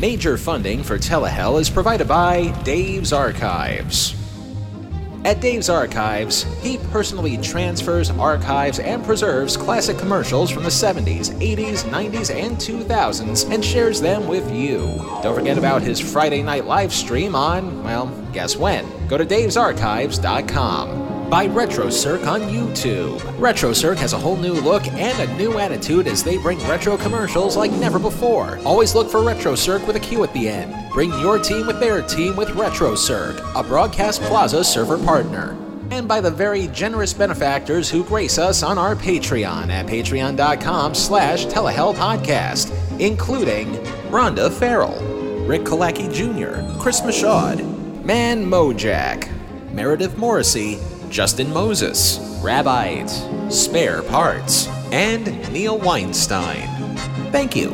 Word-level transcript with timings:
Major 0.00 0.36
funding 0.36 0.84
for 0.84 0.96
Telehell 0.96 1.60
is 1.60 1.68
provided 1.68 2.06
by 2.06 2.52
Dave's 2.62 3.12
Archives. 3.12 4.14
At 5.24 5.40
Dave's 5.40 5.68
Archives, 5.68 6.44
he 6.62 6.78
personally 6.92 7.36
transfers, 7.38 8.08
archives, 8.10 8.78
and 8.78 9.04
preserves 9.04 9.56
classic 9.56 9.98
commercials 9.98 10.52
from 10.52 10.62
the 10.62 10.68
70s, 10.68 11.36
80s, 11.40 11.82
90s, 11.90 12.32
and 12.32 12.56
2000s 12.58 13.52
and 13.52 13.64
shares 13.64 14.00
them 14.00 14.28
with 14.28 14.48
you. 14.54 14.78
Don't 15.24 15.34
forget 15.34 15.58
about 15.58 15.82
his 15.82 15.98
Friday 15.98 16.44
night 16.44 16.66
live 16.66 16.92
stream 16.92 17.34
on, 17.34 17.82
well, 17.82 18.06
guess 18.32 18.56
when? 18.56 18.86
Go 19.08 19.18
to 19.18 19.26
davesarchives.com 19.26 21.17
by 21.28 21.46
RetroCirq 21.46 22.26
on 22.26 22.40
YouTube. 22.42 23.18
RetroCirq 23.38 23.98
has 23.98 24.14
a 24.14 24.18
whole 24.18 24.36
new 24.36 24.54
look 24.54 24.86
and 24.88 25.18
a 25.20 25.36
new 25.36 25.58
attitude 25.58 26.06
as 26.06 26.24
they 26.24 26.38
bring 26.38 26.58
retro 26.66 26.96
commercials 26.96 27.54
like 27.54 27.70
never 27.72 27.98
before. 27.98 28.58
Always 28.64 28.94
look 28.94 29.10
for 29.10 29.20
RetroCirq 29.20 29.86
with 29.86 29.96
a 29.96 30.00
Q 30.00 30.24
at 30.24 30.32
the 30.32 30.48
end. 30.48 30.74
Bring 30.90 31.10
your 31.20 31.38
team 31.38 31.66
with 31.66 31.80
their 31.80 32.00
team 32.00 32.34
with 32.34 32.48
RetroCirq, 32.50 33.60
a 33.60 33.62
Broadcast 33.62 34.22
Plaza 34.22 34.64
server 34.64 34.96
partner. 34.96 35.54
And 35.90 36.08
by 36.08 36.22
the 36.22 36.30
very 36.30 36.68
generous 36.68 37.12
benefactors 37.12 37.90
who 37.90 38.04
grace 38.04 38.38
us 38.38 38.62
on 38.62 38.78
our 38.78 38.94
Patreon 38.94 39.68
at 39.68 39.86
patreon.com 39.86 40.94
slash 40.94 41.46
telehellpodcast, 41.46 43.00
including 43.00 43.72
Rhonda 44.10 44.50
Farrell, 44.50 44.98
Rick 45.46 45.62
Kalaki 45.62 46.12
Jr., 46.12 46.80
Chris 46.80 47.02
Mashaud, 47.02 48.04
Man 48.04 48.46
Mojack, 48.46 49.30
Meredith 49.72 50.16
Morrissey, 50.16 50.78
Justin 51.10 51.52
Moses, 51.52 52.18
Rabbite, 52.42 53.52
Spare 53.52 54.02
Parts, 54.02 54.68
and 54.92 55.26
Neil 55.52 55.78
Weinstein. 55.78 56.68
Thank 57.32 57.56
you. 57.56 57.72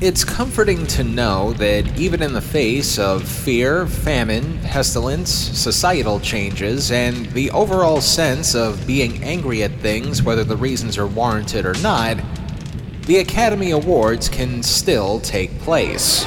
It's 0.00 0.22
comforting 0.22 0.86
to 0.88 1.04
know 1.04 1.54
that 1.54 1.98
even 1.98 2.22
in 2.22 2.34
the 2.34 2.42
face 2.42 2.98
of 2.98 3.26
fear, 3.26 3.86
famine, 3.86 4.58
pestilence, 4.58 5.30
societal 5.30 6.20
changes, 6.20 6.90
and 6.90 7.24
the 7.30 7.50
overall 7.52 8.02
sense 8.02 8.54
of 8.54 8.86
being 8.86 9.24
angry 9.24 9.62
at 9.62 9.72
things, 9.80 10.22
whether 10.22 10.44
the 10.44 10.58
reasons 10.58 10.98
are 10.98 11.06
warranted 11.06 11.64
or 11.64 11.72
not, 11.74 12.18
the 13.06 13.18
Academy 13.18 13.70
Awards 13.70 14.28
can 14.28 14.62
still 14.62 15.20
take 15.20 15.58
place. 15.60 16.26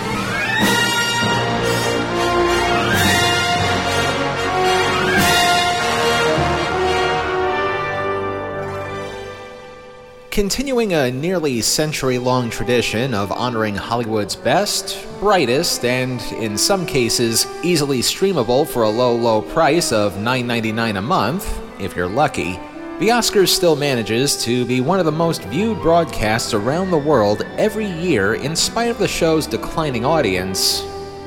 Continuing 10.37 10.93
a 10.93 11.09
nearly 11.09 11.61
century 11.61 12.19
long 12.19 12.51
tradition 12.51 13.15
of 13.15 13.31
honoring 13.31 13.73
Hollywood's 13.73 14.35
best, 14.35 15.03
brightest, 15.19 15.83
and 15.83 16.21
in 16.33 16.55
some 16.55 16.85
cases 16.85 17.47
easily 17.63 18.01
streamable 18.01 18.67
for 18.67 18.83
a 18.83 18.89
low, 18.89 19.15
low 19.15 19.41
price 19.41 19.91
of 19.91 20.13
$9.99 20.13 20.99
a 20.99 21.01
month, 21.01 21.59
if 21.81 21.95
you're 21.95 22.07
lucky, 22.07 22.51
the 22.99 23.07
Oscars 23.07 23.47
still 23.47 23.75
manages 23.75 24.37
to 24.43 24.63
be 24.65 24.79
one 24.79 24.99
of 24.99 25.07
the 25.07 25.11
most 25.11 25.41
viewed 25.45 25.81
broadcasts 25.81 26.53
around 26.53 26.91
the 26.91 26.97
world 26.99 27.41
every 27.57 27.87
year 27.87 28.35
in 28.35 28.55
spite 28.55 28.91
of 28.91 28.99
the 28.99 29.07
show's 29.07 29.47
declining 29.47 30.05
audience 30.05 30.83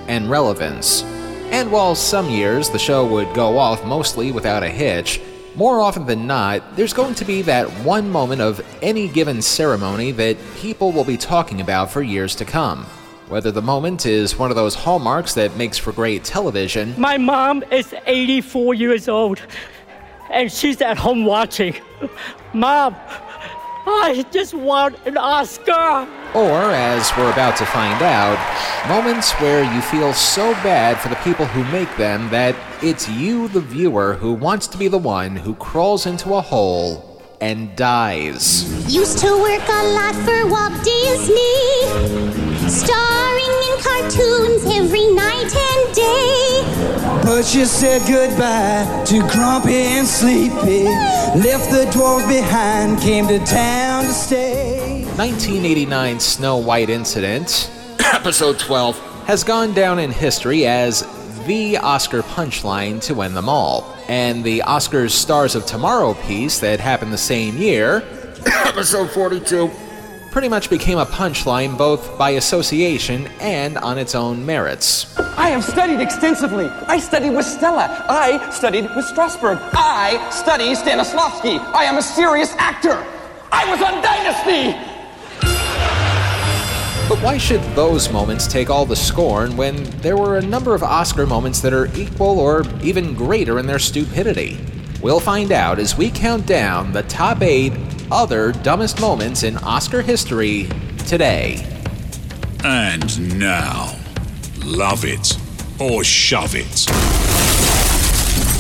and 0.07 0.31
relevance. 0.31 1.03
And 1.51 1.73
while 1.73 1.97
some 1.97 2.31
years 2.31 2.71
the 2.71 2.79
show 2.79 3.05
would 3.09 3.35
go 3.35 3.59
off 3.59 3.85
mostly 3.85 4.31
without 4.31 4.63
a 4.63 4.69
hitch, 4.69 5.21
more 5.57 5.81
often 5.81 6.07
than 6.07 6.27
not, 6.27 6.77
there's 6.77 6.93
going 6.93 7.15
to 7.17 7.25
be 7.25 7.43
that 7.43 7.69
one 7.85 8.09
moment 8.11 8.41
of 8.41 8.65
any 8.83 9.09
given 9.09 9.43
ceremony 9.43 10.13
that 10.13 10.37
people 10.57 10.93
will 10.93 11.05
be 11.05 11.17
talking 11.17 11.61
about 11.61 11.91
for 11.91 12.03
years 12.03 12.35
to 12.37 12.45
come. 12.45 12.85
Whether 13.29 13.51
the 13.51 13.63
moment 13.63 14.07
is 14.07 14.39
one 14.39 14.51
of 14.51 14.57
those 14.57 14.75
hallmarks 14.75 15.35
that 15.35 15.57
makes 15.57 15.79
for 15.79 15.93
great 15.93 16.25
television. 16.25 16.95
My 16.99 17.17
mom 17.17 17.63
is 17.71 17.95
84 18.07 18.75
years 18.75 19.09
old, 19.09 19.41
and 20.31 20.51
she's 20.51 20.81
at 20.81 20.99
home 20.99 21.25
watching. 21.25 21.75
Mom, 22.53 22.97
I 23.87 24.25
just 24.31 24.55
want 24.55 24.97
an 25.07 25.17
Oscar. 25.17 26.09
Or, 26.35 26.61
as 26.71 27.11
we're 27.17 27.33
about 27.33 27.57
to 27.57 27.67
find 27.67 28.03
out, 28.03 28.39
moments 28.89 29.33
where 29.41 29.63
you 29.75 29.81
feel 29.81 30.13
so 30.13 30.53
bad 30.55 30.99
for 30.99 31.09
the 31.09 31.17
people 31.17 31.47
who 31.47 31.65
make 31.73 31.97
them 31.97 32.29
that 32.31 32.55
it's 32.83 33.09
you, 33.09 33.49
the 33.49 33.61
viewer, 33.61 34.15
who 34.15 34.33
wants 34.33 34.67
to 34.69 34.79
be 34.79 34.89
the 34.89 34.99
one 34.99 35.37
who 35.37 35.55
crawls 35.57 36.07
into 36.07 36.35
a 36.35 36.41
hole 36.41 37.23
and 37.41 37.75
dies. 37.77 38.65
Used 38.93 39.19
to 39.19 39.31
work 39.31 39.69
a 39.69 39.85
lot 39.93 40.15
for 40.25 40.47
Walt 40.47 40.73
Disney, 40.83 41.85
starring 42.69 43.55
in 43.69 43.79
cartoons 43.83 44.65
every 44.75 45.13
night 45.13 45.55
and 45.55 45.95
day. 45.95 47.21
But 47.23 47.55
you 47.55 47.67
said 47.67 48.01
goodbye 48.09 49.05
to 49.07 49.21
Grumpy 49.29 49.75
and 49.75 50.07
Sleepy, 50.07 50.85
left 51.39 51.71
the 51.71 51.87
dwarves 51.93 52.29
behind, 52.29 52.99
came 53.01 53.27
to 53.29 53.39
town 53.45 54.05
to 54.05 54.13
stay. 54.13 55.05
1989 55.17 56.19
Snow 56.19 56.57
White 56.57 56.89
incident, 56.89 57.71
episode 58.15 58.59
12, 58.59 58.99
has 59.27 59.45
gone 59.45 59.75
down 59.75 59.99
in 59.99 60.11
history 60.11 60.67
as 60.67 61.03
the 61.47 61.79
Oscar 61.79 62.23
punchline 62.23 63.01
to 63.03 63.15
win 63.15 63.35
them 63.35 63.49
all. 63.49 63.97
And 64.09 64.45
the 64.45 64.61
Oscars 64.67 65.11
Stars 65.11 65.55
of 65.55 65.67
Tomorrow 65.67 66.15
piece 66.15 66.59
that 66.61 66.81
happened 66.81 67.13
the 67.13 67.19
same 67.19 67.57
year, 67.57 68.03
episode 68.47 69.11
42, 69.11 69.71
pretty 70.31 70.49
much 70.49 70.71
became 70.71 70.99
a 70.99 71.07
punchline 71.07 71.77
both 71.77 72.17
by 72.19 72.31
association 72.31 73.27
and 73.41 73.79
on 73.79 73.99
its 73.99 74.15
own 74.15 74.45
merits. 74.45 75.19
I 75.37 75.51
have 75.51 75.65
studied 75.65 76.01
extensively. 76.01 76.67
I 76.67 76.99
studied 76.99 77.31
with 77.31 77.47
Stella. 77.47 78.05
I 78.09 78.51
studied 78.51 78.85
with 78.95 79.05
Strasberg. 79.07 79.59
I 79.73 80.31
study 80.31 80.75
Stanislavski. 80.75 81.59
I 81.75 81.85
am 81.85 81.99
a 81.99 82.03
serious 82.03 82.55
actor. 82.59 83.05
I 83.53 83.69
was 83.71 83.83
on 83.83 84.03
Dynasty. 84.03 84.90
But 87.11 87.19
why 87.25 87.39
should 87.39 87.61
those 87.75 88.09
moments 88.13 88.47
take 88.47 88.71
all 88.71 88.87
the 88.87 88.95
scorn 88.95 89.57
when 89.57 89.83
there 89.99 90.17
were 90.17 90.39
a 90.39 90.43
number 90.43 90.77
of 90.77 90.85
Oscar 90.85 91.27
moments 91.27 91.61
that 91.61 91.73
are 91.73 91.87
equal 91.97 92.39
or 92.39 92.63
even 92.85 93.17
greater 93.17 93.59
in 93.59 93.67
their 93.67 93.81
stupidity? 93.81 94.65
We'll 95.03 95.19
find 95.19 95.51
out 95.51 95.81
as 95.81 95.97
we 95.97 96.13
count 96.13 96.47
down 96.47 96.93
the 96.93 97.03
top 97.03 97.43
eight 97.43 97.73
other 98.13 98.53
dumbest 98.53 99.01
moments 99.01 99.43
in 99.43 99.57
Oscar 99.57 100.03
history 100.03 100.69
today. 101.09 101.67
And 102.63 103.41
now, 103.41 103.99
love 104.65 105.05
it 105.05 105.37
or 105.81 106.05
shove 106.05 106.55
it. 106.55 106.87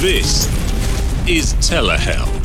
This 0.02 0.48
is 1.28 1.54
Telehell. 1.54 2.39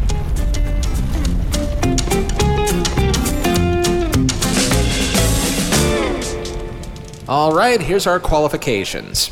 All 7.28 7.56
right, 7.56 7.82
here's 7.82 8.06
our 8.06 8.20
qualifications. 8.20 9.32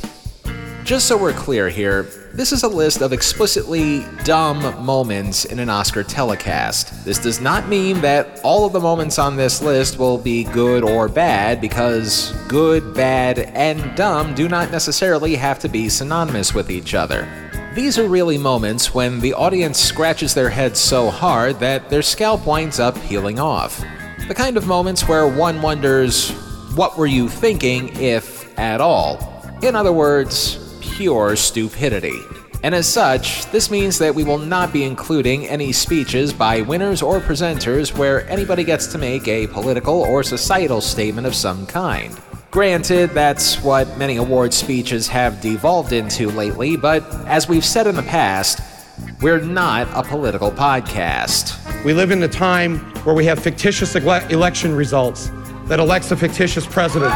Just 0.84 1.08
so 1.08 1.16
we're 1.16 1.32
clear 1.32 1.70
here, 1.70 2.08
this 2.34 2.52
is 2.52 2.64
a 2.64 2.68
list 2.68 3.02
of 3.02 3.14
explicitly 3.14 4.04
dumb 4.24 4.84
moments 4.84 5.46
in 5.46 5.60
an 5.60 5.70
Oscar 5.70 6.04
telecast. 6.04 7.06
This 7.06 7.20
does 7.20 7.40
not 7.40 7.68
mean 7.68 8.02
that 8.02 8.42
all 8.44 8.66
of 8.66 8.74
the 8.74 8.80
moments 8.80 9.20
on 9.20 9.36
this 9.36 9.62
list 9.62 10.00
will 10.00 10.18
be 10.18 10.44
good 10.46 10.84
or 10.84 11.08
bad, 11.08 11.62
because 11.62 12.32
good, 12.48 12.96
bad, 12.96 13.38
and 13.38 13.96
dumb 13.96 14.34
do 14.34 14.50
not 14.50 14.72
necessarily 14.72 15.36
have 15.36 15.60
to 15.60 15.70
be 15.70 15.88
synonymous 15.88 16.52
with 16.52 16.72
each 16.72 16.96
other. 16.96 17.28
These 17.76 18.00
are 18.00 18.08
really 18.08 18.40
moments 18.40 18.92
when 18.92 19.20
the 19.20 19.36
audience 19.36 19.78
scratches 19.78 20.34
their 20.34 20.50
heads 20.50 20.80
so 20.80 21.12
hard 21.12 21.60
that 21.60 21.92
their 21.92 22.02
scalp 22.02 22.48
winds 22.48 22.80
up 22.80 23.00
peeling 23.02 23.40
off. 23.40 23.86
The 24.28 24.34
kind 24.34 24.58
of 24.58 24.66
moments 24.66 25.08
where 25.08 25.28
one 25.28 25.62
wonders, 25.62 26.34
what 26.76 26.98
were 26.98 27.06
you 27.06 27.30
thinking, 27.30 27.96
if 27.98 28.58
at 28.58 28.82
all? 28.82 29.20
In 29.62 29.76
other 29.76 29.94
words, 29.94 30.76
pure 30.82 31.36
stupidity. 31.36 32.20
And 32.64 32.74
as 32.74 32.88
such, 32.88 33.46
this 33.52 33.70
means 33.70 34.00
that 34.00 34.16
we 34.16 34.24
will 34.24 34.38
not 34.38 34.74
be 34.74 34.84
including 34.84 35.48
any 35.48 35.72
speeches 35.72 36.34
by 36.34 36.62
winners 36.62 37.02
or 37.02 37.20
presenters 37.20 37.96
where 37.96 38.28
anybody 38.30 38.64
gets 38.64 38.88
to 38.88 38.98
make 38.98 39.28
a 39.28 39.48
political 39.48 40.02
or 40.02 40.24
societal 40.24 40.82
statement 40.82 41.28
of 41.28 41.36
some 41.36 41.68
kind. 41.68 42.18
Granted, 42.52 43.12
that's 43.12 43.62
what 43.62 43.98
many 43.98 44.16
award 44.16 44.54
speeches 44.54 45.08
have 45.08 45.42
devolved 45.42 45.92
into 45.92 46.30
lately, 46.32 46.78
but 46.78 47.04
as 47.28 47.48
we've 47.48 47.66
said 47.66 47.86
in 47.86 47.96
the 47.96 48.04
past, 48.04 48.62
we're 49.22 49.42
not 49.42 49.88
a 49.94 50.08
political 50.08 50.52
podcast. 50.52 51.60
We 51.84 51.94
live 51.94 52.12
in 52.12 52.24
a 52.24 52.28
time 52.28 52.80
where 53.04 53.16
we 53.16 53.26
have 53.26 53.40
fictitious 53.40 53.96
ele- 53.96 54.26
election 54.30 54.76
results 54.76 55.30
that 55.68 55.80
elects 55.80 56.12
a 56.12 56.18
fictitious 56.18 56.66
president. 56.66 57.14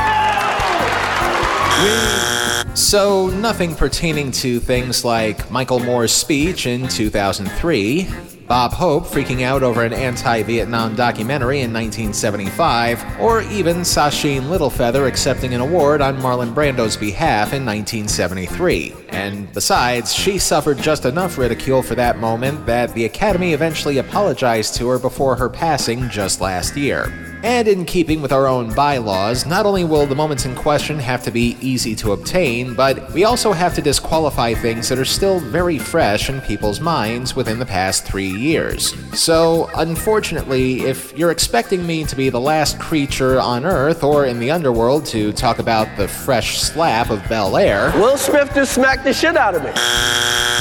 So, 2.77 3.29
nothing 3.29 3.75
pertaining 3.75 4.31
to 4.33 4.59
things 4.59 5.03
like 5.03 5.49
Michael 5.49 5.79
Moore's 5.79 6.11
speech 6.11 6.67
in 6.67 6.87
2003, 6.87 8.07
Bob 8.47 8.71
Hope 8.71 9.03
freaking 9.05 9.41
out 9.41 9.61
over 9.61 9.83
an 9.83 9.91
anti 9.91 10.41
Vietnam 10.43 10.95
documentary 10.95 11.61
in 11.61 11.73
1975, 11.73 13.19
or 13.19 13.41
even 13.41 13.77
Sacheen 13.77 14.43
Littlefeather 14.43 15.07
accepting 15.07 15.53
an 15.53 15.61
award 15.61 16.01
on 16.01 16.17
Marlon 16.17 16.53
Brando's 16.53 16.95
behalf 16.95 17.51
in 17.53 17.65
1973. 17.65 18.93
And 19.09 19.51
besides, 19.53 20.13
she 20.13 20.37
suffered 20.37 20.77
just 20.77 21.03
enough 21.05 21.37
ridicule 21.37 21.83
for 21.83 21.95
that 21.95 22.19
moment 22.19 22.65
that 22.67 22.93
the 22.93 23.05
Academy 23.05 23.53
eventually 23.53 23.97
apologized 23.97 24.75
to 24.75 24.87
her 24.87 24.99
before 24.99 25.35
her 25.35 25.49
passing 25.49 26.09
just 26.09 26.39
last 26.39 26.77
year. 26.77 27.26
And 27.43 27.67
in 27.67 27.85
keeping 27.85 28.21
with 28.21 28.31
our 28.31 28.47
own 28.47 28.73
bylaws, 28.73 29.45
not 29.45 29.65
only 29.65 29.83
will 29.83 30.07
the 30.07 30.15
moments 30.15 30.45
in 30.45 30.55
question 30.55 30.97
have 30.97 31.23
to 31.23 31.31
be 31.31 31.55
easy 31.61 31.95
to 31.97 32.13
obtain, 32.13 32.73
but 32.73 33.11
we 33.13 33.25
also 33.25 33.53
have 33.53 33.75
to 33.75 33.81
disqualify 33.81 34.55
things 34.55 34.89
that 34.89 34.97
are 34.97 35.05
still 35.05 35.39
very 35.39 35.77
fresh 35.77 36.29
in 36.29 36.41
people's 36.41 36.79
minds 36.79 37.35
within 37.35 37.59
the 37.59 37.65
past 37.65 38.05
three 38.05 38.29
years. 38.29 38.95
So, 39.17 39.69
unfortunately, 39.75 40.81
if 40.81 41.15
you're 41.17 41.31
expecting 41.31 41.85
me 41.85 42.05
to 42.05 42.15
be 42.15 42.29
the 42.29 42.39
last 42.39 42.79
creature 42.79 43.39
on 43.39 43.65
Earth 43.65 44.03
or 44.03 44.25
in 44.25 44.39
the 44.39 44.49
underworld 44.49 45.05
to 45.07 45.31
talk 45.31 45.59
about 45.59 45.87
the 45.95 46.07
fresh 46.07 46.59
slap 46.59 47.11
of 47.11 47.27
Bel 47.29 47.55
Air, 47.55 47.91
Will 47.95 48.17
Smith 48.17 48.51
just 48.55 48.73
smacked 48.73 49.03
the 49.03 49.13
shit 49.13 49.37
out 49.37 49.53
of 49.53 49.63
me. 49.63 49.71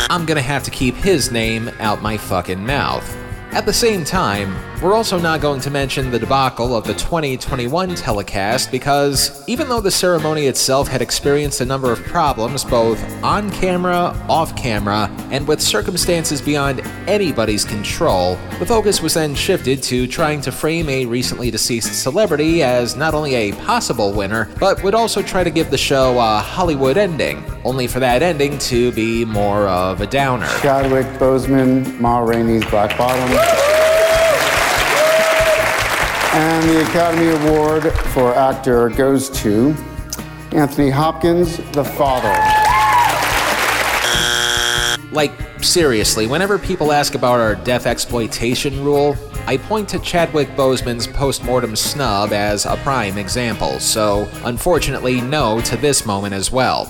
I'm 0.08 0.26
gonna 0.26 0.42
have 0.42 0.62
to 0.64 0.70
keep 0.70 0.94
his 0.94 1.32
name 1.32 1.70
out 1.80 2.02
my 2.02 2.16
fucking 2.18 2.64
mouth. 2.64 3.16
At 3.52 3.64
the 3.64 3.72
same 3.72 4.04
time, 4.04 4.54
we're 4.82 4.94
also 4.94 5.18
not 5.18 5.40
going 5.40 5.60
to 5.60 5.70
mention 5.70 6.10
the 6.10 6.18
debacle 6.18 6.76
of 6.76 6.84
the 6.84 6.92
2021 6.94 7.94
telecast 7.94 8.70
because 8.70 9.42
even 9.48 9.68
though 9.68 9.80
the 9.80 9.90
ceremony 9.90 10.46
itself 10.46 10.86
had 10.86 11.00
experienced 11.00 11.60
a 11.60 11.64
number 11.64 11.90
of 11.90 12.02
problems 12.04 12.64
both 12.64 13.00
on 13.22 13.50
camera, 13.50 14.14
off 14.28 14.54
camera, 14.54 15.10
and 15.30 15.48
with 15.48 15.62
circumstances 15.62 16.42
beyond 16.42 16.80
anybody's 17.08 17.64
control, 17.64 18.36
the 18.58 18.66
focus 18.66 19.00
was 19.00 19.14
then 19.14 19.34
shifted 19.34 19.82
to 19.82 20.06
trying 20.06 20.40
to 20.42 20.52
frame 20.52 20.88
a 20.88 21.06
recently 21.06 21.50
deceased 21.50 22.02
celebrity 22.02 22.62
as 22.62 22.96
not 22.96 23.14
only 23.14 23.34
a 23.34 23.52
possible 23.52 24.12
winner, 24.12 24.48
but 24.60 24.82
would 24.82 24.94
also 24.94 25.22
try 25.22 25.42
to 25.42 25.50
give 25.50 25.70
the 25.70 25.78
show 25.78 26.18
a 26.18 26.38
Hollywood 26.38 26.98
ending, 26.98 27.42
only 27.64 27.86
for 27.86 28.00
that 28.00 28.22
ending 28.22 28.58
to 28.58 28.92
be 28.92 29.24
more 29.24 29.68
of 29.68 30.00
a 30.02 30.06
downer. 30.06 30.46
Chadwick 30.60 31.06
Boseman, 31.18 31.98
Ma 31.98 32.18
Rainey's 32.18 32.64
Black 32.66 32.96
Bottom. 32.98 33.75
And 36.36 36.68
the 36.68 36.82
Academy 36.82 37.28
Award 37.28 37.94
for 38.10 38.34
Actor 38.34 38.90
goes 38.90 39.30
to 39.40 39.74
Anthony 40.52 40.90
Hopkins, 40.90 41.56
The 41.72 41.82
Father. 41.82 42.28
Like, 45.12 45.32
seriously, 45.64 46.26
whenever 46.26 46.58
people 46.58 46.92
ask 46.92 47.14
about 47.14 47.40
our 47.40 47.54
death 47.54 47.86
exploitation 47.86 48.84
rule, 48.84 49.16
I 49.46 49.56
point 49.56 49.88
to 49.88 49.98
Chadwick 50.00 50.48
Boseman's 50.48 51.06
postmortem 51.06 51.74
snub 51.74 52.34
as 52.34 52.66
a 52.66 52.76
prime 52.76 53.16
example, 53.16 53.80
so 53.80 54.28
unfortunately, 54.44 55.22
no 55.22 55.62
to 55.62 55.78
this 55.78 56.04
moment 56.04 56.34
as 56.34 56.52
well. 56.52 56.84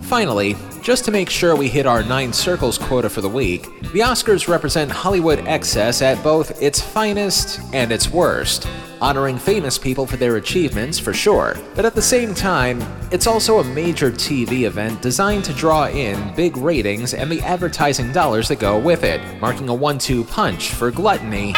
Finally, 0.00 0.56
just 0.88 1.04
to 1.04 1.10
make 1.10 1.28
sure 1.28 1.54
we 1.54 1.68
hit 1.68 1.84
our 1.84 2.02
nine 2.02 2.32
circles 2.32 2.78
quota 2.78 3.10
for 3.10 3.20
the 3.20 3.28
week, 3.28 3.64
the 3.92 4.00
Oscars 4.00 4.48
represent 4.48 4.90
Hollywood 4.90 5.38
excess 5.46 6.00
at 6.00 6.24
both 6.24 6.62
its 6.62 6.80
finest 6.80 7.60
and 7.74 7.92
its 7.92 8.08
worst, 8.08 8.66
honoring 8.98 9.36
famous 9.36 9.76
people 9.76 10.06
for 10.06 10.16
their 10.16 10.36
achievements 10.36 10.98
for 10.98 11.12
sure, 11.12 11.58
but 11.74 11.84
at 11.84 11.94
the 11.94 12.00
same 12.00 12.32
time, 12.32 12.80
it's 13.12 13.26
also 13.26 13.58
a 13.58 13.64
major 13.74 14.10
TV 14.10 14.62
event 14.62 15.02
designed 15.02 15.44
to 15.44 15.52
draw 15.52 15.88
in 15.88 16.34
big 16.34 16.56
ratings 16.56 17.12
and 17.12 17.30
the 17.30 17.42
advertising 17.42 18.10
dollars 18.10 18.48
that 18.48 18.58
go 18.58 18.78
with 18.78 19.04
it, 19.04 19.20
marking 19.42 19.68
a 19.68 19.74
one 19.74 19.98
two 19.98 20.24
punch 20.24 20.70
for 20.70 20.90
gluttony 20.90 21.52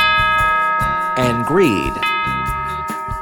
and 1.17 1.47
greed. 1.47 2.10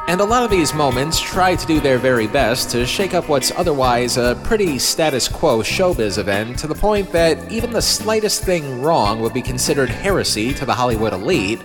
And 0.09 0.23
a 0.23 0.25
lot 0.25 0.43
of 0.43 0.51
these 0.51 0.73
moments 0.73 1.21
try 1.21 1.55
to 1.55 1.67
do 1.67 1.81
their 1.81 1.99
very 1.99 2.27
best 2.27 2.71
to 2.71 2.87
shake 2.87 3.13
up 3.13 3.29
what's 3.29 3.51
otherwise 3.51 4.17
a 4.17 4.41
pretty 4.43 4.79
status 4.79 5.29
quo 5.29 5.59
showbiz 5.59 6.17
event 6.17 6.59
to 6.61 6.67
the 6.67 6.75
point 6.75 7.13
that 7.13 7.53
even 7.53 7.73
the 7.73 7.83
slightest 7.83 8.43
thing 8.43 8.81
wrong 8.81 9.21
would 9.21 9.35
be 9.35 9.43
considered 9.43 9.91
heresy 9.91 10.55
to 10.55 10.65
the 10.65 10.73
Hollywood 10.73 11.13
elite, 11.13 11.63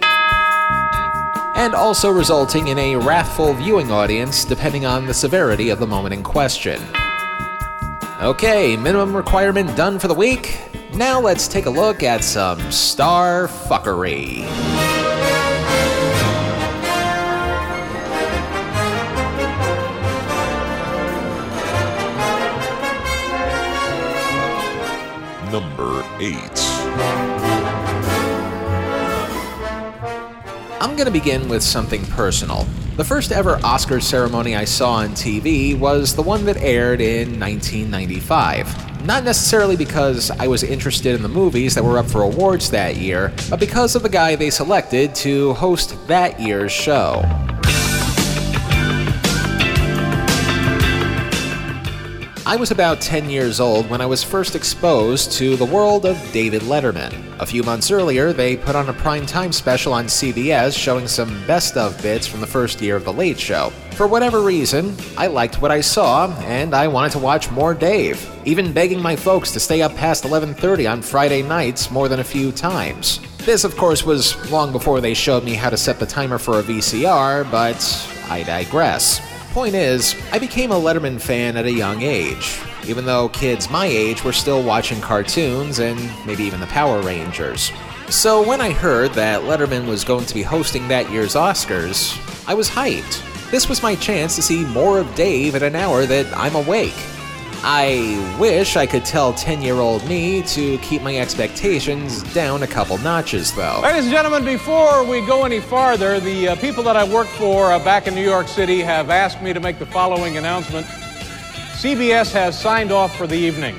and 1.55 1.73
also 1.73 2.09
resulting 2.09 2.67
in 2.67 2.77
a 2.79 2.97
wrathful 2.97 3.53
viewing 3.53 3.93
audience 3.93 4.43
depending 4.43 4.85
on 4.85 5.05
the 5.05 5.13
severity 5.13 5.69
of 5.69 5.79
the 5.79 5.87
moment 5.87 6.13
in 6.13 6.21
question. 6.21 6.81
Okay, 8.21 8.75
minimum 8.75 9.15
requirement 9.15 9.73
done 9.77 9.97
for 9.99 10.09
the 10.09 10.13
week. 10.13 10.59
Now 10.95 11.17
let's 11.21 11.47
take 11.47 11.65
a 11.65 11.69
look 11.69 12.03
at 12.03 12.25
some 12.25 12.59
star 12.73 13.47
fuckery. 13.47 14.82
Number 25.53 26.03
8. 26.19 26.33
I'm 30.81 30.95
going 30.95 31.05
to 31.05 31.11
begin 31.11 31.47
with 31.47 31.61
something 31.61 32.03
personal. 32.07 32.65
The 32.95 33.03
first 33.03 33.31
ever 33.31 33.59
Oscar 33.63 33.99
ceremony 33.99 34.55
I 34.55 34.65
saw 34.65 34.93
on 34.93 35.09
TV 35.09 35.77
was 35.77 36.15
the 36.15 36.23
one 36.23 36.45
that 36.45 36.57
aired 36.57 37.01
in 37.01 37.39
1995. 37.39 39.05
Not 39.05 39.25
necessarily 39.25 39.75
because 39.75 40.31
I 40.31 40.47
was 40.47 40.63
interested 40.63 41.13
in 41.13 41.21
the 41.21 41.29
movies 41.29 41.75
that 41.75 41.83
were 41.83 41.99
up 41.99 42.07
for 42.07 42.23
awards 42.23 42.71
that 42.71 42.95
year, 42.95 43.31
but 43.51 43.59
because 43.59 43.95
of 43.95 44.01
the 44.01 44.09
guy 44.09 44.35
they 44.35 44.49
selected 44.49 45.13
to 45.17 45.53
host 45.53 46.07
that 46.07 46.39
year's 46.39 46.71
show. 46.71 47.21
I 52.53 52.55
was 52.55 52.69
about 52.69 53.01
10 53.01 53.31
years 53.31 53.59
old 53.59 53.89
when 53.89 53.99
I 53.99 54.05
was 54.05 54.21
first 54.21 54.55
exposed 54.55 55.31
to 55.31 55.55
the 55.55 55.65
world 55.65 56.05
of 56.05 56.15
David 56.31 56.61
Letterman. 56.61 57.11
A 57.39 57.47
few 57.47 57.63
months 57.63 57.89
earlier, 57.89 58.31
they 58.31 58.57
put 58.57 58.75
on 58.75 58.89
a 58.89 58.93
primetime 58.93 59.51
special 59.51 59.91
on 59.91 60.05
CBS 60.05 60.77
showing 60.77 61.07
some 61.07 61.43
best 61.47 61.77
of 61.77 61.99
bits 62.03 62.27
from 62.27 62.41
the 62.41 62.45
first 62.45 62.79
year 62.79 62.95
of 62.95 63.05
The 63.05 63.11
Late 63.11 63.39
Show. 63.39 63.71
For 63.93 64.05
whatever 64.05 64.41
reason, 64.41 64.95
I 65.17 65.25
liked 65.25 65.63
what 65.63 65.71
I 65.71 65.81
saw, 65.81 66.31
and 66.41 66.75
I 66.75 66.87
wanted 66.87 67.13
to 67.13 67.19
watch 67.19 67.49
more 67.49 67.73
Dave, 67.73 68.23
even 68.45 68.71
begging 68.71 69.01
my 69.01 69.15
folks 69.15 69.51
to 69.53 69.59
stay 69.59 69.81
up 69.81 69.95
past 69.95 70.23
11:30 70.23 70.85
on 70.85 71.01
Friday 71.01 71.41
nights 71.41 71.89
more 71.89 72.07
than 72.07 72.19
a 72.19 72.23
few 72.23 72.51
times. 72.51 73.19
This, 73.39 73.63
of 73.63 73.75
course, 73.75 74.05
was 74.05 74.35
long 74.51 74.71
before 74.71 75.01
they 75.01 75.15
showed 75.15 75.43
me 75.43 75.55
how 75.55 75.71
to 75.71 75.77
set 75.77 75.97
the 75.97 76.05
timer 76.05 76.37
for 76.37 76.59
a 76.59 76.61
VCR, 76.61 77.45
but 77.49 77.81
I 78.29 78.43
digress. 78.43 79.21
Point 79.53 79.75
is, 79.75 80.15
I 80.31 80.39
became 80.39 80.71
a 80.71 80.79
Letterman 80.79 81.21
fan 81.21 81.57
at 81.57 81.65
a 81.65 81.71
young 81.71 82.01
age, 82.01 82.59
even 82.87 83.05
though 83.05 83.29
kids 83.29 83.69
my 83.69 83.85
age 83.85 84.23
were 84.23 84.33
still 84.33 84.63
watching 84.63 84.99
cartoons 84.99 85.77
and 85.77 85.99
maybe 86.25 86.43
even 86.43 86.59
the 86.59 86.65
Power 86.65 87.03
Rangers. 87.03 87.71
So 88.09 88.43
when 88.45 88.61
I 88.61 88.71
heard 88.71 89.13
that 89.13 89.41
Letterman 89.41 89.87
was 89.87 90.03
going 90.03 90.25
to 90.25 90.33
be 90.33 90.41
hosting 90.41 90.87
that 90.87 91.11
year's 91.11 91.35
Oscars, 91.35 92.17
I 92.47 92.55
was 92.55 92.67
hyped. 92.67 93.21
This 93.51 93.69
was 93.69 93.83
my 93.83 93.93
chance 93.93 94.35
to 94.37 94.41
see 94.41 94.65
more 94.65 94.97
of 94.97 95.13
Dave 95.13 95.53
in 95.53 95.61
an 95.61 95.75
hour 95.75 96.07
that 96.07 96.25
I'm 96.35 96.55
awake. 96.55 96.97
I 97.65 98.35
wish 98.37 98.75
I 98.75 98.85
could 98.85 99.05
tell 99.05 99.33
10 99.33 99.61
year 99.61 99.75
old 99.75 100.05
me 100.05 100.41
to 100.43 100.77
keep 100.79 101.01
my 101.01 101.15
expectations 101.15 102.21
down 102.33 102.61
a 102.61 102.67
couple 102.67 102.97
notches, 102.97 103.53
though. 103.53 103.79
Ladies 103.81 104.03
and 104.03 104.11
gentlemen, 104.11 104.43
before 104.43 105.05
we 105.05 105.25
go 105.25 105.45
any 105.45 105.61
farther, 105.61 106.19
the 106.19 106.49
uh, 106.49 106.55
people 106.57 106.83
that 106.83 106.97
I 106.97 107.05
work 107.05 107.27
for 107.27 107.71
uh, 107.71 107.79
back 107.79 108.05
in 108.05 108.15
New 108.15 108.23
York 108.23 108.49
City 108.49 108.81
have 108.81 109.09
asked 109.09 109.41
me 109.41 109.53
to 109.53 109.61
make 109.61 109.79
the 109.79 109.85
following 109.85 110.35
announcement. 110.35 110.85
CBS 111.77 112.33
has 112.33 112.59
signed 112.59 112.91
off 112.91 113.15
for 113.15 113.27
the 113.27 113.37
evening. 113.37 113.75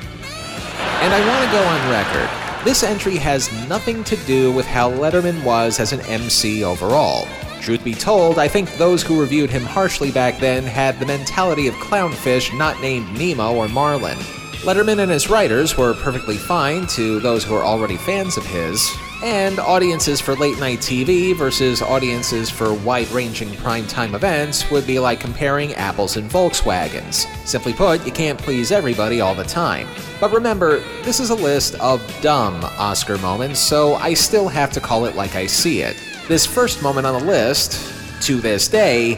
And 1.02 1.12
I 1.12 1.20
want 1.28 1.44
to 1.44 1.52
go 1.52 1.62
on 1.62 1.90
record. 1.90 2.64
This 2.64 2.82
entry 2.82 3.16
has 3.16 3.52
nothing 3.68 4.02
to 4.04 4.16
do 4.24 4.50
with 4.50 4.64
how 4.64 4.90
Letterman 4.90 5.44
was 5.44 5.78
as 5.78 5.92
an 5.92 6.00
MC 6.00 6.64
overall. 6.64 7.28
Truth 7.64 7.82
be 7.82 7.94
told, 7.94 8.38
I 8.38 8.46
think 8.46 8.70
those 8.76 9.02
who 9.02 9.18
reviewed 9.18 9.48
him 9.48 9.62
harshly 9.62 10.12
back 10.12 10.38
then 10.38 10.64
had 10.64 11.00
the 11.00 11.06
mentality 11.06 11.66
of 11.66 11.72
clownfish 11.76 12.54
not 12.58 12.78
named 12.82 13.10
Nemo 13.18 13.54
or 13.54 13.68
Marlin. 13.68 14.18
Letterman 14.64 14.98
and 14.98 15.10
his 15.10 15.30
writers 15.30 15.74
were 15.74 15.94
perfectly 15.94 16.36
fine 16.36 16.86
to 16.88 17.20
those 17.20 17.42
who 17.42 17.54
were 17.54 17.64
already 17.64 17.96
fans 17.96 18.36
of 18.36 18.44
his, 18.44 18.94
and 19.22 19.58
audiences 19.58 20.20
for 20.20 20.36
late 20.36 20.58
night 20.58 20.80
TV 20.80 21.34
versus 21.34 21.80
audiences 21.80 22.50
for 22.50 22.74
wide 22.74 23.08
ranging 23.08 23.48
primetime 23.48 24.12
events 24.12 24.70
would 24.70 24.86
be 24.86 24.98
like 24.98 25.18
comparing 25.18 25.72
apples 25.72 26.18
and 26.18 26.30
Volkswagens. 26.30 27.26
Simply 27.46 27.72
put, 27.72 28.04
you 28.04 28.12
can't 28.12 28.38
please 28.38 28.72
everybody 28.72 29.22
all 29.22 29.34
the 29.34 29.42
time. 29.42 29.88
But 30.20 30.32
remember, 30.32 30.80
this 31.02 31.18
is 31.18 31.30
a 31.30 31.34
list 31.34 31.76
of 31.76 32.02
dumb 32.20 32.62
Oscar 32.78 33.16
moments, 33.16 33.58
so 33.58 33.94
I 33.94 34.12
still 34.12 34.48
have 34.48 34.70
to 34.72 34.80
call 34.80 35.06
it 35.06 35.16
like 35.16 35.34
I 35.34 35.46
see 35.46 35.80
it. 35.80 35.96
This 36.26 36.46
first 36.46 36.82
moment 36.82 37.06
on 37.06 37.20
the 37.20 37.26
list, 37.26 38.22
to 38.22 38.40
this 38.40 38.66
day, 38.66 39.16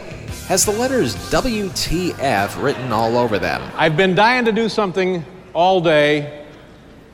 has 0.49 0.65
the 0.65 0.73
letters 0.73 1.15
WTF 1.31 2.61
written 2.61 2.91
all 2.91 3.17
over 3.17 3.39
them. 3.39 3.61
I've 3.75 3.95
been 3.95 4.13
dying 4.13 4.43
to 4.43 4.51
do 4.51 4.67
something 4.67 5.23
all 5.53 5.79
day, 5.79 6.45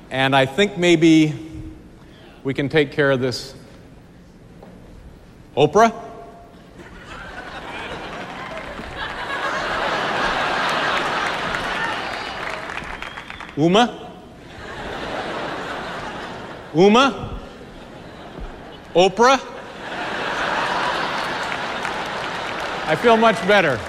and 0.09 0.35
I 0.35 0.47
think 0.47 0.79
maybe 0.79 1.35
we 2.43 2.55
can 2.55 2.69
take 2.69 2.91
care 2.91 3.11
of 3.11 3.19
this 3.19 3.53
Oprah? 5.55 5.93
Uma? 13.55 14.11
Uma? 16.73 17.39
Oprah? 18.95 19.52
I 22.85 22.97
feel 22.97 23.15
much 23.15 23.37
better. 23.47 23.79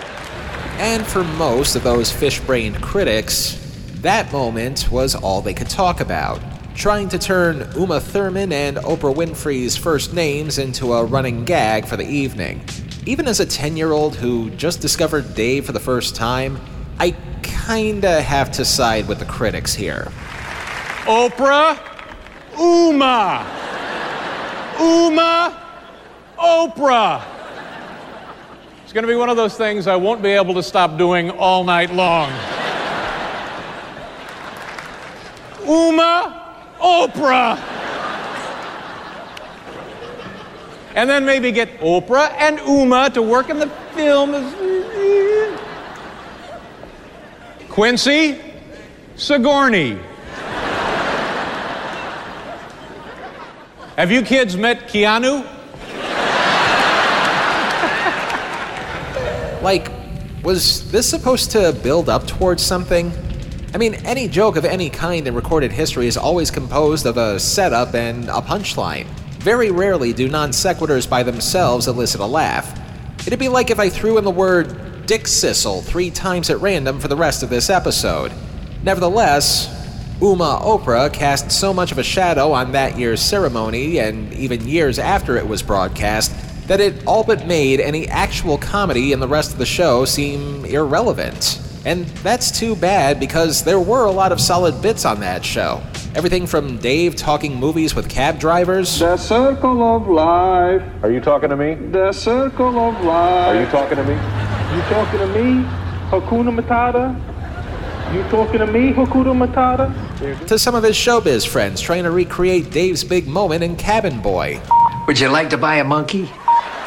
And 0.78 1.04
for 1.04 1.24
most 1.24 1.74
of 1.74 1.82
those 1.82 2.12
fish 2.12 2.38
brained 2.40 2.80
critics, 2.80 3.58
that 4.02 4.30
moment 4.32 4.88
was 4.90 5.16
all 5.16 5.42
they 5.42 5.52
could 5.52 5.68
talk 5.68 6.00
about. 6.00 6.40
Trying 6.76 7.08
to 7.08 7.18
turn 7.18 7.68
Uma 7.76 8.00
Thurman 8.00 8.52
and 8.52 8.76
Oprah 8.76 9.12
Winfrey's 9.12 9.76
first 9.76 10.14
names 10.14 10.58
into 10.58 10.92
a 10.92 11.04
running 11.04 11.44
gag 11.44 11.86
for 11.86 11.96
the 11.96 12.06
evening. 12.06 12.62
Even 13.04 13.26
as 13.26 13.40
a 13.40 13.46
10 13.46 13.76
year 13.76 13.90
old 13.90 14.14
who 14.14 14.50
just 14.50 14.80
discovered 14.80 15.34
Dave 15.34 15.66
for 15.66 15.72
the 15.72 15.80
first 15.80 16.14
time, 16.14 16.60
I 17.00 17.16
kinda 17.42 18.22
have 18.22 18.52
to 18.52 18.64
side 18.64 19.08
with 19.08 19.18
the 19.18 19.24
critics 19.24 19.74
here. 19.74 20.12
Oprah? 21.06 21.78
Uma! 22.56 23.44
Uma! 24.78 25.60
Oprah! 26.38 27.33
It's 28.94 28.96
going 28.96 29.08
to 29.08 29.12
be 29.12 29.18
one 29.18 29.28
of 29.28 29.36
those 29.36 29.56
things 29.56 29.88
I 29.88 29.96
won't 29.96 30.22
be 30.22 30.28
able 30.28 30.54
to 30.54 30.62
stop 30.62 30.96
doing 30.96 31.28
all 31.28 31.64
night 31.64 31.92
long. 31.92 32.30
Uma! 35.66 36.54
Oprah! 36.78 37.58
And 40.94 41.10
then 41.10 41.26
maybe 41.26 41.50
get 41.50 41.80
Oprah 41.80 42.30
and 42.38 42.60
Uma 42.60 43.10
to 43.14 43.20
work 43.20 43.50
in 43.50 43.58
the 43.58 43.66
film. 43.96 44.30
Quincy 47.70 48.40
Sigourney. 49.16 49.98
Have 53.96 54.12
you 54.12 54.22
kids 54.22 54.56
met 54.56 54.86
Keanu? 54.86 55.53
Like, 59.64 59.90
was 60.42 60.90
this 60.92 61.08
supposed 61.08 61.50
to 61.52 61.72
build 61.72 62.10
up 62.10 62.26
towards 62.26 62.62
something? 62.62 63.10
I 63.72 63.78
mean, 63.78 63.94
any 64.04 64.28
joke 64.28 64.56
of 64.56 64.66
any 64.66 64.90
kind 64.90 65.26
in 65.26 65.34
recorded 65.34 65.72
history 65.72 66.06
is 66.06 66.18
always 66.18 66.50
composed 66.50 67.06
of 67.06 67.16
a 67.16 67.40
setup 67.40 67.94
and 67.94 68.28
a 68.28 68.42
punchline. 68.42 69.06
Very 69.38 69.70
rarely 69.70 70.12
do 70.12 70.28
non 70.28 70.50
sequiturs 70.50 71.08
by 71.08 71.22
themselves 71.22 71.88
elicit 71.88 72.20
a 72.20 72.26
laugh. 72.26 72.78
It'd 73.26 73.38
be 73.38 73.48
like 73.48 73.70
if 73.70 73.80
I 73.80 73.88
threw 73.88 74.18
in 74.18 74.24
the 74.24 74.30
word 74.30 75.06
Dick 75.06 75.22
Sissel 75.22 75.80
three 75.80 76.10
times 76.10 76.50
at 76.50 76.60
random 76.60 77.00
for 77.00 77.08
the 77.08 77.16
rest 77.16 77.42
of 77.42 77.48
this 77.48 77.70
episode. 77.70 78.32
Nevertheless, 78.82 79.70
Uma 80.20 80.60
Oprah 80.62 81.10
cast 81.10 81.50
so 81.50 81.72
much 81.72 81.90
of 81.90 81.96
a 81.96 82.04
shadow 82.04 82.52
on 82.52 82.72
that 82.72 82.98
year's 82.98 83.22
ceremony, 83.22 83.98
and 83.98 84.30
even 84.34 84.68
years 84.68 84.98
after 84.98 85.38
it 85.38 85.48
was 85.48 85.62
broadcast, 85.62 86.43
that 86.66 86.80
it 86.80 87.06
all 87.06 87.24
but 87.24 87.46
made 87.46 87.80
any 87.80 88.08
actual 88.08 88.58
comedy 88.58 89.12
in 89.12 89.20
the 89.20 89.28
rest 89.28 89.52
of 89.52 89.58
the 89.58 89.66
show 89.66 90.04
seem 90.04 90.64
irrelevant. 90.64 91.60
And 91.84 92.06
that's 92.22 92.50
too 92.50 92.74
bad 92.76 93.20
because 93.20 93.62
there 93.62 93.78
were 93.78 94.06
a 94.06 94.10
lot 94.10 94.32
of 94.32 94.40
solid 94.40 94.80
bits 94.80 95.04
on 95.04 95.20
that 95.20 95.44
show. 95.44 95.82
Everything 96.14 96.46
from 96.46 96.78
Dave 96.78 97.16
talking 97.16 97.56
movies 97.56 97.94
with 97.94 98.08
cab 98.08 98.38
drivers. 98.38 98.98
The 98.98 99.16
circle 99.16 99.82
of 99.82 100.08
life. 100.08 100.82
Are 101.02 101.10
you 101.10 101.20
talking 101.20 101.50
to 101.50 101.56
me? 101.56 101.74
The 101.74 102.12
circle 102.12 102.78
of 102.78 103.04
life. 103.04 103.56
Are 103.56 103.60
you 103.60 103.66
talking 103.66 103.96
to 103.96 104.04
me? 104.04 104.14
You 104.14 104.82
talking 104.88 105.18
to 105.18 105.26
me? 105.26 105.64
Hakuna 106.10 106.58
Matata? 106.58 107.34
You 108.14 108.22
talking 108.24 108.60
to 108.60 108.66
me, 108.66 108.92
Hakuna 108.92 109.34
Matata? 109.34 110.46
To 110.46 110.58
some 110.58 110.76
of 110.76 110.84
his 110.84 110.94
showbiz 110.94 111.46
friends 111.46 111.80
trying 111.80 112.04
to 112.04 112.12
recreate 112.12 112.70
Dave's 112.70 113.02
big 113.02 113.26
moment 113.26 113.64
in 113.64 113.74
Cabin 113.74 114.20
Boy. 114.20 114.60
Would 115.08 115.18
you 115.18 115.28
like 115.28 115.50
to 115.50 115.58
buy 115.58 115.76
a 115.76 115.84
monkey? 115.84 116.30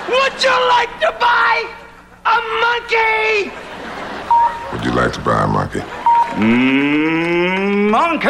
Would 0.09 0.41
you 0.41 0.69
like 0.69 0.99
to 1.01 1.11
buy 1.19 1.69
a 2.25 2.39
monkey? 2.61 3.51
Would 4.71 4.85
you 4.85 4.91
like 4.91 5.11
to 5.13 5.19
buy 5.19 5.43
a 5.43 5.47
monkey? 5.47 5.81
Mm, 6.39 7.89
monkey! 7.91 8.29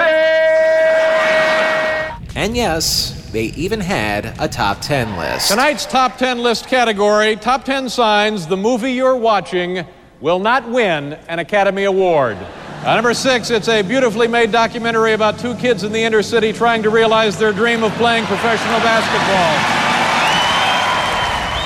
And 2.35 2.55
yes, 2.55 3.29
they 3.31 3.45
even 3.55 3.79
had 3.79 4.33
a 4.39 4.47
top 4.47 4.81
10 4.81 5.17
list. 5.17 5.49
Tonight's 5.49 5.85
top 5.85 6.17
10 6.17 6.39
list 6.39 6.67
category 6.67 7.35
top 7.35 7.63
10 7.63 7.89
signs 7.89 8.47
the 8.47 8.57
movie 8.57 8.93
you're 8.93 9.15
watching 9.15 9.85
will 10.19 10.39
not 10.39 10.67
win 10.67 11.13
an 11.27 11.37
Academy 11.37 11.83
Award. 11.83 12.37
Uh, 12.37 12.95
number 12.95 13.13
six, 13.13 13.51
it's 13.51 13.67
a 13.67 13.83
beautifully 13.83 14.27
made 14.27 14.51
documentary 14.51 15.13
about 15.13 15.37
two 15.37 15.53
kids 15.55 15.83
in 15.83 15.91
the 15.91 16.01
inner 16.01 16.23
city 16.23 16.53
trying 16.53 16.81
to 16.81 16.89
realize 16.89 17.37
their 17.37 17.53
dream 17.53 17.83
of 17.83 17.91
playing 17.93 18.25
professional 18.25 18.79
basketball. 18.79 19.86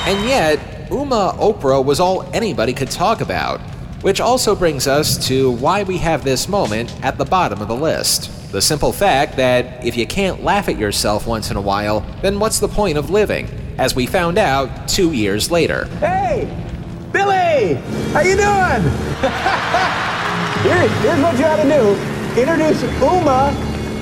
And 0.06 0.28
yet, 0.28 0.60
Uma 0.92 1.36
Oprah 1.40 1.84
was 1.86 2.00
all 2.00 2.24
anybody 2.34 2.74
could 2.74 2.90
talk 2.90 3.22
about. 3.22 3.62
Which 4.02 4.20
also 4.20 4.56
brings 4.56 4.88
us 4.88 5.28
to 5.28 5.52
why 5.52 5.84
we 5.84 6.00
have 6.00 6.24
this 6.24 6.48
moment 6.50 6.92
at 7.04 7.20
the 7.20 7.26
bottom 7.26 7.62
of 7.62 7.68
the 7.68 7.76
list. 7.76 8.52
The 8.52 8.62
simple 8.62 8.92
fact 8.92 9.38
that 9.38 9.86
if 9.86 9.96
you 9.96 10.08
can't 10.08 10.44
laugh 10.44 10.68
at 10.70 10.80
yourself 10.80 11.28
once 11.28 11.52
in 11.52 11.56
a 11.56 11.62
while, 11.62 12.00
then 12.24 12.40
what's 12.40 12.60
the 12.60 12.68
point 12.68 12.98
of 12.98 13.12
living? 13.12 13.48
As 13.78 13.96
we 13.96 14.08
found 14.08 14.40
out 14.40 14.88
two 14.88 15.14
years 15.14 15.52
later. 15.52 15.86
Hey! 16.00 16.50
Billy! 17.12 17.76
How 18.12 18.22
you 18.22 18.36
doing? 18.36 18.82
Here, 20.64 20.90
here's 20.90 21.22
what 21.22 21.38
you 21.38 21.46
ought 21.46 21.58
to 21.58 21.64
do. 21.64 22.42
Introduce 22.42 22.82
Uma 23.02 23.54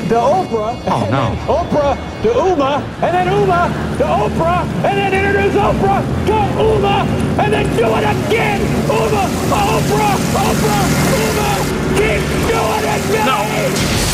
to 0.07 0.15
Oprah. 0.15 0.81
Oh, 0.87 1.07
no. 1.11 1.35
Oprah 1.53 2.08
to 2.23 2.29
Uma, 2.29 2.83
and 3.01 3.15
then 3.15 3.27
Uma 3.27 3.71
to 3.97 4.03
Oprah, 4.03 4.63
and 4.83 4.97
then 4.97 5.13
introduce 5.13 5.55
Oprah 5.55 6.03
to 6.27 6.37
Uma, 6.61 7.05
and 7.39 7.53
then 7.53 7.65
do 7.77 7.85
it 7.85 8.03
again. 8.03 8.61
Uma, 8.91 9.23
Oprah, 9.47 10.17
Oprah, 10.35 10.85
Uma. 11.15 11.49
Keep 11.95 12.21
doing 12.49 12.85
it, 12.93 13.01
Billy. 13.07 13.25
No. 13.25 14.08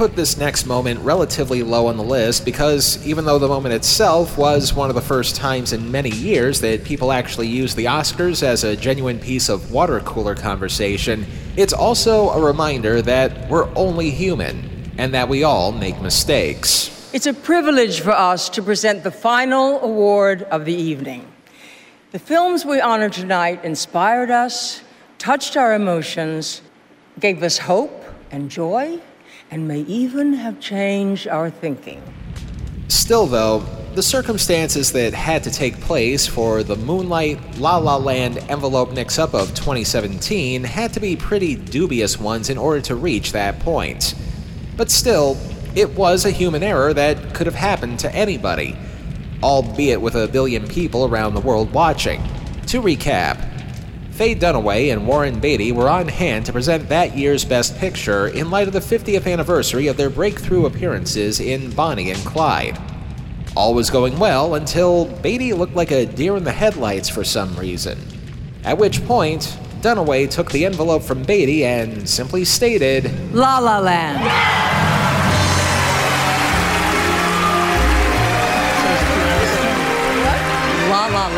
Put 0.00 0.16
this 0.16 0.38
next 0.38 0.64
moment 0.64 0.98
relatively 1.00 1.62
low 1.62 1.86
on 1.86 1.98
the 1.98 2.02
list 2.02 2.42
because 2.46 3.06
even 3.06 3.26
though 3.26 3.38
the 3.38 3.46
moment 3.46 3.74
itself 3.74 4.38
was 4.38 4.72
one 4.72 4.88
of 4.88 4.94
the 4.94 5.02
first 5.02 5.36
times 5.36 5.74
in 5.74 5.92
many 5.92 6.08
years 6.08 6.58
that 6.62 6.82
people 6.84 7.12
actually 7.12 7.46
used 7.46 7.76
the 7.76 7.84
Oscars 7.84 8.42
as 8.42 8.64
a 8.64 8.74
genuine 8.74 9.18
piece 9.18 9.50
of 9.50 9.72
water 9.72 10.00
cooler 10.00 10.34
conversation, 10.34 11.26
it's 11.54 11.74
also 11.74 12.30
a 12.30 12.42
reminder 12.42 13.02
that 13.02 13.46
we're 13.50 13.68
only 13.76 14.08
human 14.08 14.90
and 14.96 15.12
that 15.12 15.28
we 15.28 15.44
all 15.44 15.70
make 15.70 16.00
mistakes. 16.00 17.10
It's 17.12 17.26
a 17.26 17.34
privilege 17.34 18.00
for 18.00 18.12
us 18.12 18.48
to 18.48 18.62
present 18.62 19.04
the 19.04 19.10
final 19.10 19.82
award 19.82 20.44
of 20.44 20.64
the 20.64 20.72
evening. 20.72 21.30
The 22.12 22.18
films 22.18 22.64
we 22.64 22.80
honor 22.80 23.10
tonight 23.10 23.66
inspired 23.66 24.30
us, 24.30 24.80
touched 25.18 25.58
our 25.58 25.74
emotions, 25.74 26.62
gave 27.18 27.42
us 27.42 27.58
hope 27.58 28.02
and 28.30 28.50
joy, 28.50 28.98
and 29.50 29.66
may 29.66 29.80
even 29.80 30.34
have 30.34 30.60
changed 30.60 31.28
our 31.28 31.50
thinking. 31.50 32.02
Still, 32.88 33.26
though, 33.26 33.60
the 33.94 34.02
circumstances 34.02 34.92
that 34.92 35.14
had 35.14 35.42
to 35.44 35.50
take 35.50 35.80
place 35.80 36.26
for 36.26 36.62
the 36.62 36.76
Moonlight 36.76 37.58
La 37.58 37.76
La 37.76 37.96
Land 37.96 38.38
envelope 38.48 38.92
mix 38.92 39.18
up 39.18 39.34
of 39.34 39.48
2017 39.54 40.62
had 40.62 40.92
to 40.92 41.00
be 41.00 41.16
pretty 41.16 41.56
dubious 41.56 42.18
ones 42.18 42.50
in 42.50 42.56
order 42.56 42.80
to 42.82 42.94
reach 42.94 43.32
that 43.32 43.58
point. 43.60 44.14
But 44.76 44.90
still, 44.90 45.36
it 45.74 45.90
was 45.96 46.24
a 46.24 46.30
human 46.30 46.62
error 46.62 46.94
that 46.94 47.34
could 47.34 47.46
have 47.46 47.56
happened 47.56 47.98
to 48.00 48.14
anybody, 48.14 48.76
albeit 49.42 50.00
with 50.00 50.14
a 50.14 50.28
billion 50.28 50.68
people 50.68 51.04
around 51.04 51.34
the 51.34 51.40
world 51.40 51.72
watching. 51.72 52.22
To 52.68 52.80
recap, 52.80 53.49
Faye 54.20 54.34
Dunaway 54.34 54.92
and 54.92 55.06
Warren 55.06 55.40
Beatty 55.40 55.72
were 55.72 55.88
on 55.88 56.06
hand 56.06 56.44
to 56.44 56.52
present 56.52 56.90
that 56.90 57.16
year's 57.16 57.42
Best 57.42 57.78
Picture 57.78 58.28
in 58.28 58.50
light 58.50 58.66
of 58.66 58.74
the 58.74 58.80
50th 58.80 59.26
anniversary 59.26 59.86
of 59.86 59.96
their 59.96 60.10
breakthrough 60.10 60.66
appearances 60.66 61.40
in 61.40 61.70
Bonnie 61.70 62.10
and 62.10 62.22
Clyde. 62.26 62.78
All 63.56 63.72
was 63.72 63.88
going 63.88 64.18
well 64.18 64.56
until 64.56 65.06
Beatty 65.06 65.54
looked 65.54 65.74
like 65.74 65.90
a 65.90 66.04
deer 66.04 66.36
in 66.36 66.44
the 66.44 66.52
headlights 66.52 67.08
for 67.08 67.24
some 67.24 67.56
reason. 67.56 67.98
At 68.62 68.76
which 68.76 69.02
point, 69.06 69.56
Dunaway 69.80 70.30
took 70.30 70.50
the 70.50 70.66
envelope 70.66 71.02
from 71.02 71.22
Beatty 71.22 71.64
and 71.64 72.06
simply 72.06 72.44
stated, 72.44 73.32
La 73.32 73.58
La 73.58 73.78
Land. 73.78 74.89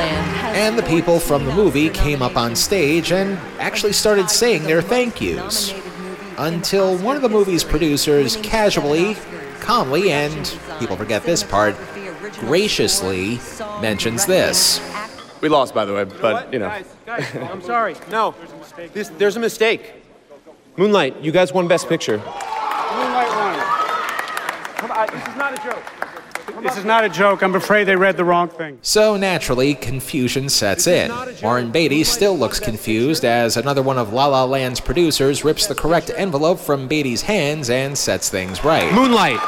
And 0.00 0.78
the 0.78 0.82
people 0.82 1.18
from 1.18 1.44
the 1.44 1.54
movie 1.54 1.88
came 1.88 2.22
up 2.22 2.36
on 2.36 2.56
stage 2.56 3.12
and 3.12 3.38
actually 3.58 3.92
started 3.92 4.30
saying 4.30 4.64
their 4.64 4.82
thank 4.82 5.20
yous. 5.20 5.74
Until 6.38 6.96
one 6.98 7.16
of 7.16 7.22
the 7.22 7.28
movie's 7.28 7.64
producers 7.64 8.36
casually, 8.38 9.16
calmly, 9.60 10.10
and 10.10 10.58
people 10.78 10.96
forget 10.96 11.22
this 11.24 11.42
part, 11.42 11.76
graciously 12.40 13.38
mentions 13.80 14.26
this. 14.26 14.80
We 15.40 15.48
lost, 15.48 15.74
by 15.74 15.84
the 15.84 15.92
way, 15.94 16.04
but 16.04 16.52
you 16.52 16.58
know. 16.58 16.82
I'm 17.06 17.62
sorry. 17.62 17.96
No, 18.10 18.34
this, 18.92 19.08
there's 19.10 19.36
a 19.36 19.40
mistake. 19.40 20.02
Moonlight, 20.76 21.20
you 21.20 21.32
guys 21.32 21.52
won 21.52 21.68
Best 21.68 21.88
Picture. 21.88 22.18
Moonlight 22.18 23.28
won. 23.28 23.58
Come 24.76 24.90
on, 24.90 25.06
this 25.12 25.28
is 25.28 25.36
not 25.36 25.52
a 25.52 25.62
joke. 25.62 26.01
This 26.62 26.76
is 26.76 26.84
not 26.84 27.04
a 27.04 27.08
joke. 27.08 27.42
I'm 27.42 27.56
afraid 27.56 27.84
they 27.84 27.96
read 27.96 28.16
the 28.16 28.24
wrong 28.24 28.48
thing. 28.48 28.78
So 28.82 29.16
naturally, 29.16 29.74
confusion 29.74 30.48
sets 30.48 30.86
in. 30.86 31.10
Warren 31.42 31.72
Beatty 31.72 32.04
still 32.04 32.38
looks 32.38 32.60
confused 32.60 33.24
as 33.24 33.56
another 33.56 33.82
one 33.82 33.98
of 33.98 34.12
La 34.12 34.26
La 34.26 34.44
Land's 34.44 34.78
producers 34.78 35.42
rips 35.44 35.66
the 35.66 35.74
correct 35.74 36.12
envelope 36.16 36.60
from 36.60 36.86
Beatty's 36.86 37.22
hands 37.22 37.68
and 37.68 37.98
sets 37.98 38.28
things 38.28 38.62
right. 38.62 38.92
Moonlight, 38.94 39.40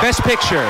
Best 0.00 0.22
Picture. 0.22 0.64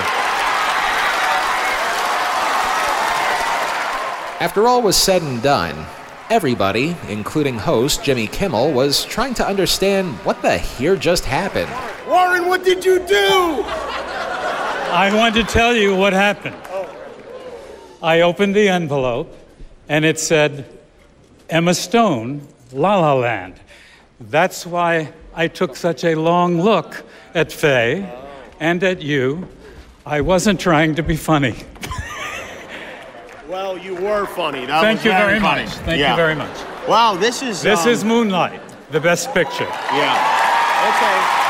After 4.41 4.67
all 4.67 4.81
was 4.81 4.97
said 4.97 5.21
and 5.21 5.43
done, 5.43 5.87
everybody, 6.31 6.97
including 7.11 7.59
host 7.59 8.03
Jimmy 8.03 8.27
Kimmel, 8.27 8.73
was 8.73 9.05
trying 9.05 9.35
to 9.35 9.47
understand 9.47 10.15
what 10.25 10.41
the 10.41 10.57
here 10.57 10.97
just 10.97 11.27
happened. 11.27 11.71
Warren, 12.09 12.47
what 12.47 12.65
did 12.65 12.87
you 12.87 13.01
do? 13.07 13.94
I 14.95 15.13
want 15.13 15.35
to 15.35 15.43
tell 15.43 15.75
you 15.75 15.97
what 15.97 16.13
happened. 16.13 16.55
I 18.01 18.21
opened 18.21 18.55
the 18.55 18.69
envelope 18.69 19.37
and 19.89 20.05
it 20.05 20.21
said, 20.21 20.67
Emma 21.51 21.75
Stone, 21.75 22.47
La 22.73 23.01
La 23.01 23.15
Land. 23.15 23.55
That's 24.21 24.65
why 24.65 25.13
I 25.35 25.49
took 25.49 25.75
such 25.75 26.05
a 26.05 26.15
long 26.15 26.61
look 26.63 27.05
at 27.35 27.51
Faye 27.51 28.09
and 28.61 28.85
at 28.85 29.03
you. 29.03 29.49
I 30.07 30.21
wasn't 30.21 30.61
trying 30.61 30.95
to 30.95 31.03
be 31.03 31.17
funny. 31.17 31.57
Well, 33.49 33.77
you 33.77 33.97
were 33.97 34.27
funny. 34.27 34.65
That 34.67 34.81
Thank 34.81 35.05
you 35.05 35.11
very 35.11 35.41
funny. 35.41 35.65
much. 35.65 35.73
Thank 35.75 35.99
Yeah. 35.99 36.11
you 36.11 36.17
very 36.17 36.37
much. 36.37 36.57
Wow, 36.89 37.17
this 37.17 37.43
is. 37.43 37.63
This 37.63 37.85
um, 37.85 37.89
is 37.91 38.05
Moonlight, 38.05 38.61
the 38.93 39.01
best 39.01 39.35
picture. 39.35 39.65
Yeah. 39.93 40.89
Okay. 40.89 41.44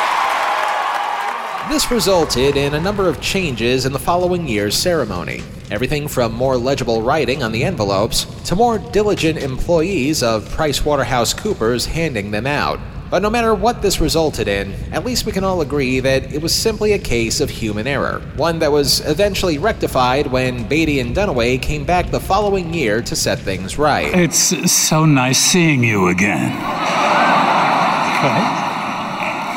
This 1.70 1.90
resulted 1.90 2.56
in 2.56 2.74
a 2.74 2.80
number 2.80 3.08
of 3.08 3.22
changes 3.22 3.86
in 3.86 3.92
the 3.92 3.98
following 3.98 4.46
year's 4.46 4.76
ceremony. 4.76 5.42
Everything 5.70 6.08
from 6.08 6.32
more 6.32 6.58
legible 6.58 7.00
writing 7.00 7.42
on 7.42 7.52
the 7.52 7.64
envelopes 7.64 8.26
to 8.44 8.54
more 8.54 8.78
diligent 8.78 9.38
employees 9.38 10.22
of 10.22 10.46
PricewaterhouseCoopers 10.50 11.86
handing 11.86 12.30
them 12.30 12.46
out. 12.46 12.78
But 13.10 13.22
no 13.22 13.30
matter 13.30 13.54
what 13.54 13.80
this 13.80 13.98
resulted 13.98 14.46
in, 14.46 14.74
at 14.92 15.06
least 15.06 15.24
we 15.24 15.32
can 15.32 15.42
all 15.42 15.62
agree 15.62 16.00
that 16.00 16.34
it 16.34 16.42
was 16.42 16.54
simply 16.54 16.92
a 16.92 16.98
case 16.98 17.40
of 17.40 17.48
human 17.48 17.86
error, 17.86 18.20
one 18.36 18.58
that 18.58 18.70
was 18.70 19.00
eventually 19.08 19.56
rectified 19.56 20.26
when 20.26 20.68
Beatty 20.68 21.00
and 21.00 21.16
Dunaway 21.16 21.62
came 21.62 21.84
back 21.84 22.10
the 22.10 22.20
following 22.20 22.74
year 22.74 23.00
to 23.02 23.16
set 23.16 23.38
things 23.38 23.78
right. 23.78 24.14
It's 24.14 24.70
so 24.70 25.06
nice 25.06 25.38
seeing 25.38 25.82
you 25.82 26.08
again. 26.08 26.52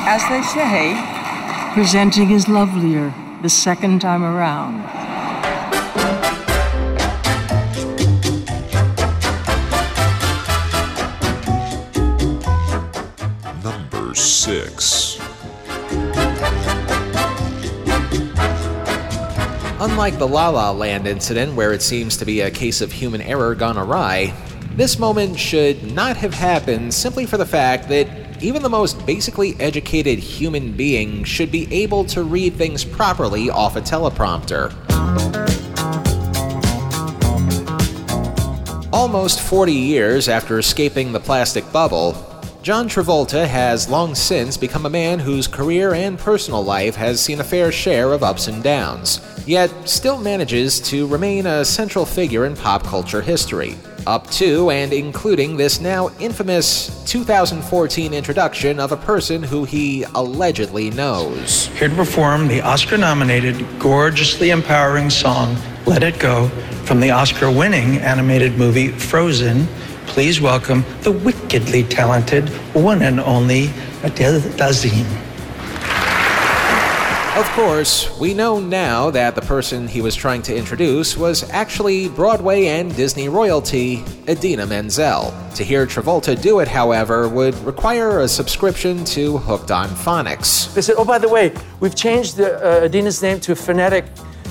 As 0.10 0.22
they 0.30 0.42
say, 0.42 1.17
presenting 1.78 2.32
is 2.32 2.48
lovelier 2.48 3.14
the 3.44 3.50
second 3.50 4.02
time 4.02 4.24
around. 4.24 4.82
Number 13.64 14.16
six. 14.16 15.20
Unlike 19.80 20.18
the 20.18 20.28
La 20.28 20.50
La 20.50 20.72
Land 20.72 21.06
incident, 21.06 21.54
where 21.54 21.74
it 21.74 21.84
seems 21.84 22.18
to 22.18 22.26
be 22.26 22.42
a 22.42 22.50
case 22.50 22.82
of 22.82 22.92
human 22.92 23.22
error 23.22 23.54
gone 23.54 23.78
awry, 23.78 24.34
this 24.72 24.98
moment 24.98 25.38
should 25.38 25.92
not 25.94 26.18
have 26.18 26.34
happened 26.34 26.92
simply 26.92 27.28
for 27.28 27.38
the 27.38 27.46
fact 27.46 27.88
that 27.90 28.27
even 28.42 28.62
the 28.62 28.70
most 28.70 29.04
basically 29.06 29.56
educated 29.60 30.20
human 30.20 30.72
being 30.72 31.24
should 31.24 31.52
be 31.52 31.72
able 31.74 32.04
to 32.06 32.24
read 32.24 32.54
things 32.54 32.84
properly 32.84 33.50
off 33.50 33.76
a 33.76 33.82
teleprompter. 33.82 34.74
Almost 38.94 39.42
40 39.42 39.72
years 39.72 40.28
after 40.28 40.60
escaping 40.60 41.12
the 41.12 41.20
plastic 41.20 41.72
bubble, 41.72 42.27
John 42.68 42.90
Travolta 42.90 43.48
has 43.48 43.88
long 43.88 44.14
since 44.14 44.58
become 44.58 44.86
a 44.86 44.90
man 44.90 45.20
whose 45.20 45.48
career 45.48 45.94
and 45.94 46.20
personal 46.20 46.62
life 46.62 46.98
has 46.98 47.22
seen 47.22 47.40
a 47.40 47.44
fair 47.46 47.72
share 47.72 48.12
of 48.12 48.24
ups 48.24 48.50
and 48.50 48.62
downs, 48.62 49.22
yet 49.46 49.72
still 49.88 50.18
manages 50.20 50.82
to 50.82 51.08
remain 51.08 51.46
a 51.46 51.64
central 51.64 52.06
figure 52.06 52.46
in 52.46 52.58
pop 52.58 52.84
culture 52.84 53.22
history, 53.22 53.78
up 54.06 54.30
to 54.32 54.70
and 54.70 54.92
including 54.92 55.56
this 55.56 55.80
now 55.80 56.10
infamous 56.20 57.06
2014 57.06 58.14
introduction 58.14 58.82
of 58.82 58.92
a 58.92 58.98
person 58.98 59.42
who 59.42 59.64
he 59.64 60.04
allegedly 60.16 60.90
knows. 60.90 61.68
Here 61.68 61.88
to 61.88 61.96
perform 61.96 62.50
the 62.50 62.60
Oscar 62.60 62.98
nominated, 62.98 63.66
gorgeously 63.80 64.50
empowering 64.50 65.10
song, 65.10 65.56
Let 65.86 66.04
It 66.04 66.20
Go, 66.20 66.50
from 66.84 67.00
the 67.00 67.12
Oscar 67.12 67.50
winning 67.50 68.00
animated 68.00 68.58
movie 68.58 68.90
Frozen. 68.90 69.70
Please 70.08 70.42
welcome 70.42 70.84
the 71.02 71.12
wickedly 71.12 71.84
talented 71.84 72.50
one 72.74 73.04
and 73.04 73.20
only 73.20 73.70
Adele 74.04 74.40
Dazim. 74.58 75.06
Of 77.38 77.46
course, 77.52 78.18
we 78.20 78.34
know 78.34 78.60
now 78.60 79.12
that 79.12 79.36
the 79.36 79.42
person 79.42 79.88
he 79.88 80.02
was 80.02 80.16
trying 80.16 80.42
to 80.44 80.56
introduce 80.56 81.16
was 81.16 81.48
actually 81.52 82.10
Broadway 82.10 82.66
and 82.66 82.96
Disney 82.96 83.30
royalty, 83.30 84.04
Idina 84.28 84.66
Menzel. 84.66 85.32
To 85.54 85.64
hear 85.64 85.86
Travolta 85.86 86.42
do 86.42 86.62
it, 86.62 86.68
however, 86.68 87.30
would 87.30 87.54
require 87.60 88.22
a 88.22 88.28
subscription 88.28 89.06
to 89.06 89.38
Hooked 89.38 89.70
on 89.70 89.88
Phonics. 89.90 90.74
They 90.74 90.82
said, 90.82 90.96
oh, 90.98 91.06
by 91.06 91.20
the 91.20 91.30
way, 91.30 91.54
we've 91.80 91.96
changed 91.96 92.38
the, 92.38 92.58
uh, 92.58 92.86
Idina's 92.86 93.22
name 93.22 93.40
to 93.42 93.56
phonetic 93.56 94.06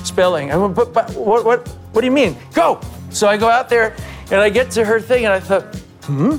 spelling. 0.04 0.52
I 0.52 0.56
went, 0.56 0.76
but, 0.76 0.92
but 0.92 1.10
what, 1.14 1.44
what, 1.44 1.66
what 1.90 2.02
do 2.02 2.06
you 2.06 2.12
mean? 2.12 2.36
Go! 2.54 2.80
So 3.10 3.26
I 3.26 3.36
go 3.36 3.48
out 3.48 3.68
there 3.68 3.96
and 4.30 4.40
I 4.40 4.48
get 4.48 4.70
to 4.72 4.84
her 4.84 5.00
thing 5.00 5.24
and 5.24 5.32
I 5.32 5.40
thought, 5.40 5.74
hmm? 6.04 6.38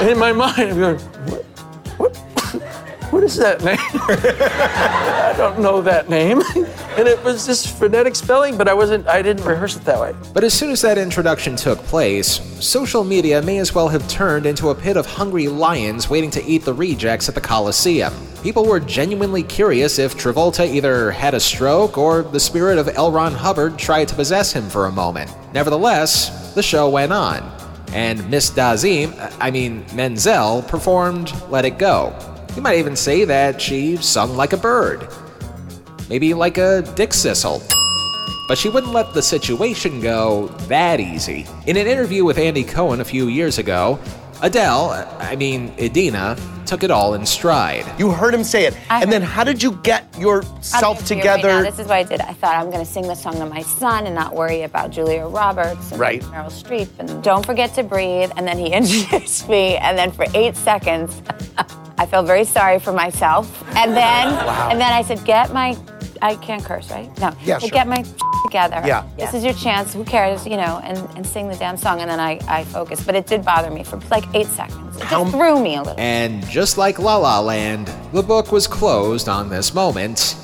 And 0.00 0.08
in 0.08 0.18
my 0.18 0.32
mind, 0.32 0.58
I'm 0.58 0.78
going, 0.78 0.98
what? 0.98 1.44
What, 1.98 2.16
what 3.12 3.22
is 3.22 3.36
that 3.36 3.62
name? 3.62 3.76
I 3.92 5.34
don't 5.36 5.60
know 5.60 5.82
that 5.82 6.08
name. 6.08 6.42
And 6.96 7.06
it 7.08 7.22
was 7.22 7.46
just 7.46 7.78
phonetic 7.78 8.16
spelling, 8.16 8.58
but 8.58 8.68
I 8.68 8.74
wasn't, 8.74 9.06
I 9.06 9.22
didn't 9.22 9.44
rehearse 9.44 9.76
it 9.76 9.84
that 9.84 9.98
way. 10.00 10.12
But 10.34 10.42
as 10.42 10.52
soon 10.52 10.70
as 10.70 10.82
that 10.82 10.98
introduction 10.98 11.54
took 11.54 11.78
place, 11.84 12.40
social 12.62 13.04
media 13.04 13.40
may 13.40 13.58
as 13.58 13.74
well 13.74 13.88
have 13.88 14.06
turned 14.08 14.44
into 14.44 14.68
a 14.70 14.74
pit 14.74 14.96
of 14.96 15.06
hungry 15.06 15.46
lions 15.46 16.10
waiting 16.10 16.30
to 16.32 16.44
eat 16.44 16.64
the 16.64 16.74
rejects 16.74 17.28
at 17.28 17.36
the 17.36 17.40
Coliseum. 17.40 18.12
People 18.42 18.64
were 18.64 18.80
genuinely 18.80 19.42
curious 19.42 19.98
if 19.98 20.16
Travolta 20.16 20.66
either 20.66 21.10
had 21.10 21.34
a 21.34 21.40
stroke 21.40 21.98
or 21.98 22.22
the 22.22 22.40
spirit 22.40 22.78
of 22.78 22.88
L. 22.88 23.12
Ron 23.12 23.34
Hubbard 23.34 23.78
tried 23.78 24.08
to 24.08 24.14
possess 24.14 24.50
him 24.50 24.70
for 24.70 24.86
a 24.86 24.92
moment. 24.92 25.30
Nevertheless, 25.52 26.54
the 26.54 26.62
show 26.62 26.88
went 26.88 27.12
on, 27.12 27.42
and 27.92 28.28
Miss 28.30 28.48
Dazim, 28.48 29.12
I 29.40 29.50
mean 29.50 29.84
Menzel, 29.94 30.62
performed 30.62 31.34
Let 31.50 31.66
It 31.66 31.76
Go. 31.76 32.16
You 32.56 32.62
might 32.62 32.78
even 32.78 32.96
say 32.96 33.26
that 33.26 33.60
she 33.60 33.98
sung 33.98 34.34
like 34.38 34.54
a 34.54 34.56
bird. 34.56 35.06
Maybe 36.08 36.32
like 36.32 36.56
a 36.56 36.80
dick 36.96 37.12
sissel. 37.12 37.62
But 38.48 38.56
she 38.56 38.70
wouldn't 38.70 38.94
let 38.94 39.12
the 39.12 39.22
situation 39.22 40.00
go 40.00 40.48
that 40.66 40.98
easy. 40.98 41.46
In 41.66 41.76
an 41.76 41.86
interview 41.86 42.24
with 42.24 42.38
Andy 42.38 42.64
Cohen 42.64 43.00
a 43.00 43.04
few 43.04 43.28
years 43.28 43.58
ago, 43.58 43.98
Adele, 44.42 44.90
I 45.20 45.36
mean 45.36 45.72
Idina, 45.78 46.36
took 46.66 46.82
it 46.82 46.90
all 46.90 47.14
in 47.14 47.26
stride. 47.26 47.84
You 47.98 48.10
heard 48.10 48.32
him 48.32 48.42
say 48.44 48.64
it. 48.64 48.76
I 48.88 49.02
and 49.02 49.12
then 49.12 49.22
how 49.22 49.44
did 49.44 49.62
you 49.62 49.72
get 49.82 50.06
I'm 50.14 50.20
yourself 50.22 50.98
gonna 50.98 51.06
tell 51.06 51.18
you 51.18 51.24
right 51.24 51.36
together? 51.36 51.48
now, 51.48 51.62
this 51.62 51.78
is 51.78 51.86
what 51.88 51.96
I 51.96 52.02
did. 52.04 52.20
I 52.20 52.32
thought 52.32 52.54
I'm 52.56 52.70
going 52.70 52.84
to 52.84 52.90
sing 52.90 53.06
the 53.06 53.14
song 53.14 53.34
to 53.34 53.46
my 53.46 53.62
son 53.62 54.06
and 54.06 54.14
not 54.14 54.34
worry 54.34 54.62
about 54.62 54.90
Julia 54.90 55.26
Roberts 55.26 55.90
and 55.92 56.00
Right. 56.00 56.22
Meryl 56.22 56.46
Streep 56.50 56.88
and 56.98 57.22
don't 57.22 57.44
forget 57.44 57.74
to 57.74 57.82
breathe. 57.82 58.30
And 58.36 58.46
then 58.46 58.56
he 58.56 58.72
introduced 58.72 59.48
me, 59.48 59.76
and 59.76 59.98
then 59.98 60.10
for 60.12 60.26
eight 60.34 60.56
seconds, 60.56 61.20
I 61.98 62.06
felt 62.06 62.26
very 62.26 62.44
sorry 62.44 62.78
for 62.78 62.92
myself. 62.92 63.62
And 63.76 63.94
then, 63.94 64.28
Wow. 64.32 64.68
and 64.70 64.80
then 64.80 64.92
I 64.92 65.02
said, 65.02 65.22
"Get 65.24 65.52
my." 65.52 65.76
I 66.22 66.36
can't 66.36 66.64
curse, 66.64 66.90
right? 66.90 67.08
No. 67.18 67.32
Yeah, 67.44 67.58
sure. 67.58 67.70
Get 67.70 67.88
my 67.88 68.04
together. 68.44 68.82
Yeah. 68.84 69.06
This 69.16 69.34
is 69.34 69.44
your 69.44 69.54
chance. 69.54 69.94
Who 69.94 70.04
cares? 70.04 70.46
You 70.46 70.56
know, 70.56 70.80
and, 70.82 70.98
and 71.16 71.26
sing 71.26 71.48
the 71.48 71.56
damn 71.56 71.76
song. 71.76 72.00
And 72.00 72.10
then 72.10 72.20
I, 72.20 72.38
I 72.46 72.64
focused. 72.64 73.06
But 73.06 73.14
it 73.14 73.26
did 73.26 73.44
bother 73.44 73.70
me 73.70 73.84
for 73.84 73.96
like 74.10 74.24
eight 74.34 74.46
seconds. 74.46 74.96
It 74.96 75.08
just 75.08 75.30
threw 75.30 75.62
me 75.62 75.76
a 75.76 75.82
little. 75.82 75.98
And 75.98 76.46
just 76.48 76.76
like 76.78 76.98
La 76.98 77.16
La 77.16 77.40
Land, 77.40 77.90
the 78.12 78.22
book 78.22 78.52
was 78.52 78.66
closed 78.66 79.28
on 79.28 79.48
this 79.48 79.72
moment. 79.74 80.36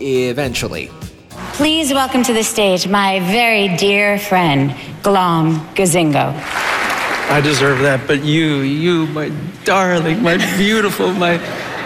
Eventually. 0.00 0.90
Please 1.54 1.92
welcome 1.92 2.22
to 2.22 2.32
the 2.32 2.42
stage 2.42 2.88
my 2.88 3.20
very 3.20 3.74
dear 3.76 4.18
friend, 4.18 4.74
Glom 5.02 5.60
Gazingo. 5.74 6.34
I 7.30 7.40
deserve 7.42 7.80
that, 7.80 8.06
but 8.06 8.24
you, 8.24 8.60
you, 8.60 9.06
my 9.08 9.30
darling, 9.64 10.22
my 10.22 10.36
beautiful, 10.56 11.12
my 11.12 11.38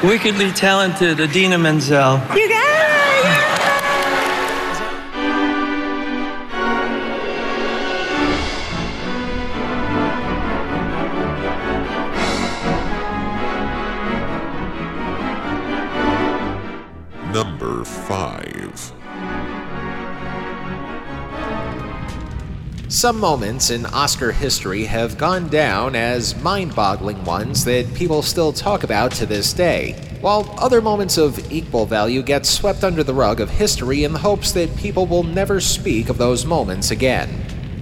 wickedly 0.02 0.50
talented 0.52 1.20
Idina 1.20 1.58
Menzel. 1.58 2.20
You 2.34 2.48
got 2.48 2.93
Some 23.04 23.20
moments 23.20 23.68
in 23.68 23.84
Oscar 23.84 24.32
history 24.32 24.84
have 24.84 25.18
gone 25.18 25.48
down 25.48 25.94
as 25.94 26.40
mind 26.40 26.74
boggling 26.74 27.22
ones 27.26 27.62
that 27.66 27.92
people 27.92 28.22
still 28.22 28.50
talk 28.50 28.82
about 28.82 29.12
to 29.16 29.26
this 29.26 29.52
day, 29.52 29.92
while 30.22 30.48
other 30.56 30.80
moments 30.80 31.18
of 31.18 31.52
equal 31.52 31.84
value 31.84 32.22
get 32.22 32.46
swept 32.46 32.82
under 32.82 33.04
the 33.04 33.12
rug 33.12 33.40
of 33.40 33.50
history 33.50 34.04
in 34.04 34.14
the 34.14 34.20
hopes 34.20 34.52
that 34.52 34.74
people 34.76 35.04
will 35.04 35.22
never 35.22 35.60
speak 35.60 36.08
of 36.08 36.16
those 36.16 36.46
moments 36.46 36.90
again. 36.92 37.28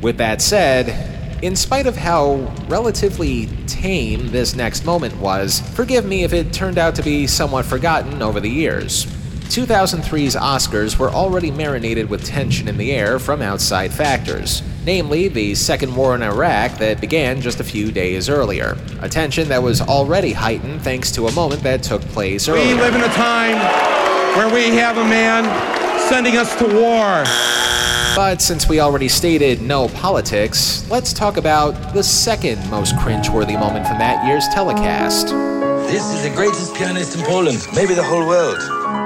With 0.03 0.17
that 0.17 0.43
said, 0.43 1.41
in 1.41 1.55
spite 1.55 1.87
of 1.87 1.95
how 1.95 2.53
relatively 2.67 3.47
tame 3.69 4.27
this 4.33 4.57
next 4.57 4.85
moment 4.85 5.17
was, 5.19 5.61
forgive 5.77 6.05
me 6.05 6.25
if 6.25 6.33
it 6.33 6.53
turned 6.53 6.79
out 6.79 6.97
to 6.97 7.03
be 7.05 7.29
somewhat 7.29 7.65
forgotten 7.65 8.23
over 8.23 8.41
the 8.41 8.51
years. 8.51 9.07
2003's 9.53 10.35
Oscars 10.35 10.97
were 10.97 11.11
already 11.11 11.51
marinated 11.51 12.09
with 12.09 12.25
tension 12.25 12.69
in 12.69 12.79
the 12.79 12.91
air 12.91 13.19
from 13.19 13.43
outside 13.43 13.93
factors, 13.93 14.63
namely 14.87 15.29
the 15.29 15.55
second 15.55 15.95
war 15.95 16.15
in 16.15 16.23
Iraq 16.23 16.79
that 16.79 17.03
began 17.03 17.39
just 17.39 17.61
a 17.61 17.65
few 17.65 17.93
days 17.93 18.31
earlier. 18.31 18.79
A 19.03 19.11
tension 19.11 19.51
that 19.51 19.63
was 19.63 19.83
already 19.83 20.33
heightened 20.33 20.81
thanks 20.81 21.13
to 21.13 21.27
a 21.27 21.33
moment 21.33 21.63
that 21.65 21.83
took 21.83 22.01
place 22.01 22.49
We 22.49 22.55
earlier. 22.55 22.77
live 22.77 22.95
in 22.95 23.03
a 23.03 23.13
time 23.13 23.59
where 24.39 24.49
we 24.55 24.75
have 24.77 24.97
a 24.97 25.05
man 25.05 25.45
sending 26.09 26.39
us 26.39 26.57
to 26.57 26.65
war. 26.65 27.23
But 28.17 28.41
since 28.41 28.71
we 28.71 28.81
already 28.81 29.09
stated 29.09 29.61
no 29.61 29.89
politics, 29.89 30.89
let's 30.91 31.13
talk 31.13 31.37
about 31.37 31.93
the 31.93 32.03
second 32.03 32.59
most 32.71 32.95
cringeworthy 32.97 33.61
moment 33.61 33.87
from 33.87 33.99
that 33.99 34.27
year's 34.27 34.49
telecast. 34.49 35.27
This 35.91 36.11
is 36.11 36.23
the 36.23 36.35
greatest 36.35 36.75
pianist 36.75 37.19
in 37.19 37.23
Poland, 37.27 37.67
maybe 37.75 37.93
the 37.93 38.03
whole 38.03 38.27
world. 38.27 39.02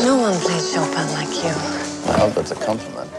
No 0.00 0.16
one 0.16 0.38
plays 0.40 0.72
Chopin 0.72 1.06
like 1.12 1.28
you. 1.44 1.50
I 2.10 2.18
hope 2.18 2.34
that's 2.34 2.50
a 2.50 2.56
compliment. 2.56 3.10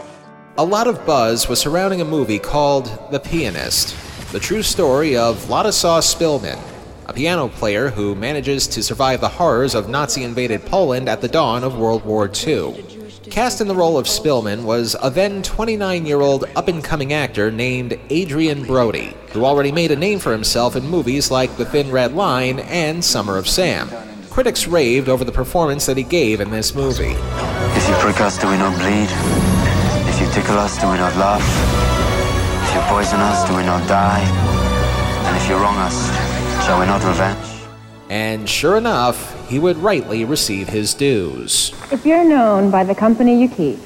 A 0.58 0.64
lot 0.64 0.86
of 0.86 1.04
buzz 1.06 1.48
was 1.48 1.58
surrounding 1.60 2.00
a 2.00 2.04
movie 2.04 2.38
called 2.38 2.86
The 3.10 3.20
Pianist, 3.20 3.96
the 4.32 4.40
true 4.40 4.62
story 4.62 5.16
of 5.16 5.36
Władysław 5.46 6.02
Szpilman, 6.02 6.58
a 7.06 7.12
piano 7.12 7.48
player 7.48 7.90
who 7.90 8.14
manages 8.14 8.66
to 8.68 8.82
survive 8.82 9.20
the 9.20 9.28
horrors 9.28 9.74
of 9.74 9.88
Nazi 9.88 10.24
invaded 10.24 10.64
Poland 10.66 11.08
at 11.08 11.20
the 11.20 11.28
dawn 11.28 11.64
of 11.64 11.78
World 11.78 12.04
War 12.04 12.30
II. 12.46 12.84
Cast 13.30 13.60
in 13.60 13.68
the 13.68 13.74
role 13.74 13.96
of 13.96 14.06
Szpilman 14.06 14.64
was 14.64 14.94
a 15.02 15.10
then 15.10 15.42
29 15.42 16.06
year 16.06 16.20
old 16.20 16.44
up 16.56 16.68
and 16.68 16.84
coming 16.84 17.12
actor 17.12 17.50
named 17.50 17.98
Adrien 18.10 18.64
Brody, 18.64 19.16
who 19.32 19.44
already 19.44 19.72
made 19.72 19.90
a 19.90 19.96
name 19.96 20.18
for 20.18 20.32
himself 20.32 20.76
in 20.76 20.86
movies 20.86 21.30
like 21.30 21.56
The 21.56 21.64
Thin 21.64 21.90
Red 21.90 22.14
Line 22.14 22.60
and 22.60 23.04
Summer 23.04 23.36
of 23.36 23.48
Sam. 23.48 23.90
Critics 24.34 24.66
raved 24.66 25.08
over 25.08 25.22
the 25.22 25.30
performance 25.30 25.86
that 25.86 25.96
he 25.96 26.02
gave 26.02 26.40
in 26.40 26.50
this 26.50 26.74
movie. 26.74 27.14
If 27.14 27.88
you 27.88 27.94
prick 28.00 28.20
us, 28.20 28.36
do 28.36 28.48
we 28.48 28.56
not 28.56 28.76
bleed? 28.80 29.06
If 30.08 30.20
you 30.20 30.26
tickle 30.32 30.58
us, 30.58 30.76
do 30.80 30.90
we 30.90 30.96
not 30.96 31.14
laugh? 31.14 31.40
If 32.68 32.74
you 32.74 32.80
poison 32.92 33.20
us, 33.20 33.48
do 33.48 33.54
we 33.56 33.62
not 33.62 33.86
die? 33.86 34.24
And 35.28 35.36
if 35.36 35.48
you 35.48 35.54
wrong 35.54 35.76
us, 35.76 35.94
shall 36.66 36.80
we 36.80 36.86
not 36.86 37.04
revenge? 37.04 37.46
And 38.08 38.48
sure 38.48 38.76
enough, 38.76 39.48
he 39.48 39.60
would 39.60 39.76
rightly 39.76 40.24
receive 40.24 40.68
his 40.68 40.94
dues. 40.94 41.72
If 41.92 42.04
you're 42.04 42.28
known 42.28 42.72
by 42.72 42.82
the 42.82 42.94
company 42.96 43.40
you 43.40 43.48
keep, 43.48 43.78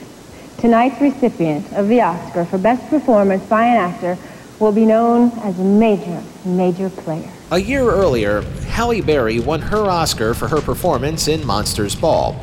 tonight's 0.57 0.99
recipient 0.99 1.71
of 1.75 1.89
the 1.89 2.01
Oscar 2.01 2.47
for 2.47 2.57
Best 2.57 2.89
Performance 2.89 3.45
by 3.45 3.67
an 3.67 3.77
Actor 3.77 4.17
will 4.61 4.73
be 4.73 4.87
known 4.87 5.31
as 5.41 5.59
a 5.61 5.63
major, 5.63 6.23
major 6.47 6.89
player. 6.89 7.31
A 7.51 7.59
year 7.59 7.89
earlier, 7.89 8.43
Halle 8.69 9.01
Berry 9.01 9.41
won 9.41 9.63
her 9.63 9.89
Oscar 9.89 10.35
for 10.35 10.49
her 10.49 10.61
performance 10.61 11.29
in 11.29 11.47
Monsters 11.47 11.95
Ball. 11.95 12.35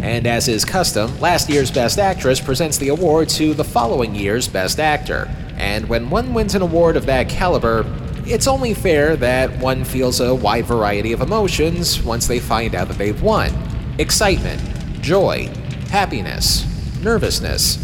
And 0.00 0.26
as 0.26 0.48
is 0.48 0.64
custom, 0.64 1.20
last 1.20 1.50
year's 1.50 1.70
Best 1.70 1.98
Actress 1.98 2.40
presents 2.40 2.78
the 2.78 2.88
award 2.88 3.28
to 3.30 3.52
the 3.52 3.62
following 3.62 4.14
year's 4.14 4.48
Best 4.48 4.80
Actor. 4.80 5.28
And 5.58 5.86
when 5.86 6.08
one 6.08 6.32
wins 6.32 6.54
an 6.54 6.62
award 6.62 6.96
of 6.96 7.04
that 7.04 7.28
caliber, 7.28 7.84
it's 8.24 8.46
only 8.46 8.72
fair 8.72 9.16
that 9.16 9.50
one 9.58 9.84
feels 9.84 10.20
a 10.20 10.34
wide 10.34 10.64
variety 10.64 11.12
of 11.12 11.20
emotions 11.20 12.02
once 12.02 12.26
they 12.26 12.40
find 12.40 12.74
out 12.74 12.88
that 12.88 12.96
they've 12.96 13.22
won 13.22 13.52
excitement, 13.98 14.62
joy, 15.02 15.46
happiness, 15.90 16.64
nervousness, 17.02 17.78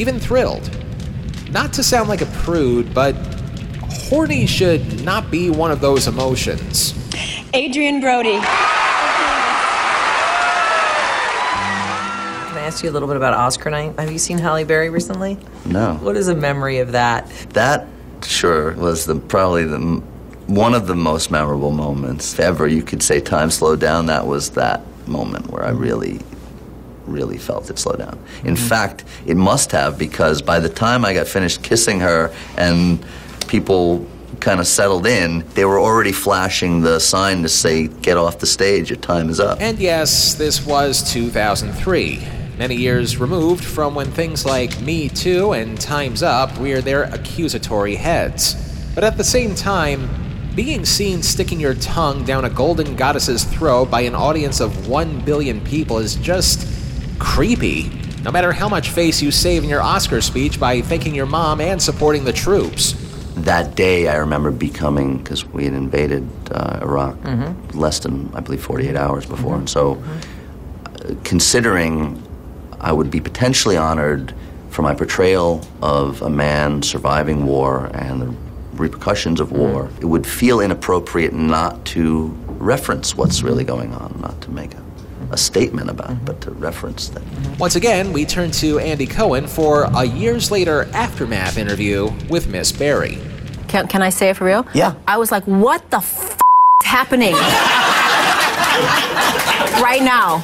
even 0.00 0.18
thrilled. 0.18 0.68
Not 1.52 1.72
to 1.74 1.84
sound 1.84 2.08
like 2.08 2.22
a 2.22 2.26
prude, 2.26 2.92
but 2.92 3.14
horny 3.94 4.46
should 4.46 5.04
not 5.04 5.30
be 5.30 5.50
one 5.50 5.70
of 5.70 5.80
those 5.80 6.06
emotions. 6.06 6.94
Adrien 7.54 8.00
Brody. 8.00 8.32
Can 8.32 8.42
I 12.56 12.66
ask 12.66 12.82
you 12.82 12.90
a 12.90 12.92
little 12.92 13.08
bit 13.08 13.16
about 13.16 13.34
Oscar 13.34 13.70
night? 13.70 13.98
Have 13.98 14.10
you 14.10 14.18
seen 14.18 14.38
Halle 14.38 14.64
Berry 14.64 14.90
recently? 14.90 15.38
No. 15.64 15.94
What 15.94 16.16
is 16.16 16.28
a 16.28 16.34
memory 16.34 16.78
of 16.78 16.92
that? 16.92 17.28
That 17.50 17.86
sure 18.22 18.72
was 18.74 19.06
the 19.06 19.16
probably 19.16 19.64
the 19.64 20.02
one 20.46 20.74
of 20.74 20.86
the 20.86 20.94
most 20.94 21.30
memorable 21.30 21.70
moments 21.70 22.38
ever. 22.38 22.66
You 22.66 22.82
could 22.82 23.02
say 23.02 23.20
time 23.20 23.50
slowed 23.50 23.80
down. 23.80 24.06
That 24.06 24.26
was 24.26 24.50
that 24.50 24.82
moment 25.06 25.50
where 25.50 25.64
I 25.64 25.70
really, 25.70 26.20
really 27.06 27.38
felt 27.38 27.70
it 27.70 27.78
slow 27.78 27.94
down. 27.94 28.18
In 28.44 28.54
mm-hmm. 28.54 28.68
fact, 28.68 29.04
it 29.26 29.36
must 29.36 29.72
have 29.72 29.98
because 29.98 30.42
by 30.42 30.58
the 30.58 30.68
time 30.68 31.04
I 31.04 31.14
got 31.14 31.26
finished 31.26 31.62
kissing 31.62 32.00
her 32.00 32.34
and 32.56 33.04
people 33.46 34.06
kind 34.40 34.60
of 34.60 34.66
settled 34.66 35.06
in, 35.06 35.44
they 35.54 35.64
were 35.64 35.78
already 35.78 36.12
flashing 36.12 36.82
the 36.82 36.98
sign 36.98 37.42
to 37.42 37.48
say, 37.48 37.86
"Get 37.86 38.16
off 38.16 38.38
the 38.40 38.46
stage. 38.46 38.90
Your 38.90 38.98
time 38.98 39.30
is 39.30 39.40
up." 39.40 39.58
And 39.60 39.78
yes, 39.78 40.34
this 40.34 40.66
was 40.66 41.02
2003, 41.12 42.20
many 42.58 42.74
years 42.74 43.16
removed 43.16 43.64
from 43.64 43.94
when 43.94 44.10
things 44.10 44.44
like 44.44 44.80
Me 44.80 45.08
Too 45.08 45.52
and 45.52 45.80
Time's 45.80 46.22
Up 46.22 46.50
reared 46.58 46.84
their 46.84 47.04
accusatory 47.04 47.94
heads. 47.94 48.56
But 48.94 49.04
at 49.04 49.16
the 49.16 49.24
same 49.24 49.54
time, 49.54 50.08
being 50.54 50.84
seen 50.84 51.22
sticking 51.22 51.58
your 51.58 51.74
tongue 51.74 52.24
down 52.24 52.44
a 52.44 52.50
golden 52.50 52.94
goddess's 52.94 53.44
throat 53.44 53.90
by 53.90 54.02
an 54.02 54.14
audience 54.14 54.60
of 54.60 54.86
1 54.86 55.22
billion 55.24 55.60
people 55.60 55.98
is 55.98 56.14
just 56.16 56.66
creepy. 57.18 57.90
No 58.22 58.30
matter 58.30 58.52
how 58.52 58.68
much 58.68 58.90
face 58.90 59.20
you 59.20 59.30
save 59.30 59.64
in 59.64 59.68
your 59.68 59.82
Oscar 59.82 60.20
speech 60.20 60.60
by 60.60 60.80
thanking 60.80 61.14
your 61.14 61.26
mom 61.26 61.60
and 61.60 61.82
supporting 61.82 62.24
the 62.24 62.32
troops. 62.32 62.94
That 63.36 63.74
day 63.74 64.08
I 64.08 64.16
remember 64.16 64.50
becoming 64.50 65.18
because 65.18 65.44
we 65.46 65.64
had 65.64 65.74
invaded 65.74 66.28
uh, 66.50 66.78
Iraq 66.82 67.16
Mhm. 67.22 67.54
less 67.74 67.98
than 67.98 68.30
I 68.34 68.40
believe 68.40 68.62
48 68.62 68.96
hours 68.96 69.26
before, 69.26 69.56
and 69.56 69.68
so 69.68 69.98
uh, 70.86 71.14
considering 71.24 72.22
I 72.80 72.92
would 72.92 73.10
be 73.10 73.20
potentially 73.20 73.76
honored 73.76 74.34
for 74.70 74.82
my 74.82 74.94
portrayal 74.94 75.62
of 75.82 76.20
a 76.22 76.30
man 76.30 76.82
surviving 76.82 77.46
war 77.46 77.90
and 77.94 78.20
the 78.22 78.34
repercussions 78.76 79.40
of 79.40 79.52
war, 79.52 79.88
it 80.00 80.06
would 80.06 80.26
feel 80.26 80.60
inappropriate 80.60 81.32
not 81.32 81.84
to 81.86 82.34
reference 82.58 83.16
what's 83.16 83.42
really 83.42 83.64
going 83.64 83.94
on, 83.94 84.18
not 84.20 84.40
to 84.42 84.50
make 84.50 84.74
a, 84.74 84.82
a 85.30 85.36
statement 85.36 85.90
about 85.90 86.10
it, 86.10 86.24
but 86.24 86.40
to 86.42 86.50
reference 86.52 87.08
that. 87.10 87.22
Once 87.58 87.76
again, 87.76 88.12
we 88.12 88.24
turn 88.24 88.50
to 88.52 88.78
Andy 88.78 89.06
Cohen 89.06 89.46
for 89.46 89.84
a 89.94 90.04
years 90.04 90.50
later 90.50 90.88
aftermath 90.92 91.58
interview 91.58 92.10
with 92.28 92.48
Miss 92.48 92.72
Berry. 92.72 93.18
Can, 93.68 93.88
can 93.88 94.02
I 94.02 94.10
say 94.10 94.30
it 94.30 94.36
for 94.36 94.44
real? 94.44 94.66
Yeah. 94.74 94.94
I 95.08 95.18
was 95.18 95.32
like, 95.32 95.44
what 95.44 95.90
the 95.90 95.98
f- 95.98 96.40
is 96.82 96.86
happening? 96.86 97.34
right 99.82 100.02
now. 100.02 100.38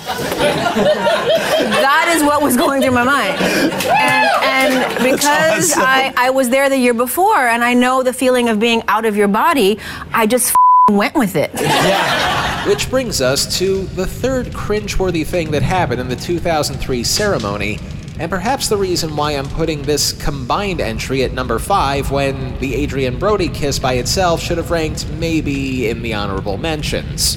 that 1.81 2.13
is 2.17 2.23
what 2.23 2.43
was 2.43 2.57
going 2.57 2.83
through 2.83 2.93
my 2.93 3.05
mind. 3.05 3.41
And, 3.41 4.29
and 4.43 4.99
because 5.17 5.73
awesome. 5.73 5.83
I, 5.85 6.13
I 6.17 6.31
was 6.31 6.49
there 6.51 6.69
the 6.69 6.77
year 6.79 6.95
before 6.95 7.47
and 7.49 7.63
I 7.65 7.75
know 7.75 8.03
the 8.03 8.13
feeling 8.13 8.49
of 8.49 8.59
being 8.59 8.83
out 8.89 9.05
of 9.05 9.17
your 9.17 9.29
body, 9.29 9.79
I 10.13 10.27
just 10.27 10.51
f- 10.51 10.57
went 10.91 11.15
with 11.15 11.37
it. 11.37 11.51
Which 12.69 12.91
brings 12.91 13.21
us 13.21 13.59
to 13.59 13.85
the 13.85 14.07
third 14.07 14.49
cringeworthy 14.49 15.27
thing 15.27 15.51
that 15.53 15.63
happened 15.63 16.01
in 16.01 16.09
the 16.09 16.17
2003 16.17 17.03
ceremony, 17.05 17.79
and 18.19 18.31
perhaps 18.31 18.69
the 18.69 18.77
reason 18.77 19.17
why 19.17 19.33
I'm 19.33 19.49
putting 19.49 19.83
this 19.83 20.13
combined 20.13 20.81
entry 20.81 21.25
at 21.25 21.33
number 21.33 21.59
5 21.59 22.11
when 22.11 22.59
the 22.59 22.85
Adrien 22.85 23.19
Brody 23.19 23.49
kiss 23.49 23.79
by 23.79 23.95
itself 23.95 24.43
should 24.43 24.59
have 24.59 24.71
ranked 24.71 25.09
maybe 25.13 25.89
in 25.89 26.03
the 26.03 26.13
honorable 26.13 26.59
mentions. 26.59 27.37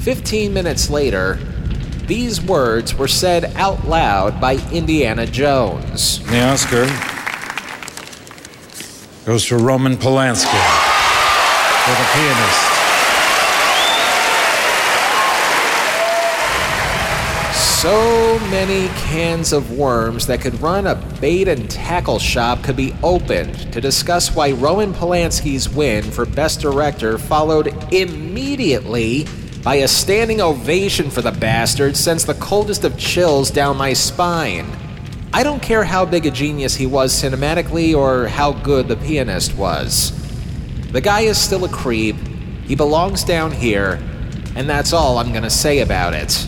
15 0.00 0.52
minutes 0.52 0.90
later, 0.90 1.38
these 2.06 2.40
words 2.40 2.94
were 2.94 3.08
said 3.08 3.46
out 3.56 3.86
loud 3.88 4.40
by 4.40 4.56
Indiana 4.72 5.26
Jones. 5.26 6.24
The 6.26 6.40
Oscar 6.42 6.84
goes 9.24 9.46
to 9.46 9.56
Roman 9.56 9.96
Polanski 9.96 10.77
for 11.88 11.94
the 11.94 12.08
pianist. 12.12 12.78
So 17.80 18.38
many 18.50 18.88
cans 18.88 19.54
of 19.54 19.72
worms 19.78 20.26
that 20.26 20.42
could 20.42 20.60
run 20.60 20.86
a 20.86 20.96
bait 21.18 21.48
and 21.48 21.70
tackle 21.70 22.18
shop 22.18 22.62
could 22.62 22.76
be 22.76 22.92
opened 23.02 23.72
to 23.72 23.80
discuss 23.80 24.34
why 24.34 24.50
Roman 24.50 24.92
Polanski's 24.92 25.70
win 25.70 26.02
for 26.02 26.26
Best 26.26 26.60
Director 26.60 27.16
followed 27.16 27.68
immediately 27.90 29.26
by 29.62 29.76
a 29.76 29.88
standing 29.88 30.42
ovation 30.42 31.08
for 31.08 31.22
the 31.22 31.32
bastard 31.32 31.96
sends 31.96 32.26
the 32.26 32.34
coldest 32.34 32.84
of 32.84 32.98
chills 32.98 33.50
down 33.50 33.78
my 33.78 33.94
spine. 33.94 34.66
I 35.32 35.42
don't 35.42 35.62
care 35.62 35.84
how 35.84 36.04
big 36.04 36.26
a 36.26 36.30
genius 36.30 36.74
he 36.74 36.86
was 36.86 37.14
cinematically 37.14 37.96
or 37.96 38.28
how 38.28 38.52
good 38.52 38.88
the 38.88 38.96
pianist 38.96 39.56
was. 39.56 40.27
The 40.90 41.02
guy 41.02 41.20
is 41.20 41.36
still 41.36 41.66
a 41.66 41.68
creep, 41.68 42.16
he 42.64 42.74
belongs 42.74 43.22
down 43.22 43.52
here, 43.52 44.00
and 44.56 44.68
that's 44.68 44.94
all 44.94 45.18
I'm 45.18 45.34
gonna 45.34 45.50
say 45.50 45.80
about 45.80 46.14
it. 46.14 46.46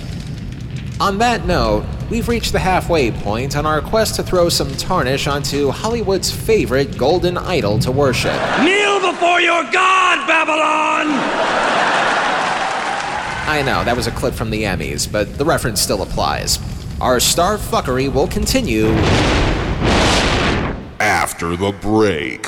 On 0.98 1.18
that 1.18 1.44
note, 1.44 1.84
we've 2.08 2.26
reached 2.26 2.52
the 2.52 2.58
halfway 2.58 3.10
point 3.10 3.54
on 3.54 3.66
our 3.66 3.82
quest 3.82 4.16
to 4.16 4.22
throw 4.22 4.48
some 4.48 4.74
tarnish 4.76 5.26
onto 5.26 5.70
Hollywood's 5.70 6.32
favorite 6.32 6.96
golden 6.96 7.36
idol 7.36 7.78
to 7.80 7.92
worship. 7.92 8.32
Kneel 8.62 9.00
before 9.12 9.42
your 9.42 9.62
God, 9.64 10.26
Babylon! 10.26 11.06
I 13.46 13.62
know, 13.62 13.84
that 13.84 13.94
was 13.94 14.06
a 14.06 14.12
clip 14.12 14.32
from 14.32 14.48
the 14.48 14.62
Emmys, 14.62 15.10
but 15.10 15.36
the 15.36 15.44
reference 15.44 15.82
still 15.82 16.00
applies. 16.00 16.58
Our 16.98 17.20
star 17.20 17.58
fuckery 17.58 18.10
will 18.10 18.28
continue 18.28 18.86
after 20.98 21.56
the 21.56 21.72
break. 21.72 22.46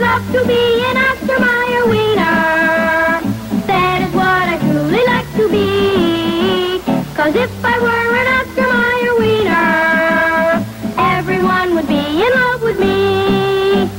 Love 0.00 0.24
to 0.32 0.46
be 0.46 0.82
an 0.88 0.96
Oscar 0.96 1.38
Mayer 1.38 1.84
wiener. 1.86 3.20
That 3.66 4.00
is 4.00 4.14
what 4.14 4.48
I 4.48 4.56
truly 4.58 5.04
like 5.04 5.30
to 5.36 5.46
be. 5.50 6.80
Cause 7.14 7.34
if 7.34 7.52
I 7.62 7.78
were 7.78 8.16
an 8.20 8.28
Oscar 8.38 8.68
Mayer 8.80 9.14
wiener, 9.20 10.64
everyone 10.96 11.74
would 11.74 11.86
be 11.86 12.22
in 12.24 12.32
love 12.32 12.62
with 12.62 12.80
me. 12.80 13.90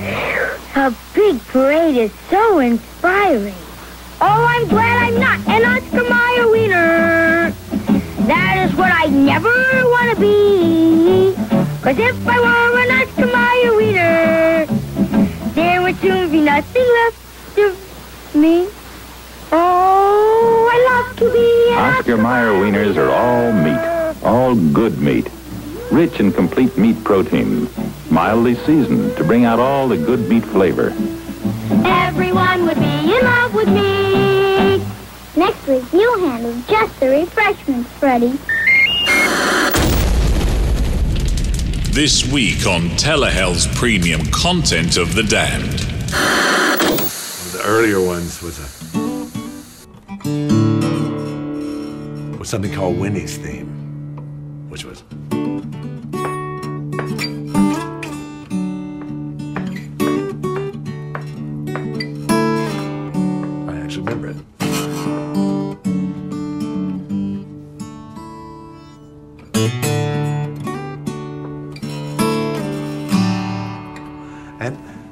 A 0.76 0.92
big 1.14 1.40
parade 1.50 1.98
is 1.98 2.12
so 2.32 2.58
inspiring. 2.58 3.54
Oh, 4.22 4.44
I'm 4.54 4.68
glad 4.70 5.04
I'm 5.06 5.20
not 5.20 5.40
an 5.48 5.64
Oscar 5.66 6.04
Mayer 6.10 6.48
wiener. 6.50 7.52
That 8.26 8.68
is 8.68 8.76
what 8.76 8.92
I 8.92 9.06
never 9.06 9.54
want 9.94 10.16
to 10.16 10.20
be. 10.20 11.36
Cause 11.84 12.00
if 12.00 12.28
I 12.28 12.40
were 12.40 12.80
an 12.80 12.91
there 16.02 16.12
would 16.12 16.22
soon 16.22 16.32
be 16.32 16.42
nothing 16.42 16.84
left 16.84 17.58
of 17.60 18.36
me. 18.36 18.68
Oh, 19.52 20.70
I 20.72 21.06
love 21.06 21.18
to 21.18 21.32
be 21.32 21.74
Oscar 21.76 22.18
Mayer 22.18 22.54
wieners 22.54 22.98
are 22.98 23.10
all 23.10 23.52
meat, 23.52 24.24
all 24.24 24.56
good 24.74 25.00
meat, 25.00 25.30
rich 25.92 26.20
in 26.20 26.32
complete 26.32 26.78
meat 26.78 27.04
protein, 27.04 27.68
mildly 28.10 28.56
seasoned 28.56 29.16
to 29.18 29.24
bring 29.24 29.46
out 29.46 29.60
all 29.60 29.88
the 29.88 29.98
good 29.98 30.28
meat 30.30 30.46
flavor. 30.46 30.90
Everyone 31.86 32.66
would 32.66 32.80
be 32.80 33.16
in 33.16 33.24
love 33.24 33.54
with 33.54 33.68
me. 33.68 34.78
Next 35.36 35.68
week, 35.68 35.84
you 35.94 36.20
handle 36.20 36.56
just 36.68 37.00
the 37.00 37.10
refreshments, 37.10 37.90
Freddie. 37.92 38.38
This 41.92 42.26
week 42.32 42.66
on 42.66 42.84
Telehell's 42.92 43.68
premium 43.68 44.26
content 44.28 44.96
of 44.96 45.14
The 45.14 45.24
Damned. 45.24 45.91
The 46.12 47.62
earlier 47.64 48.02
ones 48.02 48.42
was 48.42 48.60
a 48.60 48.68
was 52.38 52.50
something 52.50 52.74
called 52.74 52.98
Winnie's 52.98 53.38
theme, 53.38 53.68
which 54.70 54.84
was 54.84 55.04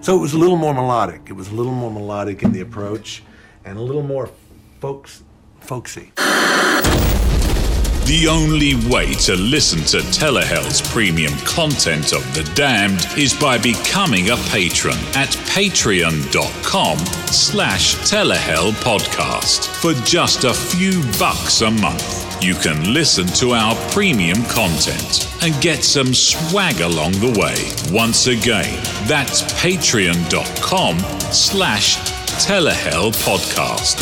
so 0.09 0.15
it 0.15 0.21
was 0.21 0.33
a 0.33 0.39
little 0.39 0.57
more 0.57 0.73
melodic. 0.73 1.21
It 1.27 1.33
was 1.33 1.49
a 1.49 1.53
little 1.53 1.71
more 1.71 1.91
melodic 1.91 2.41
in 2.41 2.51
the 2.51 2.61
approach 2.61 3.21
and 3.63 3.77
a 3.77 3.81
little 3.81 4.01
more 4.01 4.31
folks 4.79 5.21
folksy. 5.59 6.13
The 6.15 8.25
only 8.27 8.73
way 8.89 9.13
to 9.13 9.35
listen 9.35 9.81
to 9.81 9.99
Telehell's 9.99 10.81
premium 10.81 11.33
content 11.45 12.11
of 12.11 12.23
The 12.33 12.41
Damned 12.55 13.05
is 13.19 13.39
by 13.39 13.59
becoming 13.59 14.31
a 14.31 14.35
patron 14.49 14.97
at 15.13 15.29
patreon.com 15.53 16.97
slash 16.97 17.93
telehell 17.97 18.71
podcast. 18.81 19.67
For 19.67 19.93
just 20.03 20.43
a 20.43 20.55
few 20.55 21.03
bucks 21.19 21.61
a 21.61 21.69
month, 21.69 22.28
you 22.41 22.55
can 22.55 22.93
listen 22.93 23.27
to 23.27 23.51
our 23.51 23.75
premium 23.91 24.43
content 24.45 25.27
and 25.41 25.59
get 25.61 25.83
some 25.83 26.13
swag 26.13 26.79
along 26.79 27.11
the 27.13 27.35
way. 27.37 27.55
Once 27.93 28.27
again, 28.27 28.81
that's 29.07 29.41
patreon.com 29.61 30.99
slash 31.31 31.97
telehell 32.45 33.11
podcast. 33.23 34.01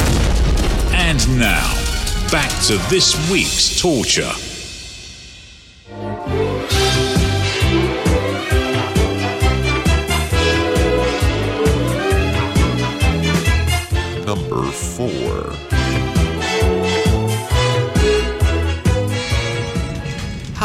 And 0.94 1.40
now, 1.40 1.74
back 2.32 2.52
to 2.66 2.78
this 2.90 3.16
week's 3.32 3.80
torture. 3.82 4.57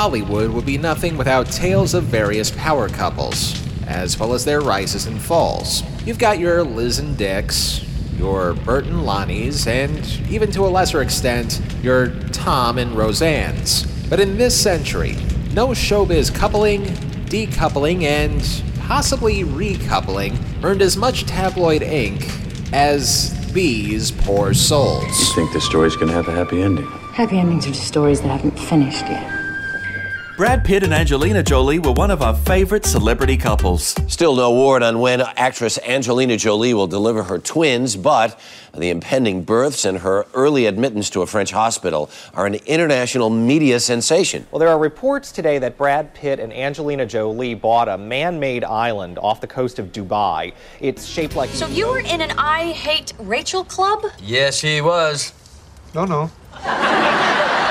Hollywood 0.02 0.50
would 0.50 0.66
be 0.66 0.78
nothing 0.78 1.16
without 1.16 1.46
tales 1.46 1.94
of 1.94 2.02
various 2.02 2.50
power 2.50 2.88
couples, 2.88 3.54
as 3.86 4.18
well 4.18 4.34
as 4.34 4.44
their 4.44 4.60
rises 4.60 5.06
and 5.06 5.22
falls. 5.22 5.84
You've 6.04 6.18
got 6.18 6.40
your 6.40 6.64
Liz 6.64 6.98
and 6.98 7.16
Dicks, 7.16 7.84
your 8.16 8.54
Burt 8.54 8.84
and 8.86 9.06
Loni's, 9.06 9.68
and 9.68 10.04
even 10.28 10.50
to 10.50 10.62
a 10.62 10.66
lesser 10.66 11.02
extent, 11.02 11.60
your 11.84 12.08
Tom 12.32 12.78
and 12.78 12.96
Roseanne's. 12.96 13.86
But 14.08 14.18
in 14.18 14.38
this 14.38 14.60
century, 14.60 15.12
no 15.54 15.68
showbiz 15.68 16.34
coupling, 16.34 16.82
decoupling, 17.26 18.02
and 18.02 18.42
possibly 18.80 19.44
recoupling 19.44 20.36
earned 20.64 20.82
as 20.82 20.96
much 20.96 21.26
tabloid 21.26 21.82
ink 21.82 22.28
as 22.72 23.52
these 23.52 24.10
poor 24.10 24.52
souls. 24.52 25.04
You 25.04 25.34
think 25.36 25.52
this 25.52 25.64
story's 25.64 25.94
gonna 25.94 26.10
have 26.10 26.26
a 26.26 26.32
happy 26.32 26.60
ending? 26.60 26.88
Happy 27.12 27.38
endings 27.38 27.68
are 27.68 27.70
just 27.70 27.86
stories 27.86 28.20
that 28.22 28.30
haven't 28.30 28.58
finished 28.58 29.02
yet. 29.02 29.41
Brad 30.42 30.64
Pitt 30.64 30.82
and 30.82 30.92
Angelina 30.92 31.40
Jolie 31.40 31.78
were 31.78 31.92
one 31.92 32.10
of 32.10 32.20
our 32.20 32.34
favorite 32.34 32.84
celebrity 32.84 33.36
couples. 33.36 33.94
Still 34.08 34.34
no 34.34 34.52
word 34.52 34.82
on 34.82 34.98
when 34.98 35.20
actress 35.20 35.78
Angelina 35.86 36.36
Jolie 36.36 36.74
will 36.74 36.88
deliver 36.88 37.22
her 37.22 37.38
twins, 37.38 37.94
but 37.94 38.40
the 38.76 38.90
impending 38.90 39.44
births 39.44 39.84
and 39.84 39.98
her 39.98 40.26
early 40.34 40.66
admittance 40.66 41.10
to 41.10 41.22
a 41.22 41.28
French 41.28 41.52
hospital 41.52 42.10
are 42.34 42.44
an 42.44 42.56
international 42.66 43.30
media 43.30 43.78
sensation. 43.78 44.44
Well, 44.50 44.58
there 44.58 44.68
are 44.68 44.80
reports 44.80 45.30
today 45.30 45.60
that 45.60 45.78
Brad 45.78 46.12
Pitt 46.12 46.40
and 46.40 46.52
Angelina 46.52 47.06
Jolie 47.06 47.54
bought 47.54 47.88
a 47.88 47.96
man 47.96 48.40
made 48.40 48.64
island 48.64 49.20
off 49.20 49.40
the 49.40 49.46
coast 49.46 49.78
of 49.78 49.92
Dubai. 49.92 50.54
It's 50.80 51.06
shaped 51.06 51.36
like. 51.36 51.50
So 51.50 51.68
you 51.68 51.86
were 51.86 52.00
in 52.00 52.20
an 52.20 52.32
I 52.36 52.72
Hate 52.72 53.12
Rachel 53.20 53.62
club? 53.62 54.06
Yes, 54.20 54.60
he 54.60 54.80
was. 54.80 55.34
No, 55.94 56.04
no. 56.04 56.32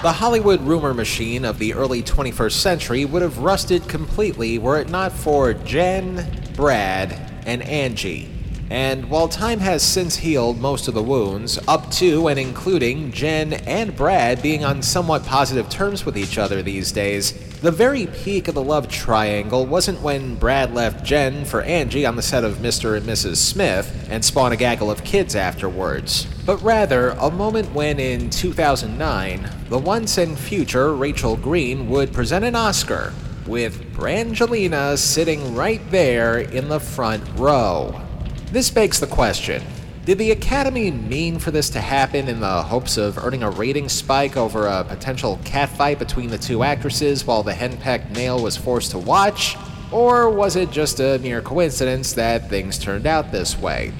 The 0.00 0.12
Hollywood 0.12 0.60
rumor 0.60 0.94
machine 0.94 1.44
of 1.44 1.58
the 1.58 1.74
early 1.74 2.04
21st 2.04 2.52
century 2.52 3.04
would 3.04 3.20
have 3.20 3.38
rusted 3.38 3.88
completely 3.88 4.56
were 4.56 4.78
it 4.78 4.88
not 4.88 5.10
for 5.10 5.54
Jen, 5.54 6.24
Brad, 6.54 7.18
and 7.44 7.62
Angie. 7.64 8.37
And 8.70 9.08
while 9.08 9.28
time 9.28 9.60
has 9.60 9.82
since 9.82 10.16
healed 10.16 10.60
most 10.60 10.88
of 10.88 10.94
the 10.94 11.02
wounds, 11.02 11.58
up 11.66 11.90
to 11.92 12.28
and 12.28 12.38
including 12.38 13.12
Jen 13.12 13.54
and 13.54 13.96
Brad 13.96 14.42
being 14.42 14.62
on 14.62 14.82
somewhat 14.82 15.24
positive 15.24 15.70
terms 15.70 16.04
with 16.04 16.18
each 16.18 16.36
other 16.36 16.62
these 16.62 16.92
days, 16.92 17.32
the 17.60 17.70
very 17.70 18.06
peak 18.06 18.46
of 18.46 18.54
the 18.54 18.62
love 18.62 18.88
triangle 18.88 19.64
wasn't 19.64 20.02
when 20.02 20.34
Brad 20.34 20.74
left 20.74 21.04
Jen 21.04 21.46
for 21.46 21.62
Angie 21.62 22.04
on 22.04 22.16
the 22.16 22.22
set 22.22 22.44
of 22.44 22.58
Mr. 22.58 22.96
and 22.96 23.06
Mrs. 23.06 23.36
Smith 23.36 24.06
and 24.10 24.22
spawned 24.22 24.52
a 24.52 24.56
gaggle 24.56 24.90
of 24.90 25.02
kids 25.02 25.34
afterwards, 25.34 26.26
but 26.44 26.62
rather 26.62 27.10
a 27.18 27.30
moment 27.30 27.72
when 27.72 27.98
in 27.98 28.28
2009, 28.28 29.50
the 29.70 29.78
once 29.78 30.18
and 30.18 30.38
future 30.38 30.94
Rachel 30.94 31.36
Green 31.36 31.88
would 31.88 32.12
present 32.12 32.44
an 32.44 32.54
Oscar, 32.54 33.14
with 33.46 33.82
Brangelina 33.94 34.98
sitting 34.98 35.54
right 35.54 35.80
there 35.90 36.38
in 36.38 36.68
the 36.68 36.78
front 36.78 37.24
row. 37.36 38.07
This 38.50 38.70
begs 38.70 38.98
the 38.98 39.06
question 39.06 39.62
Did 40.06 40.16
the 40.16 40.30
Academy 40.30 40.90
mean 40.90 41.38
for 41.38 41.50
this 41.50 41.68
to 41.70 41.82
happen 41.82 42.28
in 42.28 42.40
the 42.40 42.62
hopes 42.62 42.96
of 42.96 43.18
earning 43.18 43.42
a 43.42 43.50
rating 43.50 43.90
spike 43.90 44.38
over 44.38 44.66
a 44.66 44.84
potential 44.84 45.38
catfight 45.44 45.98
between 45.98 46.30
the 46.30 46.38
two 46.38 46.62
actresses 46.62 47.26
while 47.26 47.42
the 47.42 47.52
henpecked 47.52 48.16
male 48.16 48.42
was 48.42 48.56
forced 48.56 48.92
to 48.92 48.98
watch? 48.98 49.58
Or 49.92 50.30
was 50.30 50.56
it 50.56 50.70
just 50.70 50.98
a 50.98 51.18
mere 51.18 51.42
coincidence 51.42 52.14
that 52.14 52.48
things 52.48 52.78
turned 52.78 53.06
out 53.06 53.32
this 53.32 53.58
way? 53.58 53.92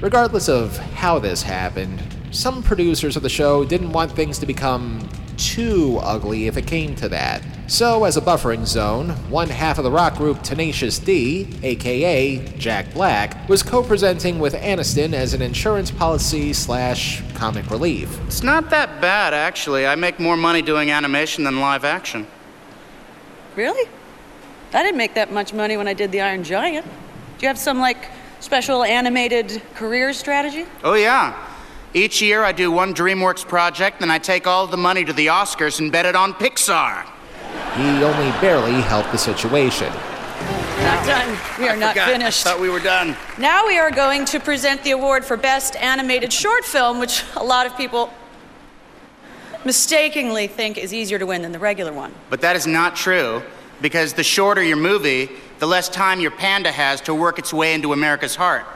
Regardless 0.00 0.48
of 0.48 0.76
how 0.76 1.18
this 1.18 1.42
happened, 1.42 2.00
some 2.30 2.62
producers 2.62 3.16
of 3.16 3.24
the 3.24 3.28
show 3.28 3.64
didn't 3.64 3.90
want 3.90 4.12
things 4.12 4.38
to 4.38 4.46
become 4.46 5.00
too 5.36 5.98
ugly 6.02 6.46
if 6.46 6.56
it 6.56 6.66
came 6.66 6.94
to 6.96 7.08
that. 7.08 7.42
So, 7.68 8.04
as 8.04 8.16
a 8.16 8.20
buffering 8.20 8.64
zone, 8.64 9.10
one 9.28 9.48
half 9.48 9.78
of 9.78 9.84
the 9.84 9.90
rock 9.90 10.16
group 10.16 10.42
Tenacious 10.42 10.98
D, 11.00 11.48
aka 11.62 12.38
Jack 12.58 12.94
Black, 12.94 13.48
was 13.48 13.62
co 13.62 13.82
presenting 13.82 14.38
with 14.38 14.54
Aniston 14.54 15.12
as 15.12 15.34
an 15.34 15.42
insurance 15.42 15.90
policy 15.90 16.52
slash 16.52 17.22
comic 17.34 17.68
relief. 17.70 18.20
It's 18.26 18.44
not 18.44 18.70
that 18.70 19.00
bad, 19.00 19.34
actually. 19.34 19.86
I 19.86 19.96
make 19.96 20.20
more 20.20 20.36
money 20.36 20.62
doing 20.62 20.90
animation 20.90 21.42
than 21.42 21.60
live 21.60 21.84
action. 21.84 22.26
Really? 23.56 23.90
I 24.72 24.82
didn't 24.82 24.98
make 24.98 25.14
that 25.14 25.32
much 25.32 25.52
money 25.52 25.76
when 25.76 25.88
I 25.88 25.94
did 25.94 26.12
The 26.12 26.20
Iron 26.20 26.44
Giant. 26.44 26.86
Do 26.86 27.42
you 27.42 27.48
have 27.48 27.58
some, 27.58 27.78
like, 27.78 28.10
special 28.40 28.84
animated 28.84 29.62
career 29.74 30.12
strategy? 30.12 30.66
Oh, 30.84 30.94
yeah. 30.94 31.34
Each 31.96 32.20
year 32.20 32.44
I 32.44 32.52
do 32.52 32.70
one 32.70 32.92
DreamWorks 32.92 33.48
project, 33.48 34.00
then 34.00 34.10
I 34.10 34.18
take 34.18 34.46
all 34.46 34.66
the 34.66 34.76
money 34.76 35.02
to 35.06 35.14
the 35.14 35.28
Oscars 35.28 35.80
and 35.80 35.90
bet 35.90 36.04
it 36.04 36.14
on 36.14 36.34
Pixar. 36.34 37.06
He 37.74 38.04
only 38.04 38.30
barely 38.38 38.82
helped 38.82 39.12
the 39.12 39.16
situation. 39.16 39.90
Not 40.82 41.06
done. 41.06 41.38
We 41.58 41.68
are 41.68 41.72
I 41.72 41.76
not 41.76 41.94
forgot. 41.94 42.10
finished. 42.10 42.46
I 42.46 42.50
thought 42.50 42.60
we 42.60 42.68
were 42.68 42.80
done. 42.80 43.16
Now 43.38 43.66
we 43.66 43.78
are 43.78 43.90
going 43.90 44.26
to 44.26 44.38
present 44.38 44.82
the 44.84 44.90
award 44.90 45.24
for 45.24 45.38
Best 45.38 45.74
Animated 45.76 46.34
Short 46.34 46.66
Film, 46.66 46.98
which 46.98 47.24
a 47.34 47.42
lot 47.42 47.64
of 47.64 47.74
people 47.78 48.12
mistakenly 49.64 50.48
think 50.48 50.76
is 50.76 50.92
easier 50.92 51.18
to 51.18 51.24
win 51.24 51.40
than 51.40 51.52
the 51.52 51.58
regular 51.58 51.94
one. 51.94 52.12
But 52.28 52.42
that 52.42 52.56
is 52.56 52.66
not 52.66 52.94
true, 52.94 53.42
because 53.80 54.12
the 54.12 54.22
shorter 54.22 54.62
your 54.62 54.76
movie, 54.76 55.30
the 55.60 55.66
less 55.66 55.88
time 55.88 56.20
your 56.20 56.30
panda 56.30 56.72
has 56.72 57.00
to 57.00 57.14
work 57.14 57.38
its 57.38 57.54
way 57.54 57.72
into 57.72 57.94
America's 57.94 58.36
heart. 58.36 58.66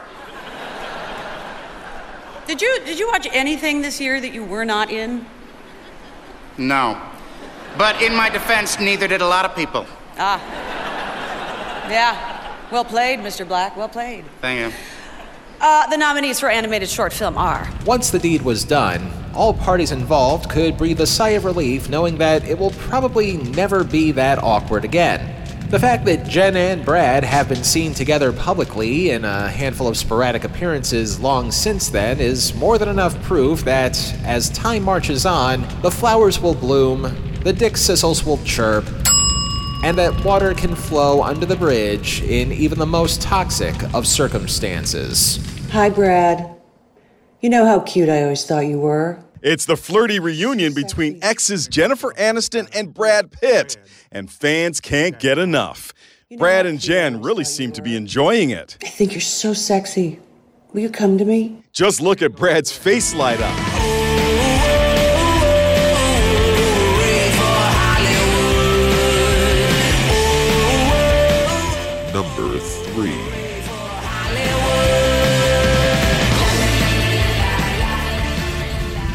Did 2.51 2.61
you 2.61 2.79
did 2.83 2.99
you 2.99 3.07
watch 3.07 3.29
anything 3.31 3.81
this 3.81 4.01
year 4.01 4.19
that 4.19 4.33
you 4.33 4.43
were 4.43 4.65
not 4.65 4.91
in? 4.91 5.25
No. 6.57 7.01
But 7.77 8.01
in 8.01 8.13
my 8.13 8.29
defense, 8.29 8.77
neither 8.77 9.07
did 9.07 9.21
a 9.21 9.25
lot 9.25 9.45
of 9.45 9.55
people. 9.55 9.85
Ah. 10.17 10.37
Yeah. 11.89 12.67
Well 12.69 12.83
played, 12.83 13.19
Mr. 13.19 13.47
Black. 13.47 13.77
Well 13.77 13.87
played. 13.87 14.25
Thank 14.41 14.59
you. 14.59 14.77
Uh, 15.61 15.87
the 15.87 15.95
nominees 15.95 16.41
for 16.41 16.49
animated 16.49 16.89
short 16.89 17.13
film 17.13 17.37
are 17.37 17.69
Once 17.85 18.09
the 18.09 18.19
deed 18.19 18.41
was 18.41 18.65
done, 18.65 19.13
all 19.33 19.53
parties 19.53 19.93
involved 19.93 20.49
could 20.49 20.77
breathe 20.77 20.99
a 20.99 21.07
sigh 21.07 21.29
of 21.29 21.45
relief 21.45 21.87
knowing 21.87 22.17
that 22.17 22.43
it 22.43 22.59
will 22.59 22.71
probably 22.71 23.37
never 23.37 23.85
be 23.85 24.11
that 24.11 24.43
awkward 24.43 24.83
again. 24.83 25.40
The 25.71 25.79
fact 25.79 26.03
that 26.03 26.27
Jen 26.27 26.57
and 26.57 26.83
Brad 26.83 27.23
have 27.23 27.47
been 27.47 27.63
seen 27.63 27.93
together 27.93 28.33
publicly 28.33 29.11
in 29.11 29.23
a 29.23 29.47
handful 29.47 29.87
of 29.87 29.95
sporadic 29.95 30.43
appearances 30.43 31.17
long 31.21 31.49
since 31.49 31.87
then 31.87 32.19
is 32.19 32.53
more 32.53 32.77
than 32.77 32.89
enough 32.89 33.19
proof 33.23 33.63
that, 33.63 33.97
as 34.25 34.49
time 34.49 34.83
marches 34.83 35.25
on, 35.25 35.65
the 35.81 35.89
flowers 35.89 36.41
will 36.41 36.55
bloom, 36.55 37.03
the 37.45 37.53
dickcissels 37.53 38.25
will 38.25 38.39
chirp, 38.39 38.83
and 39.81 39.97
that 39.97 40.25
water 40.25 40.53
can 40.53 40.75
flow 40.75 41.23
under 41.23 41.45
the 41.45 41.55
bridge 41.55 42.21
in 42.23 42.51
even 42.51 42.77
the 42.77 42.85
most 42.85 43.21
toxic 43.21 43.73
of 43.93 44.05
circumstances. 44.05 45.39
Hi, 45.71 45.89
Brad. 45.89 46.53
You 47.39 47.49
know 47.49 47.65
how 47.65 47.79
cute 47.79 48.09
I 48.09 48.23
always 48.23 48.45
thought 48.45 48.65
you 48.65 48.77
were. 48.77 49.23
It's 49.41 49.65
the 49.65 49.77
flirty 49.77 50.19
reunion 50.19 50.73
between 50.73 51.17
exes 51.23 51.67
Jennifer 51.67 52.13
Aniston 52.13 52.69
and 52.75 52.93
Brad 52.93 53.31
Pitt, 53.31 53.77
and 54.11 54.29
fans 54.29 54.79
can't 54.81 55.19
get 55.19 55.37
enough. 55.37 55.93
Brad 56.37 56.65
and 56.65 56.79
Jen 56.79 57.21
really 57.21 57.43
seem 57.43 57.71
to 57.73 57.81
be 57.81 57.95
enjoying 57.95 58.51
it. 58.51 58.77
I 58.83 58.87
think 58.87 59.11
you're 59.11 59.21
so 59.21 59.53
sexy. 59.53 60.19
Will 60.73 60.81
you 60.81 60.89
come 60.89 61.17
to 61.17 61.25
me? 61.25 61.63
Just 61.73 62.01
look 62.01 62.21
at 62.21 62.35
Brad's 62.35 62.71
face 62.71 63.13
light 63.13 63.41
up. 63.41 63.57
Number 72.13 72.59
three. 72.59 73.31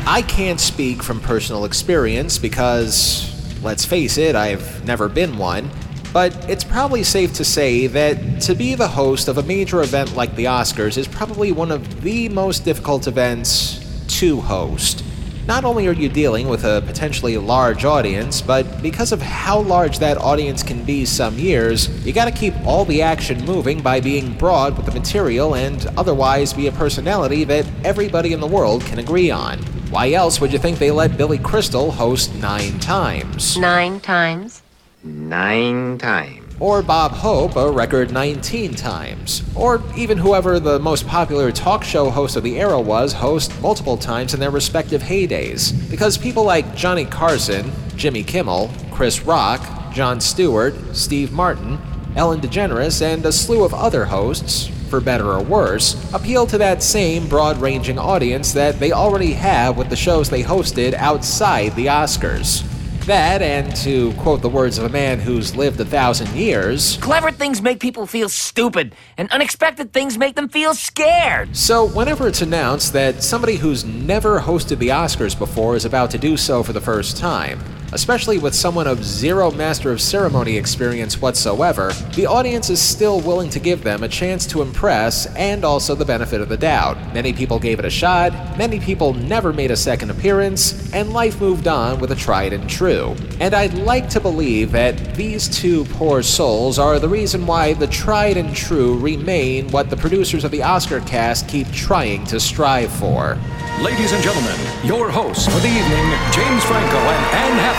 I 0.08 0.22
can't 0.22 0.60
speak 0.60 1.02
from 1.02 1.20
personal 1.20 1.64
experience 1.64 2.38
because, 2.38 3.25
let's 3.66 3.84
face 3.84 4.16
it, 4.16 4.36
I've 4.36 4.84
never 4.84 5.08
been 5.08 5.36
one, 5.36 5.68
but 6.12 6.32
it's 6.48 6.62
probably 6.62 7.02
safe 7.02 7.32
to 7.34 7.44
say 7.44 7.88
that 7.88 8.40
to 8.42 8.54
be 8.54 8.76
the 8.76 8.86
host 8.86 9.26
of 9.26 9.38
a 9.38 9.42
major 9.42 9.82
event 9.82 10.14
like 10.14 10.36
the 10.36 10.44
Oscars 10.44 10.96
is 10.96 11.08
probably 11.08 11.50
one 11.50 11.72
of 11.72 12.02
the 12.02 12.28
most 12.28 12.64
difficult 12.64 13.08
events 13.08 14.06
to 14.20 14.40
host. 14.40 15.02
Not 15.48 15.64
only 15.64 15.88
are 15.88 15.92
you 15.92 16.08
dealing 16.08 16.46
with 16.46 16.64
a 16.64 16.80
potentially 16.86 17.36
large 17.38 17.84
audience, 17.84 18.40
but 18.40 18.82
because 18.82 19.10
of 19.10 19.20
how 19.20 19.62
large 19.62 19.98
that 19.98 20.16
audience 20.16 20.62
can 20.62 20.84
be 20.84 21.04
some 21.04 21.36
years, 21.36 21.88
you 22.06 22.12
gotta 22.12 22.30
keep 22.30 22.54
all 22.64 22.84
the 22.84 23.02
action 23.02 23.44
moving 23.44 23.80
by 23.80 23.98
being 23.98 24.32
broad 24.34 24.76
with 24.76 24.86
the 24.86 24.92
material 24.92 25.56
and 25.56 25.88
otherwise 25.96 26.52
be 26.52 26.68
a 26.68 26.72
personality 26.72 27.42
that 27.42 27.66
everybody 27.84 28.32
in 28.32 28.38
the 28.38 28.46
world 28.46 28.84
can 28.84 29.00
agree 29.00 29.32
on. 29.32 29.58
Why 29.96 30.12
else 30.12 30.42
would 30.42 30.52
you 30.52 30.58
think 30.58 30.78
they 30.78 30.90
let 30.90 31.16
Billy 31.16 31.38
Crystal 31.38 31.90
host 31.90 32.34
nine 32.34 32.78
times? 32.80 33.56
Nine 33.56 33.98
times. 34.00 34.60
Nine 35.02 35.96
times. 35.96 36.54
Or 36.60 36.82
Bob 36.82 37.12
Hope 37.12 37.56
a 37.56 37.70
record 37.70 38.12
19 38.12 38.74
times. 38.74 39.42
Or 39.54 39.82
even 39.96 40.18
whoever 40.18 40.60
the 40.60 40.78
most 40.78 41.06
popular 41.06 41.50
talk 41.50 41.82
show 41.82 42.10
host 42.10 42.36
of 42.36 42.42
the 42.42 42.60
era 42.60 42.78
was 42.78 43.14
host 43.14 43.58
multiple 43.62 43.96
times 43.96 44.34
in 44.34 44.40
their 44.40 44.50
respective 44.50 45.00
heydays. 45.00 45.72
Because 45.90 46.18
people 46.18 46.44
like 46.44 46.76
Johnny 46.76 47.06
Carson, 47.06 47.72
Jimmy 47.96 48.22
Kimmel, 48.22 48.70
Chris 48.90 49.22
Rock, 49.22 49.94
Jon 49.94 50.20
Stewart, 50.20 50.74
Steve 50.94 51.32
Martin, 51.32 51.78
Ellen 52.16 52.42
DeGeneres, 52.42 53.00
and 53.00 53.24
a 53.24 53.32
slew 53.32 53.64
of 53.64 53.72
other 53.72 54.04
hosts, 54.04 54.70
for 54.86 55.00
better 55.00 55.32
or 55.32 55.42
worse, 55.42 55.94
appeal 56.14 56.46
to 56.46 56.58
that 56.58 56.82
same 56.82 57.28
broad 57.28 57.58
ranging 57.58 57.98
audience 57.98 58.52
that 58.52 58.78
they 58.78 58.92
already 58.92 59.32
have 59.32 59.76
with 59.76 59.88
the 59.90 59.96
shows 59.96 60.30
they 60.30 60.42
hosted 60.42 60.94
outside 60.94 61.74
the 61.74 61.86
Oscars. 61.86 62.64
That, 63.06 63.40
and 63.40 63.74
to 63.76 64.12
quote 64.14 64.42
the 64.42 64.48
words 64.48 64.78
of 64.78 64.84
a 64.84 64.88
man 64.88 65.20
who's 65.20 65.54
lived 65.54 65.78
a 65.78 65.84
thousand 65.84 66.34
years, 66.34 66.96
Clever 66.96 67.30
things 67.30 67.62
make 67.62 67.78
people 67.78 68.04
feel 68.04 68.28
stupid, 68.28 68.96
and 69.16 69.30
unexpected 69.30 69.92
things 69.92 70.18
make 70.18 70.34
them 70.34 70.48
feel 70.48 70.74
scared. 70.74 71.56
So, 71.56 71.86
whenever 71.86 72.26
it's 72.26 72.42
announced 72.42 72.92
that 72.94 73.22
somebody 73.22 73.56
who's 73.56 73.84
never 73.84 74.40
hosted 74.40 74.78
the 74.78 74.88
Oscars 74.88 75.38
before 75.38 75.76
is 75.76 75.84
about 75.84 76.10
to 76.10 76.18
do 76.18 76.36
so 76.36 76.64
for 76.64 76.72
the 76.72 76.80
first 76.80 77.16
time, 77.16 77.60
especially 77.92 78.38
with 78.38 78.54
someone 78.54 78.86
of 78.86 79.04
zero 79.04 79.50
Master 79.50 79.92
of 79.92 80.00
Ceremony 80.00 80.56
experience 80.56 81.20
whatsoever, 81.20 81.92
the 82.14 82.26
audience 82.26 82.70
is 82.70 82.80
still 82.80 83.20
willing 83.20 83.50
to 83.50 83.60
give 83.60 83.82
them 83.82 84.02
a 84.02 84.08
chance 84.08 84.46
to 84.46 84.62
impress 84.62 85.26
and 85.36 85.64
also 85.64 85.94
the 85.94 86.04
benefit 86.04 86.40
of 86.40 86.48
the 86.48 86.56
doubt. 86.56 86.96
Many 87.14 87.32
people 87.32 87.58
gave 87.58 87.78
it 87.78 87.84
a 87.84 87.90
shot, 87.90 88.32
many 88.58 88.80
people 88.80 89.14
never 89.14 89.52
made 89.52 89.70
a 89.70 89.76
second 89.76 90.10
appearance, 90.10 90.92
and 90.92 91.12
life 91.12 91.40
moved 91.40 91.68
on 91.68 92.00
with 92.00 92.12
a 92.12 92.16
tried 92.16 92.52
and 92.52 92.68
true. 92.68 93.14
And 93.40 93.54
I'd 93.54 93.74
like 93.74 94.08
to 94.10 94.20
believe 94.20 94.72
that 94.72 95.14
these 95.14 95.48
two 95.48 95.84
poor 95.86 96.22
souls 96.22 96.78
are 96.78 96.98
the 96.98 97.08
reason 97.08 97.46
why 97.46 97.74
the 97.74 97.86
tried 97.86 98.36
and 98.36 98.54
true 98.54 98.98
remain 98.98 99.68
what 99.70 99.90
the 99.90 99.96
producers 99.96 100.44
of 100.44 100.50
the 100.50 100.62
Oscar 100.62 101.00
cast 101.00 101.48
keep 101.48 101.70
trying 101.70 102.24
to 102.26 102.40
strive 102.40 102.90
for. 102.92 103.38
Ladies 103.80 104.12
and 104.12 104.22
gentlemen, 104.22 104.56
your 104.84 105.10
hosts 105.10 105.44
for 105.44 105.60
the 105.60 105.68
evening, 105.68 106.06
James 106.32 106.64
Franco 106.64 106.96
and 106.96 107.36
Anne 107.36 107.58
Hathaway. 107.58 107.75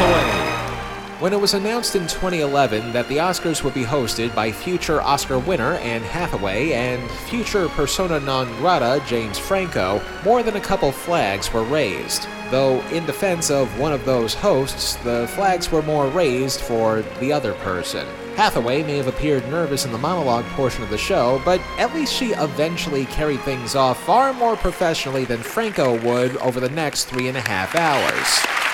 When 1.20 1.34
it 1.34 1.42
was 1.42 1.56
announced 1.56 1.96
in 1.96 2.04
2011 2.04 2.94
that 2.94 3.08
the 3.08 3.18
Oscars 3.18 3.64
would 3.64 3.74
be 3.74 3.84
hosted 3.84 4.36
by 4.36 4.52
future 4.52 5.02
Oscar 5.02 5.40
winner 5.40 5.74
Anne 5.78 6.04
Hathaway 6.04 6.74
and 6.74 7.10
future 7.10 7.68
persona 7.70 8.20
non 8.20 8.48
grata 8.58 9.04
James 9.08 9.40
Franco, 9.40 10.00
more 10.24 10.44
than 10.44 10.58
a 10.58 10.62
couple 10.62 10.92
flags 10.92 11.52
were 11.52 11.64
raised. 11.64 12.28
Though, 12.52 12.82
in 12.92 13.08
defense 13.08 13.50
of 13.50 13.80
one 13.80 13.92
of 13.92 14.06
those 14.06 14.36
hosts, 14.36 14.98
the 14.98 15.28
flags 15.34 15.72
were 15.72 15.82
more 15.82 16.08
raised 16.08 16.62
for 16.62 17.02
the 17.20 17.34
other 17.34 17.56
person. 17.56 18.06
Hathaway 18.36 18.84
may 18.84 18.98
have 18.98 19.08
appeared 19.08 19.50
nervous 19.50 19.86
in 19.86 19.92
the 19.92 19.98
monologue 19.98 20.46
portion 20.50 20.84
of 20.84 20.92
the 20.92 21.00
show, 21.00 21.42
but 21.44 21.60
at 21.80 21.96
least 21.96 22.14
she 22.14 22.34
eventually 22.34 23.06
carried 23.06 23.42
things 23.42 23.74
off 23.74 24.02
far 24.04 24.34
more 24.34 24.56
professionally 24.56 25.26
than 25.26 25.40
Franco 25.40 26.00
would 26.06 26.38
over 26.38 26.60
the 26.60 26.70
next 26.70 27.06
three 27.06 27.28
and 27.28 27.38
a 27.38 27.42
half 27.42 27.74
hours. 27.74 28.67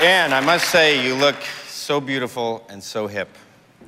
Anne, 0.00 0.32
I 0.32 0.40
must 0.40 0.70
say, 0.70 1.04
you 1.06 1.14
look 1.14 1.36
so 1.66 2.00
beautiful 2.00 2.64
and 2.70 2.82
so 2.82 3.06
hip. 3.06 3.28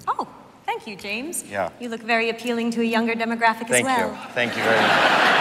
Oh, 0.06 0.28
thank 0.66 0.86
you, 0.86 0.94
James. 0.94 1.42
Yeah. 1.44 1.70
You 1.80 1.88
look 1.88 2.02
very 2.02 2.28
appealing 2.28 2.70
to 2.72 2.82
a 2.82 2.84
younger 2.84 3.14
demographic 3.14 3.68
Thank 3.68 3.86
as 3.86 3.98
well. 3.98 4.10
Thank 4.10 4.28
you. 4.28 4.34
Thank 4.34 4.56
you 4.56 4.62
very 4.62 4.80
much. 4.80 5.32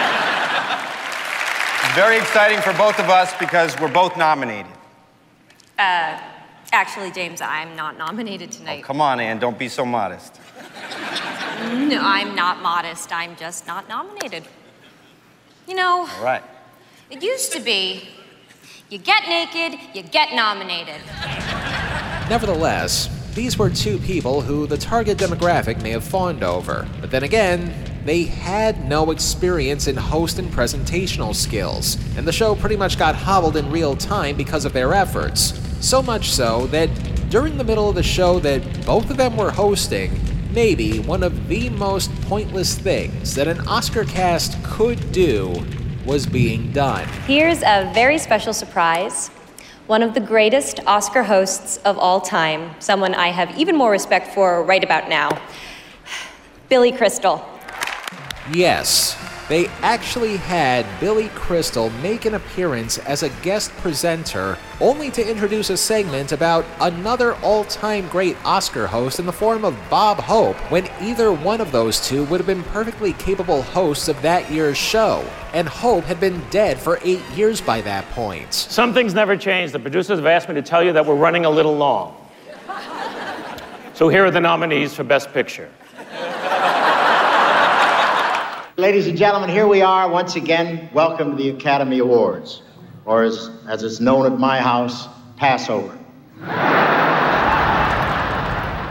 Very 1.94 2.16
exciting 2.16 2.58
for 2.62 2.72
both 2.78 2.98
of 2.98 3.10
us 3.10 3.34
because 3.38 3.78
we're 3.78 3.92
both 3.92 4.16
nominated. 4.16 4.72
Uh, 5.78 6.18
actually, 6.72 7.10
James, 7.10 7.42
I'm 7.42 7.76
not 7.76 7.98
nominated 7.98 8.50
tonight. 8.50 8.80
Oh, 8.82 8.86
Come 8.86 9.02
on, 9.02 9.20
Anne, 9.20 9.38
don't 9.38 9.58
be 9.58 9.68
so 9.68 9.84
modest. 9.84 10.40
No, 11.60 12.00
I'm 12.02 12.34
not 12.34 12.62
modest. 12.62 13.12
I'm 13.12 13.36
just 13.36 13.66
not 13.66 13.90
nominated. 13.90 14.44
You 15.68 15.74
know, 15.74 16.08
All 16.16 16.24
right. 16.24 16.42
it 17.10 17.22
used 17.22 17.52
to 17.52 17.60
be 17.60 18.08
you 18.92 18.98
get 18.98 19.26
naked, 19.26 19.80
you 19.94 20.02
get 20.02 20.34
nominated. 20.34 21.00
Nevertheless, 22.28 23.08
these 23.34 23.56
were 23.56 23.70
two 23.70 23.96
people 23.96 24.42
who 24.42 24.66
the 24.66 24.76
target 24.76 25.16
demographic 25.16 25.82
may 25.82 25.92
have 25.92 26.04
fawned 26.04 26.44
over. 26.44 26.86
But 27.00 27.10
then 27.10 27.22
again, 27.22 27.72
they 28.04 28.24
had 28.24 28.86
no 28.86 29.10
experience 29.10 29.86
in 29.86 29.96
host 29.96 30.38
and 30.38 30.52
presentational 30.52 31.34
skills, 31.34 31.96
and 32.18 32.28
the 32.28 32.32
show 32.32 32.54
pretty 32.54 32.76
much 32.76 32.98
got 32.98 33.14
hobbled 33.14 33.56
in 33.56 33.70
real 33.70 33.96
time 33.96 34.36
because 34.36 34.66
of 34.66 34.74
their 34.74 34.92
efforts. 34.92 35.58
So 35.80 36.02
much 36.02 36.30
so 36.30 36.66
that 36.66 36.90
during 37.30 37.56
the 37.56 37.64
middle 37.64 37.88
of 37.88 37.94
the 37.94 38.02
show 38.02 38.40
that 38.40 38.84
both 38.84 39.08
of 39.08 39.16
them 39.16 39.38
were 39.38 39.50
hosting, 39.50 40.20
maybe 40.52 40.98
one 40.98 41.22
of 41.22 41.48
the 41.48 41.70
most 41.70 42.14
pointless 42.22 42.76
things 42.76 43.34
that 43.36 43.48
an 43.48 43.66
Oscar 43.66 44.04
cast 44.04 44.62
could 44.62 45.12
do 45.12 45.64
was 46.04 46.26
being 46.26 46.72
done. 46.72 47.06
Here's 47.26 47.62
a 47.62 47.90
very 47.94 48.18
special 48.18 48.52
surprise. 48.52 49.28
One 49.86 50.02
of 50.02 50.14
the 50.14 50.20
greatest 50.20 50.80
Oscar 50.86 51.22
hosts 51.22 51.78
of 51.78 51.98
all 51.98 52.20
time, 52.20 52.74
someone 52.78 53.14
I 53.14 53.28
have 53.28 53.58
even 53.58 53.76
more 53.76 53.90
respect 53.90 54.28
for 54.34 54.62
right 54.62 54.82
about 54.82 55.08
now 55.08 55.40
Billy 56.68 56.92
Crystal. 56.92 57.44
Yes, 58.52 59.16
they 59.52 59.66
actually 59.82 60.38
had 60.38 60.86
Billy 60.98 61.28
Crystal 61.34 61.90
make 62.00 62.24
an 62.24 62.32
appearance 62.32 62.96
as 62.96 63.22
a 63.22 63.28
guest 63.42 63.70
presenter, 63.72 64.56
only 64.80 65.10
to 65.10 65.30
introduce 65.30 65.68
a 65.68 65.76
segment 65.76 66.32
about 66.32 66.64
another 66.80 67.34
all 67.42 67.62
time 67.64 68.08
great 68.08 68.34
Oscar 68.46 68.86
host 68.86 69.18
in 69.18 69.26
the 69.26 69.32
form 69.32 69.66
of 69.66 69.76
Bob 69.90 70.16
Hope, 70.16 70.56
when 70.70 70.88
either 71.02 71.30
one 71.30 71.60
of 71.60 71.70
those 71.70 72.00
two 72.00 72.24
would 72.24 72.40
have 72.40 72.46
been 72.46 72.62
perfectly 72.62 73.12
capable 73.12 73.60
hosts 73.60 74.08
of 74.08 74.22
that 74.22 74.50
year's 74.50 74.78
show. 74.78 75.22
And 75.52 75.68
Hope 75.68 76.04
had 76.04 76.18
been 76.18 76.42
dead 76.48 76.80
for 76.80 76.98
eight 77.02 77.20
years 77.32 77.60
by 77.60 77.82
that 77.82 78.08
point. 78.12 78.54
Some 78.54 78.94
things 78.94 79.12
never 79.12 79.36
change. 79.36 79.70
The 79.70 79.78
producers 79.78 80.18
have 80.18 80.24
asked 80.24 80.48
me 80.48 80.54
to 80.54 80.62
tell 80.62 80.82
you 80.82 80.94
that 80.94 81.04
we're 81.04 81.14
running 81.14 81.44
a 81.44 81.50
little 81.50 81.76
long. 81.76 82.16
So 83.92 84.08
here 84.08 84.24
are 84.24 84.30
the 84.30 84.40
nominees 84.40 84.94
for 84.94 85.04
Best 85.04 85.30
Picture. 85.34 85.68
Ladies 88.78 89.06
and 89.06 89.18
gentlemen, 89.18 89.50
here 89.50 89.66
we 89.66 89.82
are 89.82 90.08
once 90.08 90.34
again. 90.34 90.88
Welcome 90.94 91.32
to 91.32 91.36
the 91.36 91.50
Academy 91.50 91.98
Awards, 91.98 92.62
or 93.04 93.22
as, 93.22 93.50
as 93.68 93.82
it's 93.82 94.00
known 94.00 94.24
at 94.24 94.38
my 94.38 94.62
house, 94.62 95.08
Passover. 95.36 95.94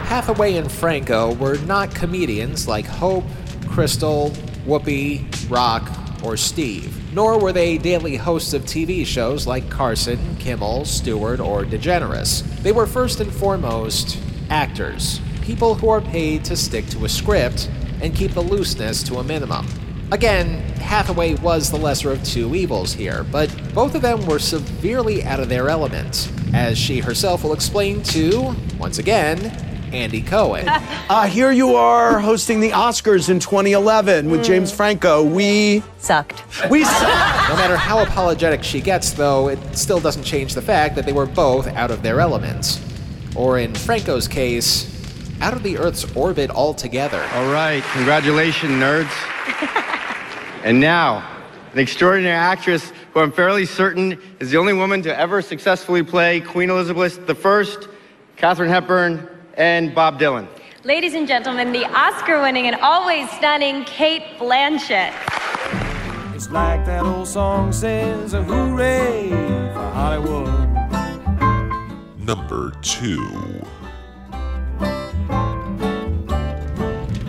Hathaway 0.05 0.57
and 0.57 0.71
Franco 0.71 1.33
were 1.33 1.57
not 1.61 1.95
comedians 1.95 2.67
like 2.67 2.85
Hope, 2.85 3.23
Crystal, 3.67 4.29
Whoopi, 4.67 5.49
Rock, 5.49 5.89
or 6.23 6.37
Steve, 6.37 7.11
nor 7.11 7.39
were 7.39 7.51
they 7.51 7.79
daily 7.79 8.17
hosts 8.17 8.53
of 8.53 8.61
TV 8.65 9.03
shows 9.03 9.47
like 9.47 9.67
Carson, 9.71 10.35
Kimmel, 10.37 10.85
Stewart, 10.85 11.39
or 11.39 11.63
DeGeneres. 11.63 12.43
They 12.61 12.71
were 12.71 12.85
first 12.85 13.19
and 13.19 13.33
foremost 13.33 14.19
actors, 14.51 15.19
people 15.41 15.73
who 15.73 15.89
are 15.89 16.01
paid 16.01 16.45
to 16.45 16.55
stick 16.55 16.85
to 16.89 17.05
a 17.05 17.09
script 17.09 17.67
and 18.01 18.15
keep 18.15 18.31
the 18.31 18.41
looseness 18.41 19.03
to 19.03 19.17
a 19.17 19.23
minimum. 19.23 19.67
Again, 20.11 20.59
Hathaway 20.79 21.35
was 21.35 21.71
the 21.71 21.77
lesser 21.77 22.11
of 22.11 22.21
two 22.23 22.53
evils 22.53 22.91
here, 22.91 23.23
but 23.31 23.49
both 23.73 23.95
of 23.95 24.01
them 24.01 24.25
were 24.25 24.39
severely 24.39 25.23
out 25.23 25.39
of 25.39 25.47
their 25.47 25.69
element, 25.69 26.29
as 26.53 26.77
she 26.77 26.99
herself 26.99 27.43
will 27.43 27.53
explain 27.53 28.03
to, 28.03 28.53
once 28.77 28.99
again, 28.99 29.39
Andy 29.93 30.21
Cohen. 30.21 30.67
Uh, 30.67 31.27
here 31.27 31.51
you 31.51 31.75
are 31.75 32.19
hosting 32.19 32.59
the 32.59 32.71
Oscars 32.71 33.29
in 33.29 33.39
2011 33.39 34.29
with 34.29 34.43
James 34.43 34.71
Franco. 34.71 35.23
We 35.23 35.83
sucked. 35.97 36.43
We 36.69 36.83
sucked. 36.85 37.49
No 37.49 37.55
matter 37.55 37.77
how 37.77 38.03
apologetic 38.03 38.63
she 38.63 38.81
gets, 38.81 39.11
though, 39.11 39.49
it 39.49 39.59
still 39.77 39.99
doesn't 39.99 40.23
change 40.23 40.55
the 40.55 40.61
fact 40.61 40.95
that 40.95 41.05
they 41.05 41.13
were 41.13 41.25
both 41.25 41.67
out 41.67 41.91
of 41.91 42.03
their 42.03 42.19
elements. 42.19 42.81
Or 43.35 43.59
in 43.59 43.73
Franco's 43.73 44.27
case, 44.27 44.90
out 45.41 45.53
of 45.53 45.63
the 45.63 45.77
Earth's 45.77 46.15
orbit 46.15 46.51
altogether. 46.51 47.21
All 47.33 47.51
right, 47.51 47.83
congratulations, 47.93 48.71
nerds. 48.73 49.11
and 50.63 50.79
now, 50.79 51.27
an 51.73 51.79
extraordinary 51.79 52.35
actress 52.35 52.93
who 53.13 53.21
I'm 53.21 53.31
fairly 53.31 53.65
certain 53.65 54.21
is 54.39 54.51
the 54.51 54.57
only 54.57 54.73
woman 54.73 55.01
to 55.01 55.19
ever 55.19 55.41
successfully 55.41 56.03
play 56.03 56.39
Queen 56.41 56.69
Elizabeth 56.69 57.45
I, 57.45 57.87
Katharine 58.37 58.69
Hepburn, 58.69 59.27
and 59.55 59.93
Bob 59.95 60.19
Dylan. 60.19 60.47
Ladies 60.83 61.15
and 61.15 61.27
gentlemen, 61.27 61.71
the 61.71 61.85
Oscar 61.85 62.41
winning 62.41 62.67
and 62.67 62.75
always 62.77 63.29
stunning 63.31 63.83
Cate 63.85 64.23
Blanchett. 64.37 65.13
It's 66.35 66.49
like 66.49 66.85
that 66.85 67.03
old 67.03 67.27
song 67.27 67.71
says, 67.71 68.33
a 68.33 68.43
hooray 68.43 69.29
for 69.73 69.91
Hollywood. 69.91 70.49
Number 72.19 72.71
two. 72.81 73.63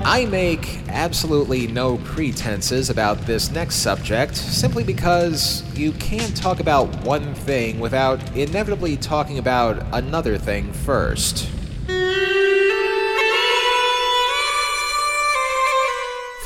I 0.05 0.26
make 0.26 0.80
absolutely 0.88 1.68
no 1.68 1.96
pretenses 1.98 2.90
about 2.90 3.20
this 3.20 3.53
next 3.53 3.76
subject 3.76 4.34
simply 4.34 4.82
because 4.82 5.62
you 5.76 5.92
can't 5.92 6.36
talk 6.36 6.59
about 6.59 6.88
one 7.05 7.34
thing 7.34 7.78
without 7.78 8.36
inevitably 8.36 8.96
talking 8.96 9.38
about 9.38 9.86
another 9.92 10.36
thing 10.38 10.72
first. 10.72 11.48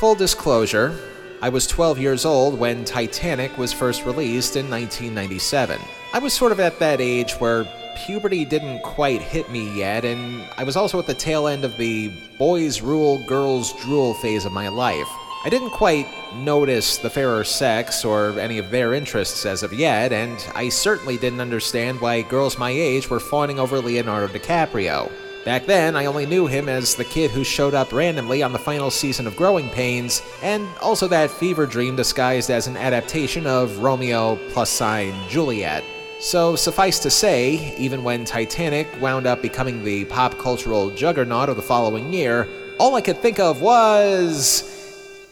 Full 0.00 0.14
disclosure, 0.16 0.94
I 1.40 1.48
was 1.48 1.66
12 1.66 1.98
years 1.98 2.26
old 2.26 2.58
when 2.58 2.84
Titanic 2.84 3.56
was 3.56 3.72
first 3.72 4.04
released 4.04 4.56
in 4.56 4.68
1997. 4.68 5.80
I 6.12 6.18
was 6.18 6.34
sort 6.34 6.52
of 6.52 6.60
at 6.60 6.78
that 6.80 7.00
age 7.00 7.32
where 7.34 7.66
puberty 7.96 8.44
didn't 8.44 8.82
quite 8.82 9.20
hit 9.20 9.50
me 9.50 9.76
yet, 9.76 10.04
and 10.04 10.44
I 10.56 10.64
was 10.64 10.76
also 10.76 10.98
at 10.98 11.06
the 11.06 11.14
tail 11.14 11.48
end 11.48 11.64
of 11.64 11.76
the 11.76 12.12
boys 12.38 12.80
rule, 12.80 13.24
girls 13.26 13.72
drool 13.82 14.14
phase 14.14 14.44
of 14.44 14.52
my 14.52 14.68
life. 14.68 15.08
I 15.44 15.48
didn't 15.48 15.70
quite 15.70 16.06
notice 16.34 16.98
the 16.98 17.10
fairer 17.10 17.44
sex 17.44 18.04
or 18.04 18.38
any 18.38 18.58
of 18.58 18.70
their 18.70 18.94
interests 18.94 19.46
as 19.46 19.62
of 19.62 19.72
yet, 19.72 20.12
and 20.12 20.44
I 20.54 20.68
certainly 20.68 21.16
didn't 21.16 21.40
understand 21.40 22.00
why 22.00 22.22
girls 22.22 22.58
my 22.58 22.70
age 22.70 23.08
were 23.08 23.20
fawning 23.20 23.58
over 23.58 23.80
Leonardo 23.80 24.26
DiCaprio. 24.26 25.10
Back 25.44 25.66
then, 25.66 25.94
I 25.94 26.06
only 26.06 26.26
knew 26.26 26.48
him 26.48 26.68
as 26.68 26.96
the 26.96 27.04
kid 27.04 27.30
who 27.30 27.44
showed 27.44 27.74
up 27.74 27.92
randomly 27.92 28.42
on 28.42 28.52
the 28.52 28.58
final 28.58 28.90
season 28.90 29.26
of 29.28 29.36
Growing 29.36 29.70
Pains, 29.70 30.20
and 30.42 30.66
also 30.82 31.06
that 31.08 31.30
fever 31.30 31.66
dream 31.66 31.94
disguised 31.94 32.50
as 32.50 32.66
an 32.66 32.76
adaptation 32.76 33.46
of 33.46 33.78
Romeo 33.78 34.36
plus 34.50 34.70
sign 34.70 35.14
Juliet. 35.28 35.84
So, 36.18 36.56
suffice 36.56 36.98
to 37.00 37.10
say, 37.10 37.76
even 37.76 38.02
when 38.02 38.24
Titanic 38.24 38.88
wound 39.02 39.26
up 39.26 39.42
becoming 39.42 39.84
the 39.84 40.06
pop 40.06 40.38
cultural 40.38 40.90
juggernaut 40.90 41.50
of 41.50 41.56
the 41.56 41.62
following 41.62 42.10
year, 42.12 42.48
all 42.80 42.94
I 42.94 43.02
could 43.02 43.18
think 43.18 43.38
of 43.38 43.60
was. 43.60 44.64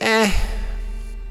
eh. 0.01 0.31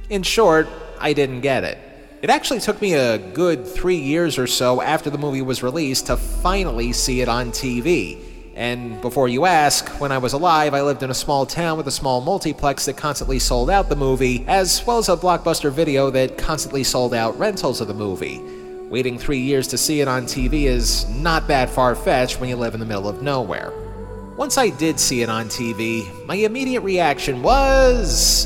In 0.09 0.23
short, 0.23 0.67
I 0.99 1.13
didn't 1.13 1.41
get 1.41 1.63
it. 1.63 1.77
It 2.23 2.29
actually 2.31 2.61
took 2.61 2.81
me 2.81 2.93
a 2.93 3.19
good 3.19 3.67
three 3.67 3.97
years 3.97 4.39
or 4.39 4.47
so 4.47 4.81
after 4.81 5.09
the 5.09 5.17
movie 5.19 5.41
was 5.41 5.61
released 5.61 6.07
to 6.07 6.17
finally 6.17 6.91
see 6.91 7.21
it 7.21 7.29
on 7.29 7.51
TV. 7.51 8.17
And 8.55 9.01
before 9.01 9.27
you 9.27 9.45
ask, 9.45 9.87
when 9.99 10.11
I 10.11 10.17
was 10.17 10.33
alive, 10.33 10.73
I 10.73 10.81
lived 10.81 11.03
in 11.03 11.11
a 11.11 11.15
small 11.15 11.45
town 11.45 11.77
with 11.77 11.87
a 11.87 11.91
small 11.91 12.21
multiplex 12.21 12.85
that 12.85 12.97
constantly 12.97 13.39
sold 13.39 13.69
out 13.69 13.87
the 13.89 13.95
movie, 13.95 14.45
as 14.47 14.83
well 14.85 14.97
as 14.97 15.09
a 15.09 15.15
blockbuster 15.15 15.71
video 15.71 16.09
that 16.09 16.37
constantly 16.37 16.83
sold 16.83 17.13
out 17.13 17.37
rentals 17.37 17.81
of 17.81 17.87
the 17.87 17.93
movie. 17.93 18.41
Waiting 18.93 19.17
three 19.17 19.39
years 19.39 19.67
to 19.69 19.77
see 19.79 20.01
it 20.01 20.07
on 20.07 20.25
TV 20.25 20.65
is 20.65 21.09
not 21.09 21.47
that 21.47 21.67
far 21.67 21.95
fetched 21.95 22.39
when 22.39 22.47
you 22.47 22.55
live 22.55 22.75
in 22.75 22.79
the 22.79 22.85
middle 22.85 23.09
of 23.09 23.23
nowhere. 23.23 23.73
Once 24.37 24.55
I 24.55 24.69
did 24.69 24.99
see 24.99 25.23
it 25.23 25.29
on 25.29 25.47
TV, 25.47 26.05
my 26.27 26.35
immediate 26.35 26.81
reaction 26.81 27.41
was. 27.41 28.45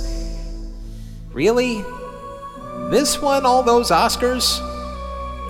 Really? 1.34 1.84
This 2.90 3.22
won 3.22 3.46
all 3.46 3.62
those 3.62 3.92
Oscars? 3.92 4.62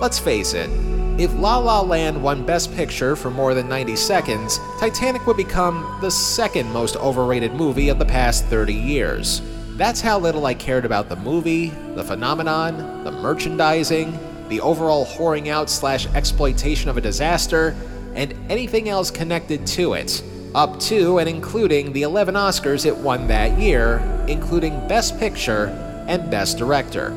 Let's 0.00 0.18
face 0.18 0.52
it, 0.52 0.68
if 1.16 1.32
La 1.34 1.58
La 1.58 1.80
Land 1.80 2.20
won 2.20 2.44
Best 2.44 2.74
Picture 2.74 3.14
for 3.14 3.30
more 3.30 3.54
than 3.54 3.68
90 3.68 3.94
seconds, 3.94 4.58
Titanic 4.80 5.28
would 5.28 5.36
become 5.36 5.96
the 6.00 6.10
second 6.10 6.72
most 6.72 6.96
overrated 6.96 7.52
movie 7.52 7.88
of 7.88 8.00
the 8.00 8.04
past 8.04 8.46
30 8.46 8.74
years. 8.74 9.42
That's 9.76 10.00
how 10.00 10.18
little 10.18 10.44
I 10.44 10.54
cared 10.54 10.84
about 10.84 11.08
the 11.08 11.14
movie, 11.14 11.68
the 11.94 12.02
phenomenon, 12.02 13.04
the 13.04 13.12
merchandising, 13.12 14.18
the 14.48 14.60
overall 14.60 15.06
whoring 15.06 15.48
out 15.48 15.68
slash 15.70 16.06
exploitation 16.14 16.88
of 16.88 16.96
a 16.96 17.00
disaster, 17.00 17.76
and 18.14 18.34
anything 18.48 18.88
else 18.88 19.10
connected 19.10 19.66
to 19.66 19.92
it, 19.94 20.22
up 20.54 20.80
to 20.80 21.18
and 21.18 21.28
including 21.28 21.92
the 21.92 22.02
11 22.02 22.34
Oscars 22.34 22.86
it 22.86 22.96
won 22.96 23.26
that 23.28 23.58
year, 23.58 23.98
including 24.26 24.72
Best 24.88 25.18
Picture 25.18 25.66
and 26.08 26.30
Best 26.30 26.58
Director. 26.58 27.10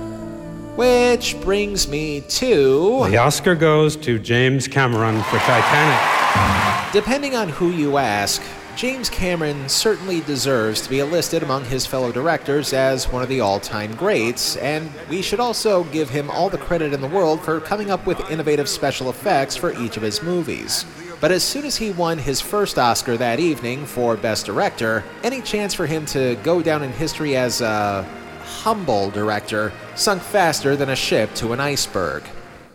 Which 0.75 1.39
brings 1.41 1.88
me 1.88 2.21
to. 2.21 3.05
The 3.09 3.17
Oscar 3.17 3.55
goes 3.55 3.95
to 3.97 4.19
James 4.19 4.67
Cameron 4.67 5.21
for 5.23 5.38
Titanic. 5.39 6.93
Depending 6.93 7.36
on 7.36 7.49
who 7.49 7.71
you 7.71 7.97
ask, 7.97 8.41
James 8.76 9.09
Cameron 9.09 9.69
certainly 9.69 10.22
deserves 10.22 10.82
to 10.82 10.89
be 10.89 11.01
enlisted 11.01 11.43
among 11.43 11.65
his 11.65 11.86
fellow 11.86 12.11
directors 12.11 12.74
as 12.74 13.11
one 13.11 13.22
of 13.22 13.30
the 13.30 13.39
all 13.39 13.59
time 13.59 13.93
greats, 13.95 14.55
and 14.57 14.89
we 15.09 15.22
should 15.22 15.39
also 15.39 15.84
give 15.86 16.09
him 16.09 16.32
all 16.32 16.49
the 16.49 16.57
credit 16.57 16.93
in 16.93 17.01
the 17.01 17.07
world 17.07 17.41
for 17.41 17.59
coming 17.59 17.91
up 17.91 18.05
with 18.07 18.32
innovative 18.32 18.67
special 18.67 19.09
effects 19.09 19.55
for 19.55 19.74
each 19.80 19.97
of 19.97 20.03
his 20.03 20.24
movies. 20.24 20.86
But 21.19 21.32
as 21.32 21.43
soon 21.43 21.65
as 21.65 21.76
he 21.76 21.91
won 21.91 22.17
his 22.17 22.41
first 22.41 22.80
Oscar 22.80 23.17
that 23.17 23.39
evening 23.39 23.86
for 23.86 24.17
Best 24.17 24.47
Director, 24.47 25.03
any 25.24 25.41
chance 25.41 25.74
for 25.74 25.86
him 25.86 26.05
to 26.07 26.36
go 26.38 26.63
down 26.63 26.82
in 26.82 26.91
history 26.91 27.36
as 27.36 27.61
a 27.61 28.03
humble 28.43 29.11
director 29.11 29.72
sunk 29.95 30.24
faster 30.24 30.76
than 30.76 30.89
a 30.89 30.95
ship 30.95 31.34
to 31.36 31.53
an 31.53 31.59
iceberg. 31.59 32.24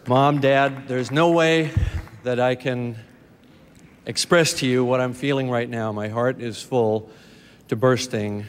Mom, 0.07 0.40
Dad, 0.40 0.86
there's 0.86 1.11
no 1.11 1.32
way 1.32 1.72
that 2.22 2.38
I 2.38 2.55
can 2.55 2.97
express 4.07 4.54
to 4.54 4.66
you 4.66 4.84
what 4.84 5.00
I'm 5.00 5.12
feeling 5.12 5.50
right 5.50 5.68
now. 5.68 5.92
My 5.92 6.09
heart 6.09 6.40
is 6.40 6.62
full 6.62 7.11
to 7.68 7.76
bursting, 7.76 8.46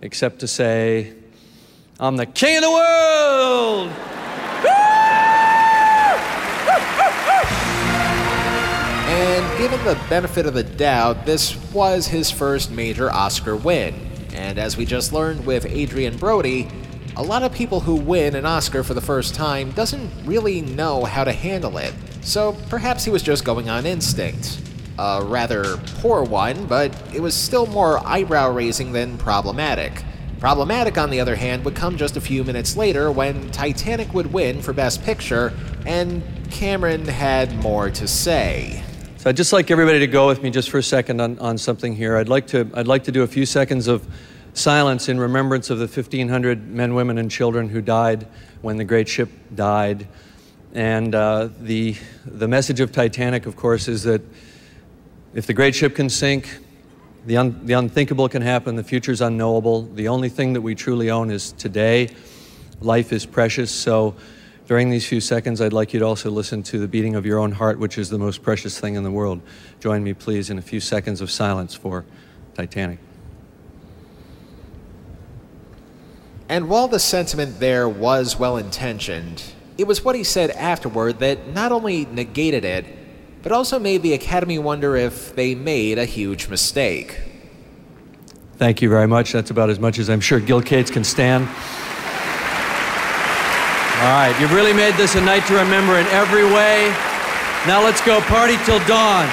except 0.00 0.38
to 0.40 0.48
say, 0.48 1.12
I'm 1.98 2.16
the 2.16 2.26
king 2.26 2.56
of 2.58 2.62
the 2.62 2.70
world! 2.70 3.92
And 9.12 9.58
given 9.58 9.84
the 9.84 9.94
benefit 10.08 10.46
of 10.46 10.54
the 10.54 10.62
doubt, 10.62 11.26
this 11.26 11.54
was 11.72 12.06
his 12.06 12.30
first 12.30 12.70
major 12.70 13.10
Oscar 13.10 13.56
win. 13.56 13.94
And 14.32 14.58
as 14.58 14.76
we 14.76 14.86
just 14.86 15.12
learned 15.12 15.44
with 15.44 15.66
Adrien 15.66 16.16
Brody, 16.16 16.66
a 17.16 17.22
lot 17.22 17.42
of 17.42 17.52
people 17.52 17.80
who 17.80 17.94
win 17.94 18.34
an 18.34 18.46
Oscar 18.46 18.82
for 18.82 18.94
the 18.94 19.00
first 19.02 19.34
time 19.34 19.70
doesn't 19.72 20.10
really 20.24 20.62
know 20.62 21.04
how 21.04 21.24
to 21.24 21.32
handle 21.32 21.76
it. 21.76 21.92
So 22.22 22.56
perhaps 22.70 23.04
he 23.04 23.10
was 23.10 23.22
just 23.22 23.44
going 23.44 23.68
on 23.68 23.84
instinct. 23.84 24.60
A 24.98 25.24
rather 25.24 25.76
poor 26.00 26.22
one, 26.22 26.66
but 26.66 26.94
it 27.14 27.20
was 27.20 27.34
still 27.34 27.66
more 27.66 28.06
eyebrow 28.06 28.50
raising 28.50 28.92
than 28.92 29.18
problematic. 29.18 30.04
Problematic, 30.38 30.98
on 30.98 31.10
the 31.10 31.20
other 31.20 31.36
hand, 31.36 31.64
would 31.64 31.76
come 31.76 31.96
just 31.96 32.16
a 32.16 32.20
few 32.20 32.44
minutes 32.44 32.76
later 32.76 33.12
when 33.12 33.50
Titanic 33.52 34.12
would 34.12 34.32
win 34.32 34.60
for 34.60 34.72
Best 34.72 35.02
Picture, 35.04 35.52
and 35.86 36.22
Cameron 36.50 37.06
had 37.06 37.54
more 37.62 37.90
to 37.90 38.08
say. 38.08 38.82
So 39.18 39.30
I'd 39.30 39.36
just 39.36 39.52
like 39.52 39.70
everybody 39.70 40.00
to 40.00 40.08
go 40.08 40.26
with 40.26 40.42
me 40.42 40.50
just 40.50 40.68
for 40.68 40.78
a 40.78 40.82
second 40.82 41.20
on, 41.20 41.38
on 41.38 41.56
something 41.56 41.94
here. 41.94 42.16
I'd 42.16 42.28
like 42.28 42.48
to 42.48 42.68
I'd 42.74 42.88
like 42.88 43.04
to 43.04 43.12
do 43.12 43.22
a 43.22 43.26
few 43.28 43.46
seconds 43.46 43.86
of 43.86 44.04
silence 44.52 45.08
in 45.08 45.20
remembrance 45.20 45.70
of 45.70 45.78
the 45.78 45.86
1,500 45.86 46.68
men, 46.68 46.94
women, 46.94 47.18
and 47.18 47.30
children 47.30 47.68
who 47.68 47.80
died 47.80 48.26
when 48.62 48.78
the 48.78 48.84
great 48.84 49.08
ship 49.08 49.30
died. 49.54 50.08
And 50.74 51.14
uh, 51.14 51.50
the 51.60 51.96
the 52.26 52.48
message 52.48 52.80
of 52.80 52.90
Titanic, 52.90 53.46
of 53.46 53.54
course, 53.54 53.86
is 53.86 54.02
that 54.02 54.22
if 55.34 55.46
the 55.46 55.54
great 55.54 55.74
ship 55.74 55.94
can 55.94 56.08
sink, 56.08 56.58
the, 57.24 57.36
un, 57.36 57.60
the 57.64 57.74
unthinkable 57.74 58.28
can 58.28 58.42
happen. 58.42 58.76
The 58.76 58.84
future 58.84 59.12
is 59.12 59.20
unknowable. 59.20 59.82
The 59.82 60.08
only 60.08 60.28
thing 60.28 60.52
that 60.54 60.60
we 60.60 60.74
truly 60.74 61.10
own 61.10 61.30
is 61.30 61.52
today. 61.52 62.10
Life 62.80 63.12
is 63.12 63.24
precious. 63.24 63.70
So 63.70 64.14
during 64.66 64.90
these 64.90 65.06
few 65.06 65.20
seconds, 65.20 65.60
I'd 65.60 65.72
like 65.72 65.92
you 65.92 66.00
to 66.00 66.06
also 66.06 66.30
listen 66.30 66.62
to 66.64 66.78
the 66.78 66.88
beating 66.88 67.14
of 67.14 67.24
your 67.24 67.38
own 67.38 67.52
heart, 67.52 67.78
which 67.78 67.96
is 67.96 68.10
the 68.10 68.18
most 68.18 68.42
precious 68.42 68.78
thing 68.78 68.96
in 68.96 69.04
the 69.04 69.10
world. 69.10 69.40
Join 69.80 70.02
me, 70.02 70.14
please, 70.14 70.50
in 70.50 70.58
a 70.58 70.62
few 70.62 70.80
seconds 70.80 71.20
of 71.20 71.30
silence 71.30 71.74
for 71.74 72.04
Titanic. 72.54 72.98
And 76.48 76.68
while 76.68 76.88
the 76.88 76.98
sentiment 76.98 77.60
there 77.60 77.88
was 77.88 78.38
well 78.38 78.56
intentioned, 78.56 79.42
it 79.78 79.86
was 79.86 80.04
what 80.04 80.14
he 80.14 80.24
said 80.24 80.50
afterward 80.50 81.20
that 81.20 81.48
not 81.54 81.72
only 81.72 82.04
negated 82.04 82.64
it, 82.64 82.84
but 83.42 83.52
also 83.52 83.78
made 83.78 84.02
the 84.02 84.12
Academy 84.12 84.58
wonder 84.58 84.96
if 84.96 85.34
they 85.34 85.54
made 85.54 85.98
a 85.98 86.04
huge 86.04 86.48
mistake. 86.48 87.20
Thank 88.56 88.80
you 88.80 88.88
very 88.88 89.08
much. 89.08 89.32
That's 89.32 89.50
about 89.50 89.70
as 89.70 89.80
much 89.80 89.98
as 89.98 90.08
I'm 90.08 90.20
sure 90.20 90.38
Gil 90.38 90.62
Cates 90.62 90.90
can 90.90 91.04
stand. 91.04 91.48
All 94.02 94.08
right, 94.08 94.36
you've 94.40 94.52
really 94.52 94.72
made 94.72 94.94
this 94.94 95.14
a 95.14 95.20
night 95.20 95.46
to 95.46 95.54
remember 95.54 95.98
in 95.98 96.06
every 96.08 96.44
way. 96.44 96.88
Now 97.66 97.82
let's 97.82 98.00
go 98.00 98.20
party 98.22 98.56
till 98.64 98.84
dawn. 98.86 99.28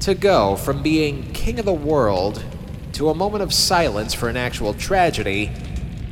To 0.00 0.14
go 0.14 0.56
from 0.56 0.82
being 0.82 1.32
king 1.32 1.58
of 1.58 1.64
the 1.64 1.72
world 1.72 2.44
to 2.92 3.10
a 3.10 3.14
moment 3.14 3.42
of 3.42 3.52
silence 3.52 4.14
for 4.14 4.28
an 4.28 4.36
actual 4.36 4.74
tragedy 4.74 5.52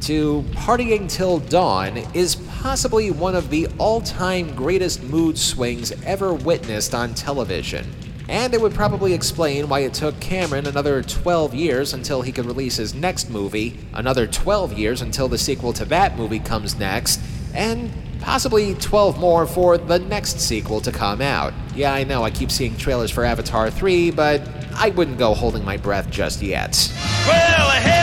to 0.02 0.44
partying 0.52 1.08
till 1.08 1.38
dawn 1.38 1.96
is 2.12 2.36
possibly 2.64 3.10
one 3.10 3.34
of 3.34 3.50
the 3.50 3.68
all 3.76 4.00
time 4.00 4.54
greatest 4.54 5.02
mood 5.02 5.36
swings 5.36 5.92
ever 6.06 6.32
witnessed 6.32 6.94
on 6.94 7.12
television. 7.12 7.84
And 8.26 8.54
it 8.54 8.60
would 8.60 8.72
probably 8.72 9.12
explain 9.12 9.68
why 9.68 9.80
it 9.80 9.92
took 9.92 10.18
Cameron 10.18 10.66
another 10.66 11.02
12 11.02 11.52
years 11.52 11.92
until 11.92 12.22
he 12.22 12.32
could 12.32 12.46
release 12.46 12.76
his 12.76 12.94
next 12.94 13.28
movie, 13.28 13.78
another 13.92 14.26
12 14.26 14.72
years 14.72 15.02
until 15.02 15.28
the 15.28 15.36
sequel 15.36 15.74
to 15.74 15.84
that 15.84 16.16
movie 16.16 16.38
comes 16.38 16.78
next, 16.78 17.20
and 17.52 17.92
possibly 18.20 18.74
12 18.76 19.20
more 19.20 19.46
for 19.46 19.76
the 19.76 19.98
next 19.98 20.40
sequel 20.40 20.80
to 20.80 20.90
come 20.90 21.20
out. 21.20 21.52
Yeah, 21.74 21.92
I 21.92 22.04
know 22.04 22.22
I 22.22 22.30
keep 22.30 22.50
seeing 22.50 22.78
trailers 22.78 23.10
for 23.10 23.26
Avatar 23.26 23.70
3, 23.70 24.10
but 24.12 24.40
I 24.74 24.88
wouldn't 24.88 25.18
go 25.18 25.34
holding 25.34 25.66
my 25.66 25.76
breath 25.76 26.08
just 26.08 26.40
yet. 26.40 26.90
Well, 27.26 27.70
hip, 27.82 27.93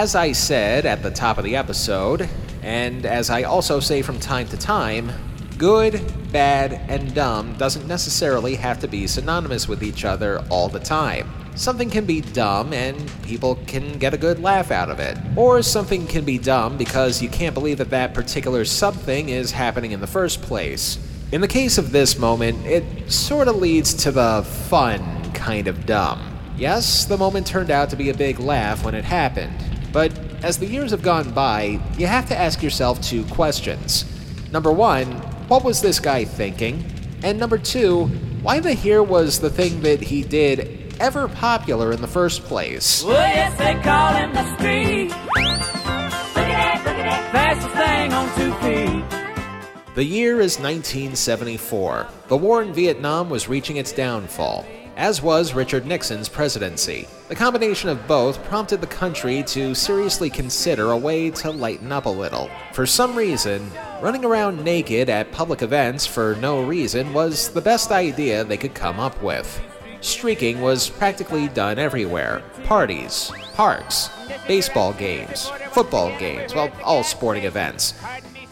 As 0.00 0.14
I 0.14 0.32
said 0.32 0.86
at 0.86 1.02
the 1.02 1.10
top 1.10 1.36
of 1.36 1.44
the 1.44 1.56
episode, 1.56 2.26
and 2.62 3.04
as 3.04 3.28
I 3.28 3.42
also 3.42 3.80
say 3.80 4.00
from 4.00 4.18
time 4.18 4.48
to 4.48 4.56
time, 4.56 5.12
good, 5.58 6.00
bad, 6.32 6.72
and 6.88 7.14
dumb 7.14 7.52
doesn't 7.58 7.86
necessarily 7.86 8.54
have 8.54 8.80
to 8.80 8.88
be 8.88 9.06
synonymous 9.06 9.68
with 9.68 9.82
each 9.82 10.06
other 10.06 10.42
all 10.48 10.70
the 10.70 10.80
time. 10.80 11.30
Something 11.54 11.90
can 11.90 12.06
be 12.06 12.22
dumb 12.22 12.72
and 12.72 13.12
people 13.24 13.56
can 13.66 13.98
get 13.98 14.14
a 14.14 14.16
good 14.16 14.40
laugh 14.40 14.70
out 14.70 14.88
of 14.88 15.00
it. 15.00 15.18
Or 15.36 15.60
something 15.60 16.06
can 16.06 16.24
be 16.24 16.38
dumb 16.38 16.78
because 16.78 17.20
you 17.20 17.28
can't 17.28 17.52
believe 17.52 17.76
that 17.76 17.90
that 17.90 18.14
particular 18.14 18.64
something 18.64 19.28
is 19.28 19.52
happening 19.52 19.92
in 19.92 20.00
the 20.00 20.06
first 20.06 20.40
place. 20.40 20.98
In 21.30 21.42
the 21.42 21.46
case 21.46 21.76
of 21.76 21.92
this 21.92 22.18
moment, 22.18 22.64
it 22.64 23.12
sort 23.12 23.48
of 23.48 23.56
leads 23.56 23.92
to 24.04 24.12
the 24.12 24.44
fun 24.70 25.30
kind 25.32 25.68
of 25.68 25.84
dumb. 25.84 26.30
Yes, 26.56 27.06
the 27.06 27.16
moment 27.16 27.46
turned 27.46 27.70
out 27.70 27.88
to 27.88 27.96
be 27.96 28.10
a 28.10 28.14
big 28.14 28.38
laugh 28.38 28.84
when 28.84 28.94
it 28.94 29.04
happened, 29.04 29.56
but 29.92 30.16
as 30.42 30.58
the 30.58 30.66
years 30.66 30.90
have 30.90 31.02
gone 31.02 31.30
by, 31.32 31.80
you 31.98 32.06
have 32.06 32.28
to 32.28 32.36
ask 32.36 32.62
yourself 32.62 33.00
two 33.00 33.24
questions. 33.26 34.04
Number 34.52 34.72
one, 34.72 35.06
what 35.48 35.64
was 35.64 35.80
this 35.80 36.00
guy 36.00 36.24
thinking? 36.24 36.84
And 37.22 37.38
number 37.38 37.58
two, 37.58 38.06
why 38.42 38.60
the 38.60 38.72
here 38.72 39.02
was 39.02 39.40
the 39.40 39.50
thing 39.50 39.82
that 39.82 40.00
he 40.00 40.22
did 40.22 40.94
ever 41.00 41.28
popular 41.28 41.92
in 41.92 42.00
the 42.00 42.08
first 42.08 42.42
place? 42.44 43.04
Well, 43.04 43.14
yes, 43.14 43.56
they 43.58 43.74
call 43.82 44.14
him 44.14 44.32
the 44.32 44.56
street. 44.56 45.08
Look 45.08 46.48
at 46.48 46.56
that, 46.56 46.82
look 46.84 46.94
at 46.94 47.04
that. 47.04 47.32
Fastest 47.32 47.74
thing 47.74 48.12
on 48.12 48.26
two 48.36 48.54
feet. 48.64 49.94
The 49.94 50.04
year 50.04 50.40
is 50.40 50.58
1974. 50.58 52.06
The 52.28 52.36
war 52.36 52.62
in 52.62 52.72
Vietnam 52.72 53.28
was 53.28 53.48
reaching 53.48 53.76
its 53.76 53.92
downfall. 53.92 54.64
As 55.00 55.22
was 55.22 55.54
Richard 55.54 55.86
Nixon's 55.86 56.28
presidency. 56.28 57.08
The 57.28 57.34
combination 57.34 57.88
of 57.88 58.06
both 58.06 58.44
prompted 58.44 58.82
the 58.82 58.86
country 58.86 59.42
to 59.44 59.74
seriously 59.74 60.28
consider 60.28 60.90
a 60.90 60.96
way 60.96 61.30
to 61.30 61.50
lighten 61.50 61.90
up 61.90 62.04
a 62.04 62.10
little. 62.10 62.50
For 62.74 62.84
some 62.84 63.16
reason, 63.16 63.70
running 64.02 64.26
around 64.26 64.62
naked 64.62 65.08
at 65.08 65.32
public 65.32 65.62
events 65.62 66.06
for 66.06 66.36
no 66.42 66.62
reason 66.62 67.14
was 67.14 67.48
the 67.48 67.62
best 67.62 67.90
idea 67.90 68.44
they 68.44 68.58
could 68.58 68.74
come 68.74 69.00
up 69.00 69.22
with. 69.22 69.58
Streaking 70.02 70.60
was 70.60 70.90
practically 70.90 71.48
done 71.48 71.78
everywhere 71.78 72.42
parties, 72.64 73.32
parks, 73.54 74.10
baseball 74.46 74.92
games, 74.92 75.50
football 75.70 76.10
games, 76.18 76.54
well, 76.54 76.70
all 76.84 77.02
sporting 77.02 77.44
events. 77.44 77.94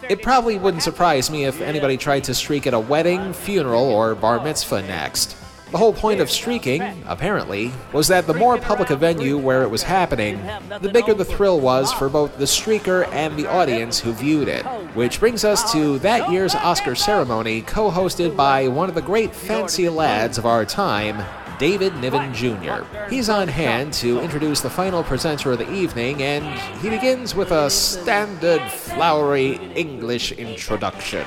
It 0.08 0.22
probably 0.22 0.56
wouldn't 0.56 0.82
surprise 0.82 1.30
me 1.30 1.44
if 1.44 1.60
anybody 1.60 1.98
tried 1.98 2.24
to 2.24 2.34
streak 2.34 2.66
at 2.66 2.72
a 2.72 2.80
wedding, 2.80 3.34
funeral, 3.34 3.84
or 3.84 4.14
bar 4.14 4.42
mitzvah 4.42 4.80
next. 4.80 5.37
The 5.70 5.76
whole 5.76 5.92
point 5.92 6.20
of 6.20 6.30
streaking, 6.30 6.82
apparently, 7.06 7.72
was 7.92 8.08
that 8.08 8.26
the 8.26 8.32
more 8.32 8.56
public 8.56 8.88
a 8.88 8.96
venue 8.96 9.36
where 9.36 9.62
it 9.62 9.68
was 9.68 9.82
happening, 9.82 10.40
the 10.80 10.88
bigger 10.88 11.12
the 11.12 11.26
thrill 11.26 11.60
was 11.60 11.92
for 11.92 12.08
both 12.08 12.38
the 12.38 12.46
streaker 12.46 13.06
and 13.12 13.36
the 13.36 13.46
audience 13.46 14.00
who 14.00 14.12
viewed 14.12 14.48
it. 14.48 14.64
Which 14.94 15.20
brings 15.20 15.44
us 15.44 15.70
to 15.72 15.98
that 15.98 16.30
year's 16.30 16.54
Oscar 16.54 16.94
ceremony, 16.94 17.60
co 17.60 17.90
hosted 17.90 18.34
by 18.34 18.68
one 18.68 18.88
of 18.88 18.94
the 18.94 19.02
great 19.02 19.34
fancy 19.34 19.90
lads 19.90 20.38
of 20.38 20.46
our 20.46 20.64
time, 20.64 21.22
David 21.58 21.94
Niven 21.96 22.32
Jr. 22.32 22.84
He's 23.10 23.28
on 23.28 23.48
hand 23.48 23.92
to 23.94 24.20
introduce 24.20 24.62
the 24.62 24.70
final 24.70 25.02
presenter 25.02 25.52
of 25.52 25.58
the 25.58 25.70
evening, 25.70 26.22
and 26.22 26.46
he 26.80 26.88
begins 26.88 27.34
with 27.34 27.50
a 27.50 27.68
standard 27.68 28.62
flowery 28.70 29.56
English 29.74 30.32
introduction. 30.32 31.26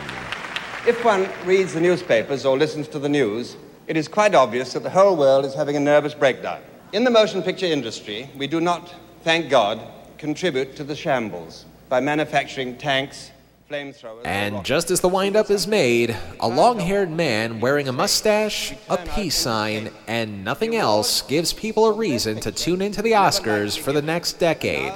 If 0.87 1.05
one 1.05 1.29
reads 1.45 1.73
the 1.73 1.81
newspapers 1.81 2.43
or 2.43 2.57
listens 2.57 2.87
to 2.87 2.97
the 2.97 3.09
news, 3.09 3.55
it 3.87 3.97
is 3.97 4.07
quite 4.07 4.35
obvious 4.35 4.73
that 4.73 4.83
the 4.83 4.89
whole 4.89 5.15
world 5.15 5.45
is 5.45 5.53
having 5.53 5.75
a 5.75 5.79
nervous 5.79 6.13
breakdown. 6.13 6.61
In 6.93 7.03
the 7.03 7.09
motion 7.09 7.41
picture 7.41 7.65
industry, 7.65 8.29
we 8.37 8.47
do 8.47 8.61
not, 8.61 8.93
thank 9.23 9.49
God, 9.49 9.81
contribute 10.17 10.75
to 10.75 10.83
the 10.83 10.95
shambles 10.95 11.65
by 11.89 11.99
manufacturing 11.99 12.77
tanks, 12.77 13.31
flamethrowers. 13.69 14.21
And 14.25 14.63
just 14.63 14.91
as 14.91 14.99
the 14.99 15.07
windup 15.07 15.49
is 15.49 15.67
made, 15.67 16.15
a 16.39 16.47
long 16.47 16.79
haired 16.79 17.09
man 17.09 17.59
wearing 17.59 17.87
a 17.87 17.93
mustache, 17.93 18.73
a 18.89 18.97
peace 18.97 19.35
sign, 19.35 19.89
and 20.07 20.43
nothing 20.43 20.75
else 20.75 21.21
gives 21.21 21.53
people 21.53 21.85
a 21.85 21.93
reason 21.93 22.39
to 22.41 22.51
tune 22.51 22.81
into 22.81 23.01
the 23.01 23.13
Oscars 23.13 23.79
for 23.79 23.93
the 23.93 24.01
next 24.01 24.33
decade, 24.33 24.93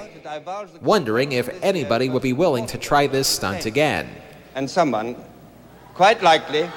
wondering 0.81 1.31
if 1.31 1.49
anybody 1.63 2.09
would 2.09 2.21
be 2.21 2.33
willing 2.33 2.67
to 2.67 2.77
try 2.77 3.07
this 3.07 3.27
stunt 3.27 3.65
again. 3.65 4.09
And 4.53 4.69
someone, 4.69 5.15
quite 5.93 6.21
likely, 6.21 6.69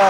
The 0.00 0.06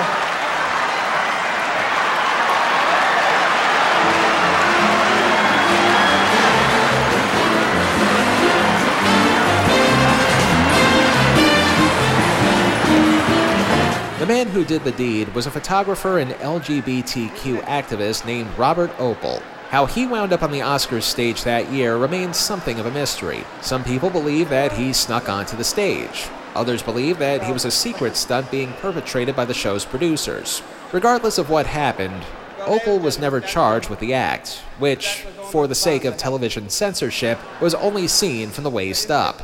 man 14.26 14.47
who 14.47 14.64
did 14.64 14.84
the 14.84 14.93
deed 14.93 15.34
was 15.34 15.47
a 15.47 15.51
photographer 15.51 16.20
and 16.20 16.30
LGBTQ 16.34 17.62
activist 17.62 18.24
named 18.24 18.49
Robert 18.57 18.97
Opel. 18.99 19.43
How 19.70 19.86
he 19.86 20.07
wound 20.07 20.32
up 20.32 20.45
on 20.45 20.53
the 20.53 20.61
Oscars 20.61 21.03
stage 21.03 21.43
that 21.43 21.72
year 21.72 21.97
remains 21.97 22.36
something 22.36 22.78
of 22.78 22.86
a 22.86 22.93
mystery. 22.93 23.43
Some 23.61 23.82
people 23.82 24.09
believe 24.09 24.51
that 24.51 24.70
he 24.72 24.93
snuck 24.93 25.28
onto 25.28 25.57
the 25.57 25.64
stage. 25.64 26.28
Others 26.55 26.82
believe 26.82 27.18
that 27.18 27.44
he 27.44 27.53
was 27.53 27.64
a 27.64 27.70
secret 27.70 28.16
stunt 28.16 28.51
being 28.51 28.72
perpetrated 28.74 29.36
by 29.36 29.44
the 29.44 29.55
show's 29.55 29.84
producers. 29.84 30.62
Regardless 30.92 31.38
of 31.38 31.51
what 31.51 31.66
happened, 31.66 32.24
Opel 32.61 33.01
was 33.01 33.18
never 33.18 33.40
charged 33.40 33.88
with 33.88 34.01
the 34.01 34.14
act, 34.14 34.62
which, 34.78 35.22
for 35.51 35.66
the 35.66 35.74
sake 35.74 36.05
of 36.05 36.16
television 36.16 36.68
censorship, 36.68 37.38
was 37.61 37.74
only 37.74 38.07
seen 38.07 38.51
from 38.51 38.64
the 38.64 38.70
waist 38.70 39.11
up. 39.11 39.40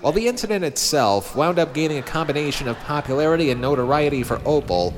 While 0.00 0.12
the 0.12 0.28
incident 0.28 0.64
itself 0.64 1.34
wound 1.34 1.58
up 1.58 1.74
gaining 1.74 1.98
a 1.98 2.02
combination 2.02 2.68
of 2.68 2.78
popularity 2.80 3.50
and 3.50 3.60
notoriety 3.60 4.22
for 4.22 4.36
Opel, 4.38 4.94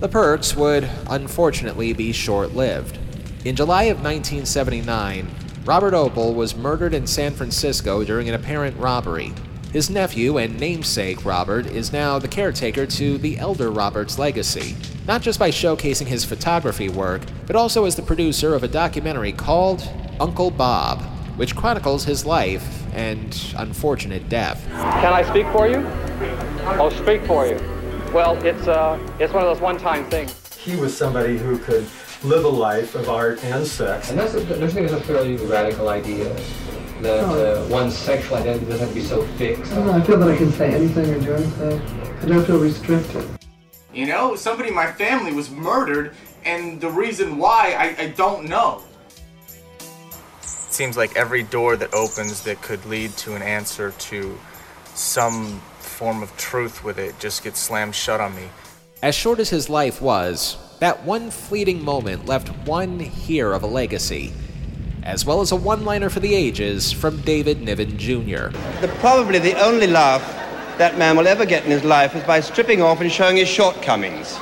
the 0.00 0.08
perks 0.08 0.54
would 0.54 0.88
unfortunately 1.10 1.92
be 1.92 2.12
short 2.12 2.54
lived. 2.54 2.98
In 3.44 3.56
July 3.56 3.84
of 3.84 3.96
1979, 3.98 5.28
Robert 5.64 5.92
Opel 5.92 6.34
was 6.34 6.56
murdered 6.56 6.94
in 6.94 7.06
San 7.06 7.32
Francisco 7.32 8.04
during 8.04 8.28
an 8.28 8.34
apparent 8.34 8.76
robbery. 8.78 9.32
His 9.72 9.90
nephew 9.90 10.38
and 10.38 10.58
namesake, 10.58 11.26
Robert, 11.26 11.66
is 11.66 11.92
now 11.92 12.18
the 12.18 12.26
caretaker 12.26 12.86
to 12.86 13.18
the 13.18 13.38
elder 13.38 13.70
Robert's 13.70 14.18
legacy, 14.18 14.74
not 15.06 15.20
just 15.20 15.38
by 15.38 15.50
showcasing 15.50 16.06
his 16.06 16.24
photography 16.24 16.88
work, 16.88 17.20
but 17.46 17.54
also 17.54 17.84
as 17.84 17.94
the 17.94 18.00
producer 18.00 18.54
of 18.54 18.62
a 18.62 18.68
documentary 18.68 19.30
called 19.30 19.86
Uncle 20.20 20.50
Bob, 20.50 21.02
which 21.36 21.54
chronicles 21.54 22.04
his 22.04 22.24
life 22.24 22.82
and 22.94 23.54
unfortunate 23.58 24.30
death. 24.30 24.66
Can 24.70 25.12
I 25.12 25.22
speak 25.22 25.46
for 25.48 25.68
you? 25.68 25.86
I'll 26.64 26.90
speak 26.90 27.22
for 27.26 27.46
you. 27.46 27.60
Well, 28.14 28.42
it's 28.46 28.66
uh, 28.68 28.98
it's 29.20 29.34
one 29.34 29.44
of 29.44 29.50
those 29.50 29.60
one-time 29.60 30.08
things. 30.08 30.34
He 30.56 30.76
was 30.76 30.96
somebody 30.96 31.36
who 31.36 31.58
could 31.58 31.86
live 32.24 32.46
a 32.46 32.48
life 32.48 32.94
of 32.94 33.10
art 33.10 33.44
and 33.44 33.66
sex. 33.66 34.08
And 34.08 34.18
that's 34.18 34.32
a, 34.32 34.44
don't 34.46 34.70
think 34.70 34.90
it's 34.90 34.94
a 34.94 35.00
fairly 35.00 35.36
radical 35.36 35.90
idea 35.90 36.34
that 37.02 37.24
uh, 37.24 37.66
one's 37.68 37.96
sexual 37.96 38.36
identity 38.38 38.66
doesn't 38.66 38.80
have 38.80 38.88
to 38.88 38.94
be 38.94 39.02
so 39.02 39.24
fixed? 39.36 39.72
I 39.72 39.76
don't 39.76 39.86
know, 39.86 39.92
I 39.92 40.00
feel 40.02 40.18
that 40.18 40.28
I 40.28 40.36
can 40.36 40.52
say 40.52 40.74
anything 40.74 41.10
or 41.10 41.20
do 41.20 41.32
anything. 41.34 41.80
I 42.22 42.26
don't 42.26 42.44
feel 42.44 42.58
restricted. 42.58 43.26
You 43.92 44.06
know, 44.06 44.36
somebody 44.36 44.68
in 44.68 44.74
my 44.74 44.90
family 44.92 45.32
was 45.32 45.50
murdered, 45.50 46.14
and 46.44 46.80
the 46.80 46.90
reason 46.90 47.38
why, 47.38 47.74
I, 47.78 48.04
I 48.04 48.08
don't 48.10 48.48
know. 48.48 48.82
It 50.42 50.48
seems 50.48 50.96
like 50.96 51.16
every 51.16 51.42
door 51.42 51.76
that 51.76 51.92
opens 51.94 52.42
that 52.42 52.60
could 52.62 52.84
lead 52.86 53.10
to 53.18 53.34
an 53.34 53.42
answer 53.42 53.92
to 53.98 54.38
some 54.94 55.60
form 55.78 56.22
of 56.22 56.36
truth 56.36 56.84
with 56.84 56.98
it 56.98 57.18
just 57.18 57.42
gets 57.42 57.58
slammed 57.58 57.94
shut 57.94 58.20
on 58.20 58.34
me. 58.36 58.48
As 59.02 59.14
short 59.14 59.38
as 59.38 59.50
his 59.50 59.68
life 59.68 60.00
was, 60.02 60.56
that 60.80 61.04
one 61.04 61.30
fleeting 61.30 61.84
moment 61.84 62.26
left 62.26 62.48
one 62.66 62.98
here 63.00 63.52
of 63.52 63.62
a 63.62 63.66
legacy, 63.66 64.32
as 65.08 65.24
well 65.24 65.40
as 65.40 65.52
a 65.52 65.56
one 65.56 65.86
liner 65.86 66.10
for 66.10 66.20
the 66.20 66.34
ages 66.34 66.92
from 66.92 67.18
David 67.22 67.62
Niven 67.62 67.96
Jr. 67.96 68.48
the, 68.82 68.94
probably 68.98 69.38
the 69.38 69.58
only 69.58 69.86
laugh 69.86 70.22
that 70.76 70.98
man 70.98 71.16
will 71.16 71.26
ever 71.26 71.46
get 71.46 71.64
in 71.64 71.70
his 71.70 71.82
life 71.82 72.14
is 72.14 72.22
by 72.24 72.40
stripping 72.40 72.82
off 72.82 73.00
and 73.00 73.10
showing 73.10 73.38
his 73.38 73.48
shortcomings. 73.48 74.36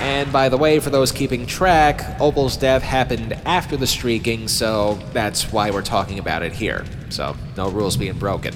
And 0.00 0.32
by 0.32 0.48
the 0.48 0.56
way, 0.56 0.80
for 0.80 0.90
those 0.90 1.12
keeping 1.12 1.46
track, 1.46 2.00
Opel's 2.20 2.56
death 2.56 2.82
happened 2.82 3.34
after 3.46 3.76
the 3.76 3.86
streaking, 3.86 4.48
so 4.48 4.98
that's 5.12 5.52
why 5.52 5.70
we're 5.70 5.82
talking 5.82 6.18
about 6.18 6.42
it 6.42 6.52
here. 6.52 6.84
So, 7.10 7.36
no 7.56 7.70
rules 7.70 7.96
being 7.96 8.18
broken. 8.18 8.54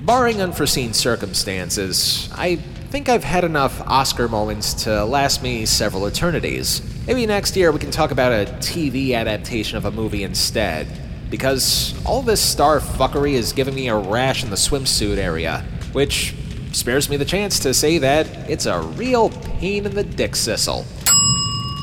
Barring 0.00 0.42
unforeseen 0.42 0.92
circumstances, 0.92 2.28
I 2.32 2.62
think 2.94 3.08
I've 3.08 3.24
had 3.24 3.42
enough 3.42 3.80
Oscar 3.88 4.28
moments 4.28 4.84
to 4.84 5.04
last 5.04 5.42
me 5.42 5.66
several 5.66 6.06
eternities. 6.06 6.80
Maybe 7.08 7.26
next 7.26 7.56
year 7.56 7.72
we 7.72 7.80
can 7.80 7.90
talk 7.90 8.12
about 8.12 8.30
a 8.30 8.48
TV 8.58 9.16
adaptation 9.16 9.76
of 9.76 9.84
a 9.84 9.90
movie 9.90 10.22
instead. 10.22 10.86
Because 11.28 11.92
all 12.06 12.22
this 12.22 12.40
star 12.40 12.78
fuckery 12.78 13.32
is 13.32 13.52
giving 13.52 13.74
me 13.74 13.88
a 13.88 13.96
rash 13.96 14.44
in 14.44 14.50
the 14.50 14.54
swimsuit 14.54 15.16
area, 15.16 15.64
which 15.90 16.36
spares 16.70 17.10
me 17.10 17.16
the 17.16 17.24
chance 17.24 17.58
to 17.58 17.74
say 17.74 17.98
that 17.98 18.28
it's 18.48 18.66
a 18.66 18.80
real 18.80 19.30
pain 19.30 19.86
in 19.86 19.94
the 19.96 20.04
dickcissel. 20.04 20.86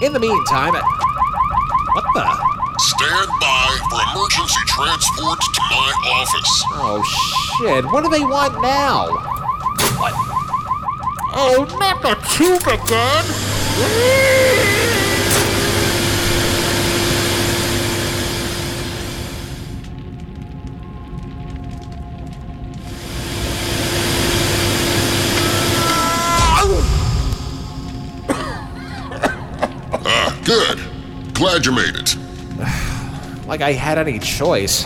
In 0.02 0.14
the 0.14 0.20
meantime, 0.20 0.72
what 0.72 2.06
the? 2.14 2.52
Stand 2.80 3.30
by 3.42 3.80
for 3.90 4.18
emergency 4.18 4.62
transport 4.66 5.40
to 5.42 5.62
my 5.72 5.94
office. 6.06 6.64
Oh 6.72 7.04
shit, 7.60 7.84
what 7.92 8.02
do 8.02 8.10
they 8.10 8.24
want 8.24 8.62
now? 8.62 9.31
What? 11.32 11.40
Oh, 11.40 11.78
not 11.80 12.02
the 12.02 12.16
tube 12.36 12.68
again! 12.68 13.24
Ah, 30.04 30.42
good. 30.44 30.80
Glad 31.34 31.66
you 31.66 31.72
made 31.72 31.96
it. 31.96 32.18
Like 33.48 33.62
I 33.62 33.72
had 33.72 33.98
any 33.98 34.20
choice. 34.20 34.84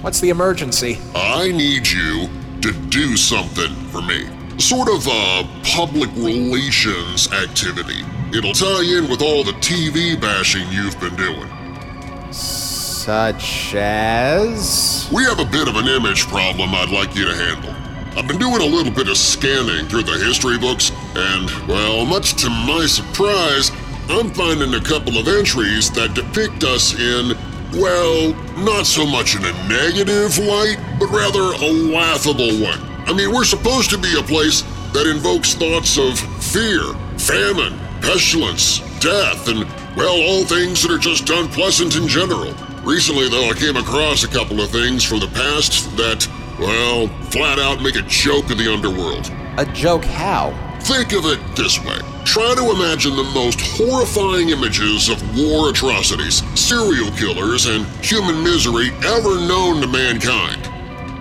What's 0.00 0.20
the 0.20 0.30
emergency? 0.30 0.98
I 1.14 1.52
need 1.52 1.86
you 1.86 2.28
to 2.62 2.72
do 2.88 3.16
something 3.16 3.74
for 3.90 4.00
me. 4.00 4.35
Sort 4.58 4.88
of 4.88 5.06
a 5.06 5.46
public 5.64 6.10
relations 6.16 7.30
activity. 7.30 8.04
It'll 8.32 8.54
tie 8.54 8.82
in 8.82 9.06
with 9.08 9.20
all 9.20 9.44
the 9.44 9.52
TV 9.60 10.18
bashing 10.18 10.66
you've 10.70 10.98
been 10.98 11.14
doing. 11.14 12.32
Such 12.32 13.74
as. 13.74 15.10
We 15.12 15.24
have 15.24 15.40
a 15.40 15.44
bit 15.44 15.68
of 15.68 15.76
an 15.76 15.86
image 15.86 16.26
problem 16.26 16.74
I'd 16.74 16.88
like 16.88 17.14
you 17.14 17.26
to 17.26 17.34
handle. 17.34 17.74
I've 18.18 18.26
been 18.26 18.38
doing 18.38 18.62
a 18.62 18.64
little 18.64 18.90
bit 18.90 19.08
of 19.08 19.18
scanning 19.18 19.88
through 19.88 20.04
the 20.04 20.16
history 20.24 20.56
books, 20.58 20.90
and, 21.14 21.50
well, 21.68 22.06
much 22.06 22.34
to 22.42 22.48
my 22.48 22.86
surprise, 22.86 23.70
I'm 24.08 24.30
finding 24.30 24.72
a 24.72 24.80
couple 24.80 25.18
of 25.18 25.28
entries 25.28 25.90
that 25.90 26.14
depict 26.14 26.64
us 26.64 26.98
in, 26.98 27.36
well, 27.78 28.32
not 28.64 28.86
so 28.86 29.04
much 29.04 29.36
in 29.36 29.44
a 29.44 29.52
negative 29.68 30.38
light, 30.38 30.78
but 30.98 31.10
rather 31.10 31.52
a 31.62 31.92
laughable 31.92 32.58
one. 32.64 32.95
I 33.06 33.12
mean, 33.12 33.32
we're 33.32 33.44
supposed 33.44 33.90
to 33.90 33.98
be 33.98 34.18
a 34.18 34.22
place 34.22 34.62
that 34.92 35.06
invokes 35.06 35.54
thoughts 35.54 35.96
of 35.96 36.18
fear, 36.42 36.82
famine, 37.18 37.78
pestilence, 38.00 38.80
death, 38.98 39.48
and, 39.48 39.64
well, 39.96 40.20
all 40.22 40.44
things 40.44 40.82
that 40.82 40.90
are 40.90 40.98
just 40.98 41.30
unpleasant 41.30 41.94
in 41.94 42.08
general. 42.08 42.52
Recently, 42.82 43.28
though, 43.28 43.48
I 43.48 43.54
came 43.54 43.76
across 43.76 44.24
a 44.24 44.28
couple 44.28 44.60
of 44.60 44.70
things 44.70 45.04
from 45.04 45.20
the 45.20 45.28
past 45.28 45.96
that, 45.96 46.26
well, 46.58 47.06
flat 47.30 47.58
out 47.58 47.80
make 47.80 47.96
a 47.96 48.02
joke 48.02 48.50
of 48.50 48.58
the 48.58 48.72
underworld. 48.72 49.30
A 49.58 49.64
joke 49.66 50.04
how? 50.04 50.50
Think 50.80 51.12
of 51.12 51.26
it 51.26 51.38
this 51.56 51.82
way. 51.84 51.98
Try 52.24 52.54
to 52.56 52.70
imagine 52.70 53.14
the 53.14 53.30
most 53.34 53.60
horrifying 53.60 54.50
images 54.50 55.08
of 55.08 55.22
war 55.38 55.70
atrocities, 55.70 56.42
serial 56.58 57.10
killers, 57.12 57.66
and 57.66 57.86
human 58.04 58.42
misery 58.42 58.90
ever 59.04 59.34
known 59.46 59.80
to 59.80 59.86
mankind. 59.86 60.62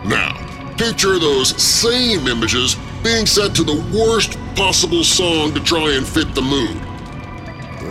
Now, 0.07 0.44
picture 0.77 1.19
those 1.19 1.61
same 1.61 2.27
images 2.27 2.75
being 3.03 3.25
set 3.25 3.55
to 3.55 3.63
the 3.63 3.75
worst 3.97 4.37
possible 4.55 5.03
song 5.03 5.53
to 5.53 5.59
try 5.63 5.93
and 5.93 6.07
fit 6.07 6.33
the 6.33 6.41
mood. 6.41 6.77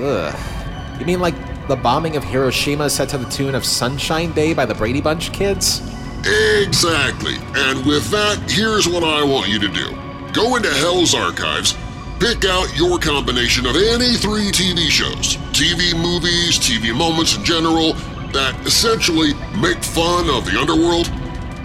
Ugh. 0.03 1.01
You 1.01 1.07
mean 1.07 1.21
like 1.21 1.35
the 1.69 1.77
bombing 1.77 2.17
of 2.17 2.25
Hiroshima 2.25 2.91
set 2.91 3.09
to 3.11 3.19
the 3.19 3.29
tune 3.31 3.55
of 3.55 3.65
Sunshine 3.65 4.33
Day 4.33 4.55
by 4.55 4.67
the 4.67 4.75
Brady 4.75 5.01
Bunch 5.01 5.33
kids? 5.33 5.81
Exactly. 6.27 7.37
And 7.55 7.85
with 7.87 8.11
that, 8.11 8.51
here's 8.51 8.89
what 8.89 9.05
I 9.05 9.23
want 9.25 9.49
you 9.49 9.59
to 9.61 9.69
do. 9.69 9.91
Go 10.33 10.57
into 10.57 10.73
Hell's 10.73 11.15
Archives, 11.15 11.77
pick 12.19 12.45
out 12.45 12.77
your 12.77 12.99
combination 12.99 13.67
of 13.67 13.77
any 13.77 14.15
three 14.17 14.51
TV 14.51 14.89
shows, 14.89 15.37
TV 15.53 15.95
movies, 15.95 16.59
TV 16.59 16.97
moments 16.97 17.37
in 17.37 17.45
general, 17.45 17.93
that 18.33 18.59
essentially 18.67 19.33
make 19.61 19.83
fun 19.85 20.29
of 20.29 20.45
the 20.45 20.59
underworld, 20.59 21.09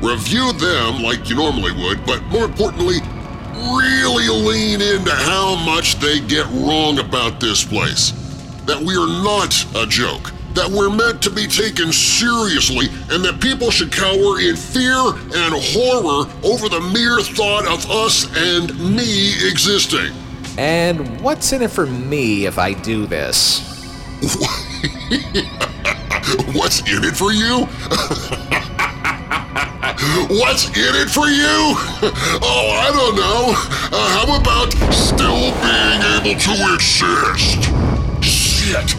review 0.01 0.53
them 0.53 1.01
like 1.01 1.29
you 1.29 1.35
normally 1.35 1.71
would, 1.71 2.05
but 2.05 2.23
more 2.25 2.45
importantly, 2.45 2.99
really 3.53 4.29
lean 4.29 4.81
into 4.81 5.11
how 5.11 5.55
much 5.65 5.95
they 5.99 6.19
get 6.21 6.45
wrong 6.47 6.99
about 6.99 7.39
this 7.39 7.63
place. 7.63 8.11
That 8.65 8.79
we 8.79 8.95
are 8.95 9.07
not 9.07 9.53
a 9.75 9.85
joke, 9.87 10.31
that 10.53 10.69
we're 10.69 10.89
meant 10.89 11.21
to 11.23 11.29
be 11.29 11.47
taken 11.47 11.91
seriously, 11.91 12.87
and 13.09 13.23
that 13.25 13.41
people 13.41 13.71
should 13.71 13.91
cower 13.91 14.39
in 14.39 14.55
fear 14.55 14.93
and 14.93 15.53
horror 15.73 16.29
over 16.43 16.69
the 16.69 16.81
mere 16.93 17.21
thought 17.21 17.67
of 17.67 17.89
us 17.89 18.25
and 18.37 18.95
me 18.95 19.33
existing. 19.47 20.13
And 20.57 21.21
what's 21.21 21.51
in 21.53 21.61
it 21.61 21.71
for 21.71 21.85
me 21.85 22.45
if 22.45 22.57
I 22.57 22.73
do 22.73 23.05
this? 23.05 23.65
What's 26.53 26.81
in 26.81 27.03
it 27.05 27.15
for 27.15 27.31
you? 27.31 27.65
What's 30.29 30.67
in 30.69 30.95
it 30.95 31.09
for 31.09 31.27
you? 31.27 31.75
Oh, 32.41 32.71
I 32.71 32.89
don't 32.95 33.15
know. 33.19 33.51
Uh, 33.91 34.07
how 34.15 34.39
about 34.39 34.71
still 34.93 35.51
being 35.59 36.01
able 36.15 36.39
to 36.39 36.53
exist? 36.73 37.67
Shit. 38.23 38.95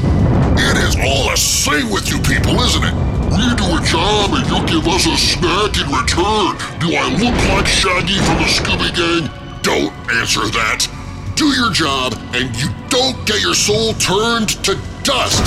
It 0.60 0.76
is 0.76 0.96
all 1.00 1.30
the 1.30 1.36
same 1.36 1.90
with 1.90 2.10
you 2.10 2.18
people, 2.20 2.60
isn't 2.60 2.84
it? 2.84 2.94
We 3.32 3.48
do 3.56 3.64
a 3.72 3.80
job 3.86 4.36
and 4.36 4.44
you 4.44 4.60
give 4.68 4.86
us 4.88 5.06
a 5.06 5.16
snack 5.16 5.72
in 5.80 5.88
return. 5.88 6.58
Do 6.80 6.92
I 6.92 7.08
look 7.16 7.36
like 7.48 7.66
Shaggy 7.66 8.18
from 8.20 8.36
the 8.36 8.50
Scooby 8.50 8.92
Gang? 8.92 9.30
Don't 9.62 9.92
answer 10.20 10.44
that. 10.52 10.86
Do 11.34 11.46
your 11.46 11.72
job 11.72 12.12
and 12.34 12.54
you 12.60 12.68
don't 12.88 13.16
get 13.26 13.40
your 13.40 13.54
soul 13.54 13.94
turned 13.94 14.50
to 14.64 14.74
dust. 15.02 15.44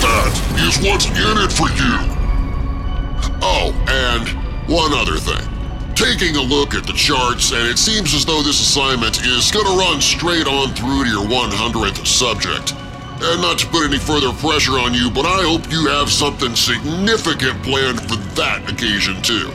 That 0.00 0.32
is 0.62 0.78
what's 0.78 1.06
in 1.06 1.38
it 1.42 1.50
for 1.50 1.68
you. 1.74 2.20
Oh, 3.42 3.74
and 3.88 4.39
one 4.70 4.94
other 4.94 5.18
thing. 5.18 5.42
Taking 5.96 6.36
a 6.36 6.42
look 6.42 6.74
at 6.74 6.86
the 6.86 6.92
charts, 6.92 7.50
and 7.50 7.66
it 7.66 7.76
seems 7.76 8.14
as 8.14 8.24
though 8.24 8.40
this 8.40 8.60
assignment 8.60 9.20
is 9.26 9.50
gonna 9.50 9.76
run 9.76 10.00
straight 10.00 10.46
on 10.46 10.72
through 10.74 11.04
to 11.04 11.10
your 11.10 11.26
100th 11.26 12.06
subject. 12.06 12.72
And 13.20 13.42
not 13.42 13.58
to 13.58 13.66
put 13.66 13.84
any 13.84 13.98
further 13.98 14.32
pressure 14.32 14.78
on 14.78 14.94
you, 14.94 15.10
but 15.10 15.26
I 15.26 15.42
hope 15.42 15.70
you 15.72 15.88
have 15.88 16.08
something 16.08 16.54
significant 16.54 17.60
planned 17.64 18.00
for 18.00 18.14
that 18.38 18.70
occasion 18.70 19.20
too. 19.22 19.50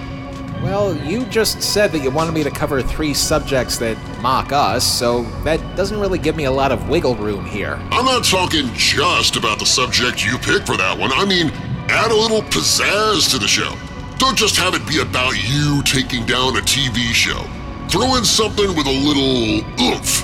Well, 0.62 0.94
you 0.98 1.26
just 1.28 1.62
said 1.62 1.94
that 1.94 2.00
you 2.00 2.12
wanted 2.12 2.34
me 2.34 2.44
to 2.44 2.52
cover 2.52 2.82
three 2.82 3.14
subjects 3.14 3.78
that 3.78 3.98
mock 4.22 4.52
us, 4.52 4.86
so 4.86 5.24
that 5.46 5.60
doesn't 5.78 6.00
really 6.00 6.20
give 6.20 6.36
me 6.36 6.44
a 6.44 6.52
lot 6.52 6.74
of 6.74 6.90
wiggle 6.90 7.16
room 7.16 7.46
here. 7.46 7.80
I'm 7.92 8.06
not 8.06 8.26
talking 8.26 8.70
just 8.74 9.38
about 9.38 9.60
the 9.60 9.66
subject 9.66 10.26
you 10.26 10.38
pick 10.40 10.66
for 10.66 10.76
that 10.76 10.98
one. 10.98 11.14
I 11.14 11.24
mean, 11.24 11.52
add 11.88 12.12
a 12.12 12.16
little 12.16 12.42
pizzazz 12.42 13.32
to 13.32 13.40
the 13.40 13.48
show. 13.48 13.76
Don't 14.18 14.38
just 14.38 14.56
have 14.58 14.74
it 14.74 14.88
be 14.88 15.02
about 15.02 15.34
you 15.36 15.84
taking 15.84 16.26
down 16.26 16.56
a 16.56 16.62
TV 16.62 17.14
show. 17.14 17.44
Throw 17.90 18.16
in 18.16 18.24
something 18.24 18.76
with 18.76 18.88
a 18.88 18.92
little 18.92 19.60
oomph. 19.80 20.24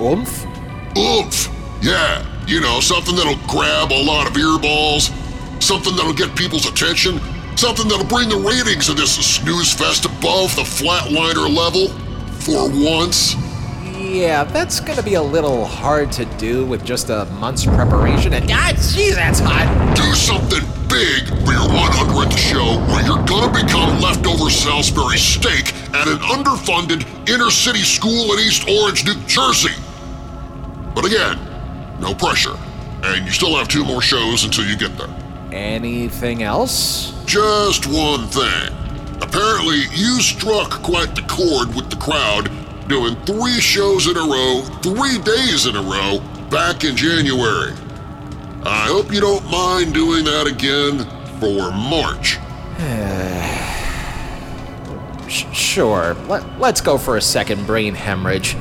Oomph? 0.00 0.46
Oomph. 0.98 1.48
Yeah, 1.82 2.26
you 2.46 2.60
know, 2.60 2.80
something 2.80 3.14
that'll 3.14 3.38
grab 3.46 3.92
a 3.92 4.02
lot 4.02 4.26
of 4.26 4.34
earballs, 4.34 5.12
something 5.62 5.94
that'll 5.94 6.14
get 6.14 6.36
people's 6.36 6.66
attention, 6.66 7.20
something 7.56 7.88
that'll 7.88 8.06
bring 8.06 8.28
the 8.28 8.36
ratings 8.36 8.88
of 8.88 8.96
this 8.96 9.14
snooze 9.14 9.72
fest 9.72 10.04
above 10.04 10.54
the 10.56 10.62
flatliner 10.62 11.48
level 11.48 11.88
for 12.40 12.68
once. 12.68 13.34
Yeah, 14.16 14.44
that's 14.44 14.80
gonna 14.80 15.02
be 15.02 15.12
a 15.14 15.22
little 15.22 15.66
hard 15.66 16.10
to 16.12 16.24
do 16.38 16.64
with 16.64 16.86
just 16.86 17.10
a 17.10 17.26
month's 17.38 17.66
preparation 17.66 18.32
and. 18.32 18.50
Ah, 18.50 18.72
jeez, 18.72 19.14
that's 19.14 19.40
hot! 19.40 19.94
Do 19.94 20.02
something 20.14 20.64
big 20.88 21.28
for 21.44 21.52
your 21.52 21.68
100th 21.68 22.38
show 22.38 22.80
where 22.88 23.04
you're 23.04 23.22
gonna 23.26 23.52
become 23.52 24.00
leftover 24.00 24.48
Salisbury 24.48 25.18
steak 25.18 25.74
at 25.92 26.08
an 26.08 26.16
underfunded 26.32 27.04
inner 27.28 27.50
city 27.50 27.80
school 27.80 28.32
in 28.32 28.38
East 28.38 28.66
Orange, 28.66 29.04
New 29.04 29.20
Jersey. 29.26 29.74
But 30.94 31.04
again, 31.04 31.38
no 32.00 32.14
pressure. 32.14 32.56
And 33.04 33.26
you 33.26 33.32
still 33.32 33.54
have 33.56 33.68
two 33.68 33.84
more 33.84 34.00
shows 34.00 34.44
until 34.44 34.64
you 34.64 34.78
get 34.78 34.96
there. 34.96 35.14
Anything 35.52 36.42
else? 36.42 37.12
Just 37.26 37.86
one 37.86 38.28
thing. 38.28 38.72
Apparently, 39.20 39.82
you 39.92 40.22
struck 40.22 40.70
quite 40.82 41.14
the 41.14 41.22
chord 41.28 41.74
with 41.74 41.90
the 41.90 41.96
crowd, 41.96 42.50
doing 42.88 43.16
three 43.24 43.60
shows 43.60 44.06
in 44.06 44.16
a 44.16 44.20
row, 44.20 44.62
three 44.82 45.18
days 45.18 45.66
in 45.66 45.76
a 45.76 45.82
row, 45.82 46.20
back 46.50 46.84
in 46.84 46.96
January. 46.96 47.72
I 48.64 48.86
hope 48.88 49.12
you 49.12 49.20
don't 49.20 49.44
mind 49.50 49.94
doing 49.94 50.24
that 50.24 50.46
again 50.46 50.98
for 51.40 51.70
March. 51.72 52.38
sure, 55.28 56.14
Let, 56.28 56.58
let's 56.58 56.80
go 56.80 56.98
for 56.98 57.16
a 57.16 57.20
second 57.22 57.66
brain 57.66 57.94
hemorrhage. 57.94 58.56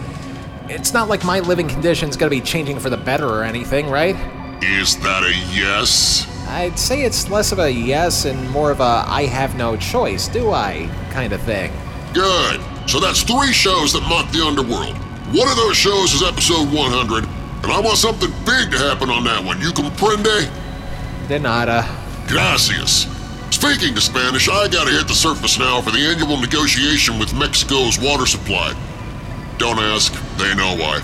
It's 0.67 0.93
not 0.93 1.09
like 1.09 1.23
my 1.23 1.39
living 1.41 1.67
condition's 1.67 2.17
gonna 2.17 2.31
be 2.31 2.41
changing 2.41 2.79
for 2.79 2.89
the 2.89 2.97
better 2.97 3.27
or 3.27 3.43
anything, 3.43 3.89
right? 3.89 4.15
Is 4.63 4.97
that 4.97 5.23
a 5.23 5.33
yes? 5.55 6.27
I'd 6.47 6.79
say 6.79 7.03
it's 7.03 7.29
less 7.29 7.51
of 7.51 7.59
a 7.59 7.69
yes 7.69 8.25
and 8.25 8.49
more 8.49 8.71
of 8.71 8.79
a 8.79 9.03
I 9.07 9.25
have 9.25 9.55
no 9.55 9.77
choice, 9.77 10.27
do 10.27 10.51
I? 10.51 10.89
kind 11.11 11.33
of 11.33 11.41
thing. 11.43 11.71
Good. 12.13 12.59
So 12.87 12.99
that's 12.99 13.23
three 13.23 13.51
shows 13.51 13.93
that 13.93 14.01
mock 14.03 14.31
the 14.31 14.45
underworld. 14.45 14.95
One 15.33 15.49
of 15.49 15.57
those 15.57 15.75
shows 15.75 16.13
is 16.13 16.21
episode 16.23 16.71
100, 16.71 17.23
and 17.63 17.71
I 17.71 17.79
want 17.79 17.97
something 17.97 18.29
big 18.45 18.71
to 18.71 18.77
happen 18.77 19.09
on 19.09 19.23
that 19.25 19.43
one. 19.43 19.59
You 19.59 19.71
comprende? 19.71 20.49
De 21.27 21.39
nada. 21.39 21.83
Gracias. 22.27 23.07
Speaking 23.49 23.97
of 23.97 24.03
Spanish, 24.03 24.47
I 24.47 24.67
gotta 24.67 24.91
hit 24.91 25.07
the 25.07 25.15
surface 25.15 25.57
now 25.57 25.81
for 25.81 25.91
the 25.91 25.99
annual 25.99 26.37
negotiation 26.37 27.17
with 27.17 27.33
Mexico's 27.33 27.99
water 27.99 28.25
supply. 28.25 28.73
Don't 29.57 29.79
ask, 29.79 30.13
they 30.37 30.53
know 30.53 30.75
why. 30.77 31.01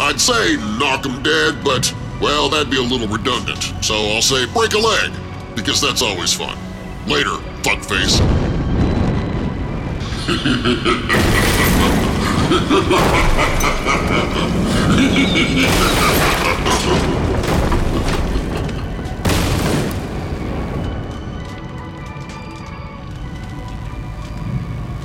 I'd 0.00 0.20
say 0.20 0.56
knock 0.78 1.06
'em 1.06 1.22
dead, 1.22 1.62
but, 1.62 1.92
well, 2.20 2.48
that'd 2.48 2.70
be 2.70 2.78
a 2.78 2.82
little 2.82 3.06
redundant. 3.06 3.72
So 3.82 3.94
I'll 3.94 4.22
say 4.22 4.46
break 4.46 4.74
a 4.74 4.78
leg, 4.78 5.12
because 5.54 5.80
that's 5.80 6.02
always 6.02 6.32
fun. 6.32 6.58
Later, 7.06 7.36
fuckface. 7.62 8.18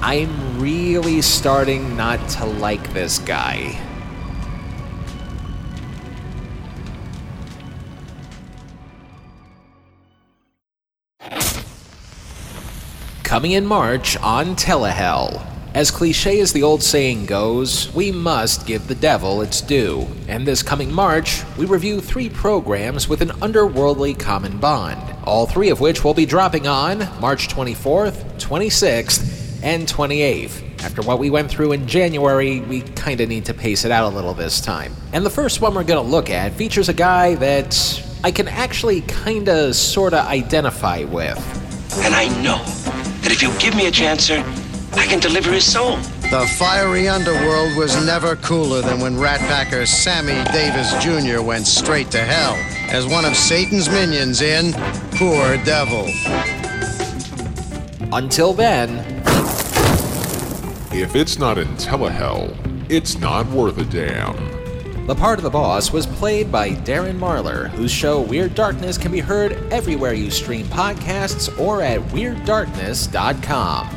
I'm 0.02 0.60
really 0.60 1.22
starting 1.22 1.96
not 1.96 2.28
to 2.30 2.46
like 2.46 2.94
this 2.94 3.20
guy. 3.20 3.89
Coming 13.30 13.52
in 13.52 13.64
March 13.64 14.18
on 14.18 14.56
Telehell. 14.56 15.46
As 15.76 15.92
cliche 15.92 16.40
as 16.40 16.52
the 16.52 16.64
old 16.64 16.82
saying 16.82 17.28
goes, 17.28 17.94
we 17.94 18.12
must 18.12 18.66
give 18.66 18.88
the 18.88 18.96
devil 18.96 19.44
its 19.44 19.62
due. 19.62 20.08
And 20.28 20.48
this 20.48 20.64
coming 20.64 20.92
March, 20.92 21.44
we 21.56 21.68
review 21.68 22.02
three 22.02 22.28
programs 22.28 23.08
with 23.08 23.22
an 23.22 23.30
underworldly 23.30 24.18
common 24.18 24.58
bond, 24.58 25.00
all 25.26 25.46
three 25.46 25.70
of 25.70 25.80
which 25.80 26.04
will 26.04 26.16
be 26.16 26.26
dropping 26.26 26.66
on 26.66 27.08
March 27.22 27.50
24th, 27.50 28.40
26th, 28.40 29.62
and 29.62 29.88
28th. 29.88 30.84
After 30.84 31.04
what 31.04 31.20
we 31.20 31.30
went 31.30 31.52
through 31.52 31.74
in 31.74 31.86
January, 31.86 32.62
we 32.62 32.82
kinda 32.82 33.28
need 33.28 33.46
to 33.46 33.54
pace 33.54 33.86
it 33.86 33.92
out 33.92 34.12
a 34.12 34.16
little 34.16 34.34
this 34.34 34.60
time. 34.60 34.96
And 35.14 35.24
the 35.24 35.30
first 35.30 35.62
one 35.62 35.76
we're 35.76 35.84
gonna 35.84 36.02
look 36.02 36.32
at 36.32 36.54
features 36.54 36.90
a 36.90 36.94
guy 36.94 37.36
that 37.36 38.04
I 38.24 38.32
can 38.32 38.48
actually 38.48 39.02
kinda 39.02 39.72
sorta 39.76 40.24
identify 40.24 41.04
with. 41.04 41.38
And 42.04 42.16
I 42.16 42.28
know 42.42 42.60
that 43.22 43.32
if 43.32 43.42
you 43.42 43.52
give 43.60 43.76
me 43.76 43.88
a 43.88 43.92
chance, 43.92 44.26
sir, 44.26 44.44
I 44.94 45.06
can 45.06 45.20
deliver 45.20 45.52
his 45.52 45.72
soul. 45.72 45.98
The 46.30 46.46
fiery 46.58 47.08
underworld 47.08 47.76
was 47.78 47.96
never 48.06 48.36
cooler 48.36 48.82
than 48.82 49.00
when 49.00 49.20
Rat 49.20 49.40
Packer 49.42 49.86
Sammy 49.86 50.44
Davis 50.52 50.92
Jr. 51.04 51.42
went 51.42 51.66
straight 51.68 52.12
to 52.12 52.20
hell 52.20 52.56
as 52.90 53.06
one 53.08 53.26
of 53.26 53.36
Satan's 53.36 53.90
minions 53.90 54.42
in 54.42 54.74
Poor 55.14 55.58
Devil. 55.64 56.08
Until 58.12 58.54
then, 58.54 59.00
If 60.92 61.16
it's 61.16 61.38
not 61.38 61.58
in 61.58 61.68
Telehell, 61.78 62.56
it's 62.90 63.20
not 63.20 63.48
worth 63.48 63.78
a 63.78 63.86
damn. 63.86 64.59
The 65.10 65.16
part 65.16 65.40
of 65.40 65.44
the 65.44 65.50
boss 65.50 65.92
was 65.92 66.06
played 66.06 66.52
by 66.52 66.70
Darren 66.70 67.18
Marlar, 67.18 67.68
whose 67.70 67.92
show 67.92 68.22
Weird 68.22 68.54
Darkness 68.54 68.96
can 68.96 69.12
be 69.12 69.22
heard 69.22 69.54
everywhere 69.74 70.14
you 70.14 70.30
stream 70.30 70.68
podcasts 70.68 71.50
or 71.60 71.82
at 71.82 72.00
WeirdDarkness.com. 72.10 73.88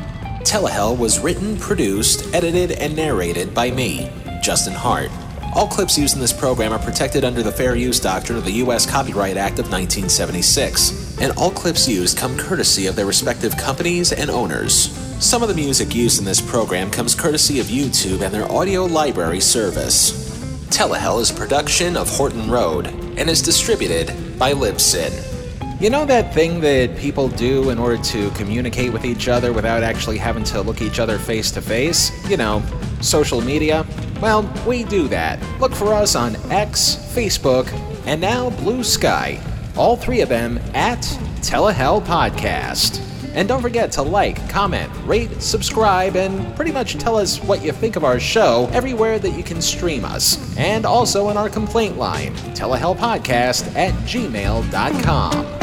Telehell 0.41 0.97
was 0.97 1.19
written, 1.19 1.55
produced, 1.57 2.33
edited, 2.33 2.71
and 2.71 2.95
narrated 2.95 3.53
by 3.53 3.69
me, 3.69 4.09
Justin 4.41 4.73
Hart. 4.73 5.11
All 5.55 5.67
clips 5.67 5.99
used 5.99 6.15
in 6.15 6.19
this 6.19 6.33
program 6.33 6.73
are 6.73 6.79
protected 6.79 7.23
under 7.23 7.43
the 7.43 7.51
Fair 7.51 7.75
Use 7.75 7.99
Doctrine 7.99 8.39
of 8.39 8.45
the 8.45 8.53
U.S. 8.53 8.89
Copyright 8.89 9.37
Act 9.37 9.59
of 9.59 9.71
1976, 9.71 11.19
and 11.21 11.31
all 11.37 11.51
clips 11.51 11.87
used 11.87 12.17
come 12.17 12.35
courtesy 12.39 12.87
of 12.87 12.95
their 12.95 13.05
respective 13.05 13.55
companies 13.55 14.13
and 14.13 14.31
owners. 14.31 14.89
Some 15.23 15.43
of 15.43 15.49
the 15.49 15.53
music 15.53 15.93
used 15.93 16.17
in 16.17 16.25
this 16.25 16.41
program 16.41 16.89
comes 16.89 17.13
courtesy 17.13 17.59
of 17.59 17.67
YouTube 17.67 18.21
and 18.21 18.33
their 18.33 18.51
audio 18.51 18.85
library 18.85 19.41
service. 19.41 20.22
Telehell 20.73 21.21
is 21.21 21.29
a 21.29 21.35
production 21.35 21.95
of 21.95 22.09
Horton 22.09 22.49
Road 22.49 22.87
and 22.87 23.29
is 23.29 23.43
distributed 23.43 24.07
by 24.39 24.53
Libsyn. 24.53 25.11
You 25.79 25.91
know 25.91 26.03
that 26.05 26.33
thing 26.33 26.61
that 26.61 26.97
people 26.97 27.27
do 27.27 27.69
in 27.69 27.77
order 27.77 28.01
to 28.05 28.31
communicate 28.31 28.91
with 28.91 29.05
each 29.05 29.27
other 29.27 29.53
without 29.53 29.83
actually 29.83 30.17
having 30.17 30.43
to 30.45 30.61
look 30.61 30.81
each 30.81 30.97
other 30.97 31.19
face 31.19 31.51
to 31.51 31.61
face? 31.61 32.11
You 32.27 32.37
know, 32.37 32.63
social 33.01 33.39
media? 33.39 33.85
Well, 34.19 34.51
we 34.65 34.83
do 34.83 35.07
that. 35.09 35.39
Look 35.59 35.75
for 35.75 35.93
us 35.93 36.15
on 36.15 36.37
X, 36.51 36.95
Facebook, 37.13 37.71
and 38.07 38.19
now 38.19 38.49
Blue 38.49 38.83
Sky. 38.83 39.39
All 39.77 39.95
three 39.95 40.21
of 40.21 40.29
them 40.29 40.57
at 40.73 41.01
Telehell 41.41 42.03
Podcast. 42.03 43.12
And 43.33 43.47
don't 43.47 43.61
forget 43.61 43.91
to 43.93 44.01
like, 44.01 44.47
comment, 44.49 44.91
rate, 45.05 45.41
subscribe, 45.41 46.15
and 46.15 46.55
pretty 46.55 46.71
much 46.71 46.97
tell 46.97 47.17
us 47.17 47.41
what 47.41 47.63
you 47.63 47.71
think 47.71 47.95
of 47.95 48.03
our 48.03 48.19
show 48.19 48.69
everywhere 48.73 49.19
that 49.19 49.37
you 49.37 49.43
can 49.43 49.61
stream 49.61 50.05
us. 50.05 50.55
And 50.57 50.85
also 50.85 51.29
in 51.29 51.37
our 51.37 51.49
complaint 51.49 51.97
line, 51.97 52.33
telehellpodcast 52.55 53.75
at 53.75 53.93
gmail.com. 54.05 55.62